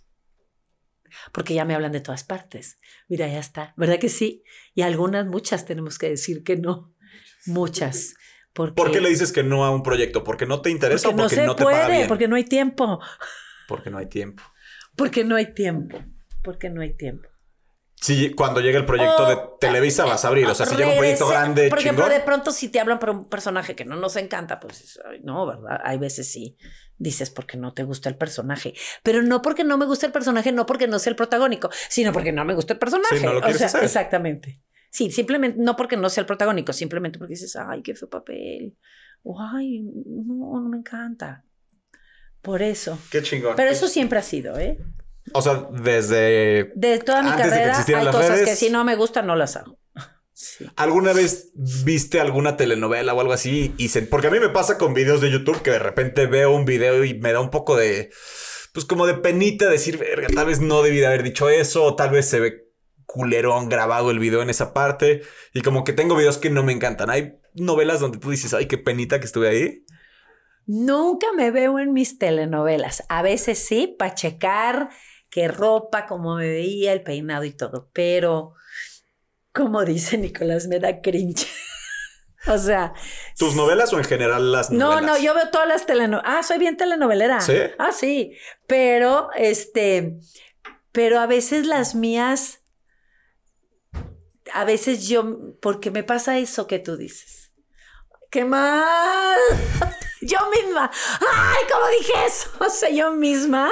Porque 1.31 1.53
ya 1.53 1.65
me 1.65 1.75
hablan 1.75 1.91
de 1.91 2.01
todas 2.01 2.23
partes. 2.23 2.77
Mira, 3.07 3.27
ya 3.27 3.39
está. 3.39 3.73
¿Verdad 3.77 3.99
que 3.99 4.09
sí? 4.09 4.43
Y 4.73 4.81
algunas, 4.81 5.25
muchas 5.27 5.65
tenemos 5.65 5.97
que 5.97 6.09
decir 6.09 6.43
que 6.43 6.55
no. 6.55 6.93
Muchas. 7.45 8.13
Porque, 8.53 8.75
¿Por 8.75 8.91
qué 8.91 9.01
le 9.01 9.09
dices 9.09 9.31
que 9.31 9.43
no 9.43 9.63
a 9.65 9.71
un 9.71 9.83
proyecto? 9.83 10.23
¿Porque 10.23 10.45
no 10.45 10.61
te 10.61 10.69
interesa 10.69 11.09
porque 11.09 11.21
o 11.21 11.23
porque 11.23 11.35
no 11.35 11.41
se 11.41 11.47
no, 11.47 11.55
te 11.55 11.63
paga 11.63 11.85
puede, 11.85 11.97
bien? 11.97 12.07
porque 12.07 12.27
no 12.27 12.35
hay 12.35 12.43
tiempo. 12.45 12.99
Porque 13.67 13.89
no 13.89 13.97
hay 13.97 14.07
tiempo. 14.07 14.43
Porque 14.95 15.23
no 15.23 15.35
hay 15.35 15.53
tiempo. 15.53 15.97
Porque 16.43 16.69
no 16.69 16.81
hay 16.81 16.93
tiempo. 16.95 17.27
Sí, 17.95 18.33
cuando 18.33 18.61
llega 18.61 18.79
el 18.79 18.85
proyecto 18.85 19.27
de 19.27 19.35
O- 19.35 19.57
Televisa 19.59 20.05
vas 20.05 20.25
a 20.25 20.29
abrir. 20.29 20.47
O 20.47 20.55
sea, 20.55 20.65
si 20.65 20.75
llega 20.75 20.89
un 20.89 20.97
proyecto 20.97 21.27
grande, 21.27 21.69
Por 21.69 21.77
ejemplo, 21.79 22.05
chingón. 22.05 22.19
de 22.19 22.25
pronto 22.25 22.51
si 22.51 22.69
te 22.69 22.79
hablan 22.79 22.97
por 22.97 23.11
un 23.11 23.29
personaje 23.29 23.75
que 23.75 23.85
no 23.85 23.95
nos 23.95 24.15
encanta, 24.15 24.59
pues 24.59 24.99
no, 25.23 25.45
¿verdad? 25.45 25.79
Hay 25.83 25.97
veces 25.99 26.31
sí 26.31 26.57
dices 26.97 27.29
porque 27.31 27.57
no 27.57 27.73
te 27.73 27.83
gusta 27.83 28.09
el 28.09 28.15
personaje. 28.17 28.73
Pero 29.03 29.21
no 29.23 29.41
porque 29.41 29.63
no 29.63 29.77
me 29.77 29.85
gusta 29.85 30.05
el 30.07 30.11
personaje, 30.11 30.51
no 30.51 30.65
porque 30.65 30.87
no 30.87 30.97
sea 30.99 31.11
el 31.11 31.15
protagónico, 31.15 31.69
sino 31.89 32.11
porque 32.11 32.31
no 32.31 32.43
me 32.45 32.53
gusta 32.55 32.73
el 32.73 32.79
personaje. 32.79 33.17
Sí, 33.19 33.25
no 33.25 33.33
lo 33.33 33.39
o 33.39 33.53
sea, 33.53 33.67
hacer. 33.67 33.83
exactamente. 33.83 34.61
Sí, 34.91 35.11
simplemente 35.11 35.59
no 35.61 35.75
porque 35.75 35.95
no 35.97 36.09
sea 36.09 36.21
el 36.21 36.27
protagónico, 36.27 36.73
simplemente 36.73 37.17
porque 37.19 37.33
dices, 37.33 37.55
ay, 37.55 37.81
qué 37.83 37.95
feo 37.95 38.09
papel. 38.09 38.77
O 39.23 39.39
ay, 39.41 39.83
no, 39.83 40.59
no 40.59 40.69
me 40.69 40.77
encanta. 40.77 41.43
Por 42.41 42.61
eso. 42.63 42.97
Qué 43.11 43.21
chingón. 43.21 43.55
Pero 43.55 43.69
eso 43.69 43.87
siempre 43.87 44.17
ha 44.19 44.23
sido, 44.23 44.57
¿eh? 44.59 44.77
O 45.33 45.41
sea, 45.41 45.67
desde. 45.71 46.71
De 46.75 46.99
toda 46.99 47.21
mi 47.21 47.29
Antes 47.29 47.45
de 47.45 47.51
que 47.51 47.57
carrera 47.65 47.99
hay 47.99 48.05
las 48.05 48.15
cosas 48.15 48.41
que 48.41 48.55
si 48.55 48.69
no 48.69 48.83
me 48.83 48.95
gustan 48.95 49.27
no 49.27 49.35
las 49.35 49.55
hago. 49.55 49.77
Sí. 50.33 50.65
¿Alguna 50.75 51.13
vez 51.13 51.51
viste 51.53 52.19
alguna 52.19 52.57
telenovela 52.57 53.13
o 53.13 53.21
algo 53.21 53.33
así? 53.33 53.73
Y 53.77 53.89
se- 53.89 54.01
Porque 54.01 54.27
a 54.27 54.31
mí 54.31 54.39
me 54.39 54.49
pasa 54.49 54.77
con 54.79 54.93
videos 54.95 55.21
de 55.21 55.29
YouTube 55.29 55.61
que 55.61 55.69
de 55.71 55.77
repente 55.79 56.25
veo 56.25 56.51
un 56.55 56.65
video 56.65 57.03
y 57.05 57.13
me 57.19 57.31
da 57.31 57.39
un 57.39 57.51
poco 57.51 57.75
de. 57.77 58.09
Pues 58.73 58.85
como 58.85 59.05
de 59.05 59.13
penita 59.15 59.69
decir, 59.69 59.97
verga, 59.97 60.27
tal 60.33 60.47
vez 60.47 60.59
no 60.61 60.81
debí 60.81 60.97
de 60.97 61.07
haber 61.07 61.23
dicho 61.23 61.49
eso, 61.49 61.83
o 61.83 61.95
tal 61.95 62.09
vez 62.09 62.27
se 62.27 62.39
ve 62.39 62.67
culerón 63.05 63.67
grabado 63.69 64.09
el 64.09 64.19
video 64.19 64.41
en 64.41 64.49
esa 64.49 64.73
parte. 64.73 65.21
Y 65.53 65.61
como 65.61 65.83
que 65.83 65.93
tengo 65.93 66.15
videos 66.15 66.37
que 66.37 66.49
no 66.49 66.63
me 66.63 66.71
encantan. 66.71 67.09
Hay 67.09 67.33
novelas 67.53 67.99
donde 67.99 68.17
tú 68.17 68.31
dices, 68.31 68.53
ay, 68.53 68.67
qué 68.67 68.77
penita 68.77 69.19
que 69.19 69.25
estuve 69.25 69.49
ahí. 69.49 69.85
Nunca 70.65 71.27
me 71.35 71.51
veo 71.51 71.79
en 71.79 71.91
mis 71.91 72.17
telenovelas. 72.17 73.03
A 73.09 73.21
veces 73.21 73.59
sí, 73.59 73.93
para 73.99 74.13
checar 74.15 74.89
qué 75.31 75.47
ropa, 75.47 76.05
cómo 76.05 76.35
me 76.35 76.47
veía, 76.47 76.93
el 76.93 77.01
peinado 77.01 77.45
y 77.45 77.51
todo. 77.53 77.89
Pero, 77.93 78.53
como 79.51 79.83
dice 79.83 80.17
Nicolás, 80.19 80.67
me 80.67 80.79
da 80.79 81.01
cringe. 81.01 81.47
o 82.47 82.57
sea. 82.57 82.93
¿Tus 83.37 83.55
novelas 83.55 83.91
o 83.93 83.97
en 83.97 84.03
general 84.03 84.51
las 84.51 84.69
No, 84.69 84.91
novelas? 84.91 85.03
no, 85.03 85.17
yo 85.17 85.33
veo 85.33 85.49
todas 85.49 85.67
las 85.67 85.85
telenovelas. 85.87 86.31
Ah, 86.37 86.43
soy 86.43 86.59
bien 86.59 86.77
telenovelera. 86.77 87.39
¿Sí? 87.41 87.55
Ah, 87.79 87.91
sí. 87.91 88.37
Pero, 88.67 89.29
este, 89.35 90.19
pero 90.91 91.19
a 91.19 91.25
veces 91.27 91.65
las 91.65 91.95
mías, 91.95 92.59
a 94.53 94.65
veces 94.65 95.07
yo, 95.07 95.55
porque 95.61 95.91
me 95.91 96.03
pasa 96.03 96.37
eso 96.37 96.67
que 96.67 96.79
tú 96.79 96.97
dices. 96.97 97.51
¡Qué 98.29 98.43
mal! 98.45 99.39
yo 100.21 100.37
misma. 100.51 100.91
¡Ay, 101.19 101.63
cómo 101.71 101.87
dije 101.99 102.13
eso! 102.27 102.49
O 102.59 102.69
sea, 102.69 102.89
yo 102.89 103.11
misma. 103.13 103.69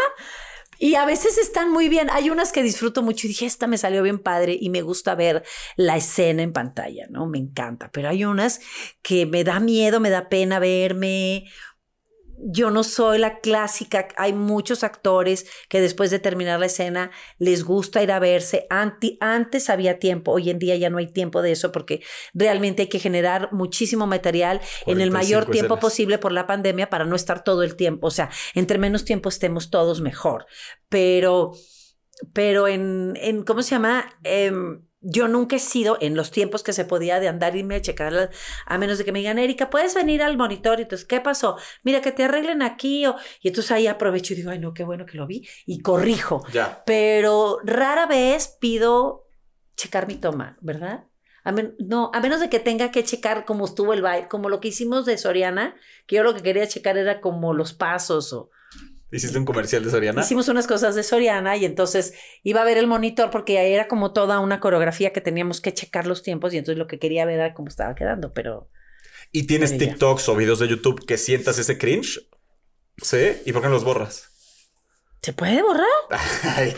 Y 0.80 0.96
a 0.96 1.06
veces 1.06 1.38
están 1.38 1.72
muy 1.72 1.90
bien. 1.90 2.10
Hay 2.10 2.30
unas 2.30 2.54
que 2.54 2.64
disfruto 2.64 3.04
mucho 3.04 3.28
y 3.28 3.30
dije, 3.30 3.46
esta 3.46 3.68
me 3.68 3.78
salió 3.78 4.02
bien 4.02 4.18
padre 4.18 4.58
y 4.60 4.70
me 4.70 4.82
gusta 4.82 5.14
ver 5.14 5.44
la 5.76 5.98
escena 5.98 6.42
en 6.42 6.54
pantalla, 6.54 7.06
¿no? 7.10 7.28
Me 7.28 7.38
encanta. 7.38 7.92
Pero 7.92 8.08
hay 8.08 8.24
unas 8.24 8.62
que 9.02 9.26
me 9.26 9.44
da 9.44 9.60
miedo, 9.60 10.00
me 10.00 10.10
da 10.10 10.30
pena 10.30 10.58
verme. 10.58 11.46
Yo 12.42 12.72
no 12.72 12.84
soy 12.84 13.18
la 13.20 13.40
clásica. 13.40 14.08
Hay 14.16 14.34
muchos 14.34 14.84
actores 14.84 15.46
que 15.68 15.82
después 15.82 16.10
de 16.12 16.20
terminar 16.20 16.60
la 16.60 16.68
escena 16.68 17.12
les 17.38 17.64
gusta 17.64 18.02
ir 18.02 18.12
a 18.12 18.20
verse. 18.20 18.66
Anti- 18.70 19.18
antes 19.20 19.70
había 19.70 20.00
tiempo, 20.00 20.32
hoy 20.32 20.50
en 20.50 20.60
día 20.60 20.76
ya 20.78 20.90
no 20.90 20.98
hay 21.00 21.08
tiempo 21.08 21.42
de 21.42 21.52
eso 21.52 21.72
porque 21.72 22.02
realmente 22.34 22.84
hay 22.84 22.88
que 22.90 23.00
generar 23.00 23.52
muchísimo 23.52 24.08
material 24.08 24.62
en 24.86 25.02
el 25.02 25.10
45 25.10 25.14
mayor 25.14 25.46
tiempo 25.52 25.76
escenas. 25.76 25.80
posible 25.82 26.18
por 26.18 26.32
la 26.32 26.48
pandemia 26.48 26.90
para 26.90 27.06
no 27.06 27.16
estar 27.16 27.44
todo 27.44 27.64
el 27.64 27.76
tiempo. 27.76 28.08
O 28.08 28.12
sea, 28.12 28.30
entre 28.56 28.78
menos 28.78 29.04
tiempo 29.06 29.30
estemos 29.30 29.70
todos 29.70 30.00
mejor. 30.02 30.46
Pero, 30.88 31.52
pero 32.34 32.68
en, 32.68 33.14
en 33.22 33.44
¿cómo 33.44 33.62
se 33.64 33.72
llama? 33.72 34.06
Em, 34.24 34.86
yo 35.02 35.28
nunca 35.28 35.56
he 35.56 35.60
sido 35.60 35.98
en 36.02 36.16
los 36.16 36.32
tiempos 36.32 36.62
que 36.62 36.74
se 36.74 36.84
podía 36.86 37.20
de 37.20 37.28
andar 37.28 37.56
y 37.56 37.60
irme 37.60 37.76
a 37.76 37.82
checar, 37.82 38.32
a 38.66 38.78
menos 38.78 38.98
de 38.98 39.06
que 39.06 39.12
me 39.12 39.20
digan, 39.20 39.40
Erika, 39.40 39.70
puedes 39.70 39.96
venir 39.96 40.22
al 40.22 40.36
monitor. 40.38 40.80
Y 40.80 40.84
entonces, 40.84 41.08
¿qué 41.08 41.22
pasó? 41.22 41.58
Mira, 41.84 42.02
que 42.02 42.12
te 42.12 42.24
arreglen 42.26 42.62
aquí. 42.62 43.06
O, 43.06 43.16
y 43.42 43.48
entonces 43.48 43.72
ahí 43.72 43.88
aprovecho 43.88 44.34
y 44.34 44.38
digo, 44.38 44.52
ay, 44.52 44.60
no, 44.60 44.74
qué 44.74 44.84
bueno 44.84 45.06
que 45.06 45.18
lo 45.18 45.26
vi. 45.26 45.48
Y 45.66 45.80
corrijo. 45.82 46.44
Ya. 46.52 46.84
Pero 46.86 47.60
rara 47.64 48.08
vez 48.08 48.58
pido 48.60 49.28
checar 49.78 50.08
mi 50.08 50.16
toma, 50.16 50.58
¿verdad? 50.60 51.06
A 51.46 51.54
men- 51.54 51.76
no, 51.80 52.12
a 52.14 52.20
menos 52.20 52.42
de 52.42 52.50
que 52.50 52.60
tenga 52.60 52.92
que 52.92 53.04
checar 53.06 53.46
cómo 53.46 53.64
estuvo 53.66 53.94
el 53.94 54.02
baile, 54.02 54.28
como 54.28 54.50
lo 54.50 54.60
que 54.60 54.68
hicimos 54.68 55.06
de 55.06 55.18
Soriana, 55.18 55.76
que 56.06 56.18
yo 56.18 56.24
lo 56.24 56.36
que 56.36 56.44
quería 56.44 56.68
checar 56.68 56.98
era 56.98 57.22
como 57.22 57.54
los 57.54 57.72
pasos 57.74 58.34
o 58.34 58.52
¿Hiciste 59.12 59.38
un 59.38 59.46
comercial 59.46 59.84
de 59.84 59.90
Soriana? 59.90 60.22
hicimos 60.22 60.48
unas 60.50 60.68
cosas 60.68 60.94
de 60.96 61.04
Soriana 61.04 61.58
y 61.58 61.66
entonces 61.66 62.14
iba 62.44 62.62
a 62.62 62.66
ver 62.66 62.78
el 62.78 62.86
monitor 62.88 63.32
porque 63.32 63.58
ahí 63.58 63.74
era 63.74 63.88
como 63.88 64.14
toda 64.14 64.40
una 64.40 64.60
coreografía 64.60 65.12
que 65.14 65.22
teníamos 65.22 65.62
que 65.62 65.74
checar 65.74 66.06
los 66.06 66.22
tiempos 66.22 66.54
y 66.54 66.58
entonces 66.58 66.78
lo 66.78 66.88
que 66.88 67.00
quería 67.00 67.26
ver 67.26 67.36
era 67.40 67.54
cómo 67.54 67.70
estaba 67.70 67.96
quedando, 67.96 68.34
pero 68.34 68.70
¿Y 69.32 69.44
tienes 69.48 69.72
Pero 69.72 69.84
ya. 69.84 69.90
TikToks 69.92 70.30
o 70.30 70.36
videos 70.36 70.60
de 70.60 70.68
YouTube 70.68 71.06
que 71.06 71.18
sientas 71.18 71.58
ese 71.60 71.78
cringe? 71.78 72.20
¿Sí? 73.02 73.38
¿Y 73.46 73.52
por 73.54 73.62
qué 73.62 73.68
no 73.68 73.74
los 73.76 73.84
borras? 73.84 74.30
¿se 75.22 75.34
puede 75.34 75.62
borrar? 75.62 75.86
Ay, 76.56 76.74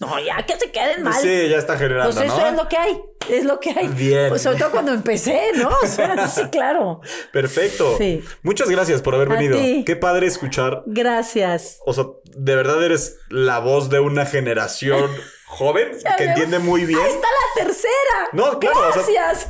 No, 0.00 0.18
ya 0.18 0.44
que 0.44 0.56
se 0.56 0.70
queden 0.70 1.02
mal. 1.02 1.14
sí, 1.20 1.48
ya 1.48 1.56
está 1.58 1.76
generando, 1.78 2.12
Pues 2.14 2.26
eso 2.26 2.38
¿no? 2.38 2.46
es 2.48 2.54
lo 2.54 2.68
que 2.68 2.76
hay, 2.76 3.00
es 3.28 3.44
lo 3.44 3.60
que 3.60 3.70
hay. 3.70 3.88
Bien. 3.88 4.28
Pues 4.28 4.42
sobre 4.42 4.58
todo 4.58 4.70
cuando 4.70 4.92
empecé, 4.92 5.52
¿no? 5.54 5.68
O 5.82 5.86
sea, 5.86 6.26
sí, 6.34 6.42
claro. 6.50 7.00
Perfecto. 7.32 7.96
Sí. 7.96 8.24
Muchas 8.42 8.68
gracias 8.68 9.02
por 9.02 9.14
haber 9.14 9.30
A 9.30 9.34
venido. 9.36 9.56
ti. 9.58 9.84
Qué 9.86 9.96
padre 9.96 10.26
escuchar. 10.26 10.82
Gracias. 10.86 11.78
O 11.86 11.92
sea, 11.92 12.04
de 12.24 12.56
verdad 12.56 12.82
eres 12.84 13.18
la 13.28 13.58
voz 13.60 13.88
de 13.88 14.00
una 14.00 14.26
generación 14.26 15.10
joven 15.46 15.96
que 16.18 16.24
entiende 16.24 16.58
muy 16.58 16.84
bien. 16.84 17.00
Ahí 17.00 17.10
está 17.10 17.28
la 17.28 17.64
tercera. 17.64 18.28
No, 18.32 18.58
claro. 18.58 18.78
o 18.80 18.92
sea, 18.92 19.02
Gracias. 19.02 19.48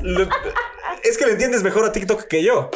es 1.03 1.17
que 1.19 1.27
le 1.27 1.33
entiendes 1.33 1.63
mejor 1.63 1.85
a 1.85 1.93
TikTok 1.93 2.25
que 2.25 2.43
yo. 2.43 2.71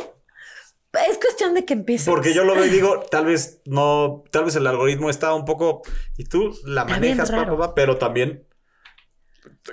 Es 0.92 1.18
cuestión 1.18 1.54
de 1.54 1.64
que 1.64 1.74
empieces. 1.74 2.08
Porque 2.08 2.34
yo 2.34 2.44
lo 2.44 2.54
veo 2.54 2.66
y 2.66 2.70
digo, 2.70 3.00
tal 3.10 3.26
vez 3.26 3.60
no, 3.64 4.24
tal 4.30 4.44
vez 4.44 4.56
el 4.56 4.66
algoritmo 4.66 5.08
está 5.08 5.32
un 5.34 5.44
poco 5.44 5.82
y 6.16 6.24
tú 6.24 6.52
la 6.64 6.84
manejas, 6.84 7.30
pa, 7.30 7.36
raro. 7.38 7.56
pa, 7.56 7.68
pa, 7.68 7.74
pero 7.74 7.96
también 7.96 8.44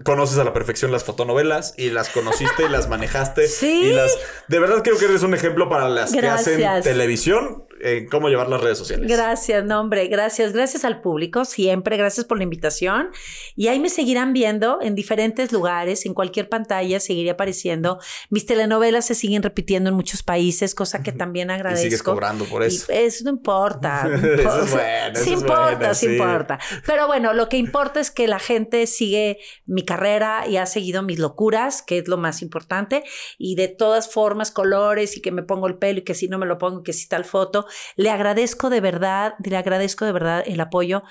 conoces 0.03 0.37
a 0.37 0.43
la 0.43 0.53
perfección 0.53 0.91
las 0.91 1.03
fotonovelas 1.03 1.73
y 1.77 1.89
las 1.89 2.09
conociste 2.09 2.65
y 2.65 2.69
las 2.69 2.87
manejaste. 2.89 3.47
Sí. 3.47 3.83
Y 3.85 3.93
las, 3.93 4.17
de 4.47 4.59
verdad 4.59 4.83
creo 4.83 4.97
que 4.97 5.05
eres 5.05 5.23
un 5.23 5.33
ejemplo 5.33 5.69
para 5.69 5.89
las 5.89 6.11
que 6.11 6.27
hacen 6.27 6.61
televisión 6.83 7.63
en 7.79 8.07
cómo 8.09 8.27
llevar 8.27 8.49
las 8.49 8.59
redes 8.61 8.77
sociales. 8.77 9.07
Gracias, 9.07 9.63
no, 9.63 9.79
hombre, 9.79 10.07
gracias, 10.07 10.51
gracias 10.51 10.83
al 10.83 10.99
público, 11.01 11.45
siempre, 11.45 11.95
gracias 11.95 12.25
por 12.25 12.37
la 12.37 12.43
invitación. 12.43 13.09
Y 13.55 13.67
ahí 13.67 13.79
me 13.79 13.89
seguirán 13.89 14.33
viendo 14.33 14.79
en 14.81 14.95
diferentes 14.95 15.51
lugares, 15.51 16.05
en 16.07 16.15
cualquier 16.15 16.49
pantalla 16.49 16.99
seguiré 16.99 17.29
apareciendo. 17.29 17.99
Mis 18.31 18.45
telenovelas 18.47 19.05
se 19.05 19.13
siguen 19.15 19.43
repitiendo 19.43 19.89
en 19.91 19.95
muchos 19.95 20.23
países, 20.23 20.73
cosa 20.73 21.03
que 21.03 21.11
también 21.11 21.49
Y 21.49 21.53
agradezco. 21.53 21.83
sigues 21.83 22.01
cobrando 22.03 22.45
por 22.45 22.63
Y 22.63 22.67
eso. 22.67 22.87
eso 22.91 23.23
no 23.25 23.29
importa. 23.29 24.03
no 24.07 24.15
Eso 24.17 24.25
es 24.25 24.39
importa. 24.39 24.65
bueno, 24.71 25.13
eso 25.13 25.23
sí 25.23 25.33
es 25.33 25.39
importa, 25.39 25.75
bueno, 25.77 25.93
sí 25.93 26.05
sí. 26.07 26.11
importa. 26.13 26.59
Pero 26.85 27.07
bueno, 27.07 27.33
lo 27.33 27.47
que 27.47 27.57
importa 27.57 27.99
es 27.99 28.09
que 28.09 28.27
la 28.27 28.39
gente 28.39 28.87
sigue 28.87 29.37
mi 29.77 29.85
carrera 29.85 30.45
y 30.47 30.57
ha 30.57 30.65
seguido 30.65 31.03
mis 31.03 31.19
locuras, 31.19 31.81
que 31.81 31.99
es 31.99 32.07
lo 32.07 32.17
más 32.17 32.41
importante. 32.41 33.03
Y 33.37 33.55
de 33.55 33.67
todas 33.67 34.11
formas, 34.11 34.51
colores 34.51 35.15
y 35.17 35.21
que 35.21 35.31
me 35.31 35.43
pongo 35.43 35.67
el 35.67 35.77
pelo 35.77 35.99
y 35.99 36.03
que 36.03 36.15
si 36.15 36.27
no 36.27 36.37
me 36.39 36.45
lo 36.47 36.57
pongo, 36.57 36.81
que 36.83 36.93
si 36.93 37.07
tal 37.07 37.23
foto. 37.25 37.65
Le 37.95 38.09
agradezco 38.09 38.69
de 38.69 38.81
verdad, 38.81 39.35
le 39.43 39.55
agradezco 39.55 40.03
de 40.05 40.11
verdad 40.11 40.43
el 40.45 40.59
apoyo 40.59 41.03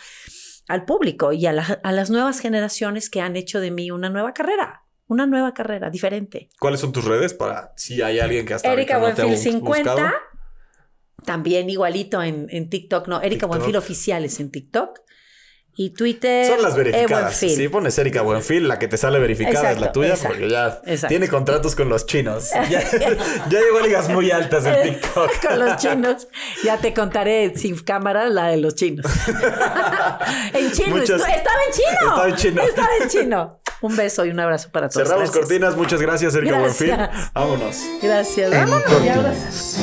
al 0.68 0.84
público 0.84 1.32
y 1.32 1.46
a, 1.46 1.52
la- 1.52 1.80
a 1.84 1.92
las 1.92 2.10
nuevas 2.10 2.40
generaciones 2.40 3.08
que 3.08 3.20
han 3.20 3.36
hecho 3.36 3.60
de 3.60 3.70
mí 3.70 3.90
una 3.92 4.10
nueva 4.10 4.34
carrera. 4.34 4.82
Una 5.08 5.24
nueva 5.26 5.54
carrera 5.54 5.88
diferente. 5.88 6.48
¿Cuáles 6.58 6.80
son 6.80 6.90
tus 6.90 7.04
redes 7.04 7.32
para 7.32 7.72
si 7.76 8.02
hay 8.02 8.18
alguien 8.18 8.44
que 8.44 8.54
hasta 8.54 8.72
Erika 8.72 8.96
ahorita 8.96 9.08
no 9.10 9.14
te 9.14 9.22
ha 9.22 9.26
Buenfil 9.26 9.54
bu- 9.54 9.60
buscado? 9.64 9.96
50. 9.98 10.14
También 11.24 11.70
igualito 11.70 12.22
en, 12.22 12.46
en 12.50 12.68
TikTok, 12.68 13.08
no, 13.08 13.16
Erika 13.20 13.30
TikTok. 13.46 13.48
Buenfil 13.48 13.76
oficiales 13.76 14.40
en 14.40 14.50
TikTok. 14.50 15.00
Y 15.78 15.90
Twitter. 15.90 16.46
Son 16.46 16.62
las 16.62 16.74
E 16.74 16.78
verificadas. 16.78 17.36
Si 17.36 17.68
pones 17.68 17.98
Erika 17.98 18.22
Buenfil, 18.22 18.66
la 18.66 18.78
que 18.78 18.88
te 18.88 18.96
sale 18.96 19.18
verificada 19.18 19.72
es 19.72 19.78
la 19.78 19.92
tuya 19.92 20.08
exacto, 20.14 20.28
porque 20.28 20.48
ya 20.48 20.80
exacto. 20.86 21.08
tiene 21.08 21.28
contratos 21.28 21.76
con 21.76 21.90
los 21.90 22.06
chinos. 22.06 22.50
Ya, 22.70 22.82
ya 22.82 23.60
llegó 23.60 23.78
a 23.78 23.82
ligas 23.82 24.08
muy 24.08 24.30
altas 24.30 24.64
en 24.64 24.82
TikTok. 24.82 25.30
Con 25.46 25.58
los 25.58 25.76
chinos. 25.76 26.26
Ya 26.64 26.78
te 26.78 26.92
contaré 26.94 27.52
sin 27.56 27.78
cámara 27.78 28.28
la 28.28 28.48
de 28.48 28.56
los 28.56 28.74
chinos. 28.74 29.06
en 30.54 30.72
chino. 30.72 30.96
Muchas- 30.96 31.20
Estaba 31.20 31.58
en 31.66 31.72
chino. 31.72 32.00
Estaba 32.00 32.28
en 32.28 32.36
chino. 32.36 32.62
Estaba 32.62 32.88
en 33.02 33.08
chino. 33.08 33.60
Un 33.82 33.96
beso 33.96 34.24
y 34.24 34.30
un 34.30 34.40
abrazo 34.40 34.70
para 34.72 34.88
todos. 34.88 35.06
Cerramos 35.06 35.30
Gracias. 35.30 35.46
cortinas. 35.46 35.76
Muchas 35.76 36.00
gracias, 36.00 36.34
Erika 36.34 36.58
Gracias. 36.58 36.88
Buenfil. 36.88 37.30
Vámonos. 37.34 37.76
Gracias. 38.02 38.50
Vámonos, 38.50 38.82
y 38.88 38.92
Cortinas. 38.92 39.78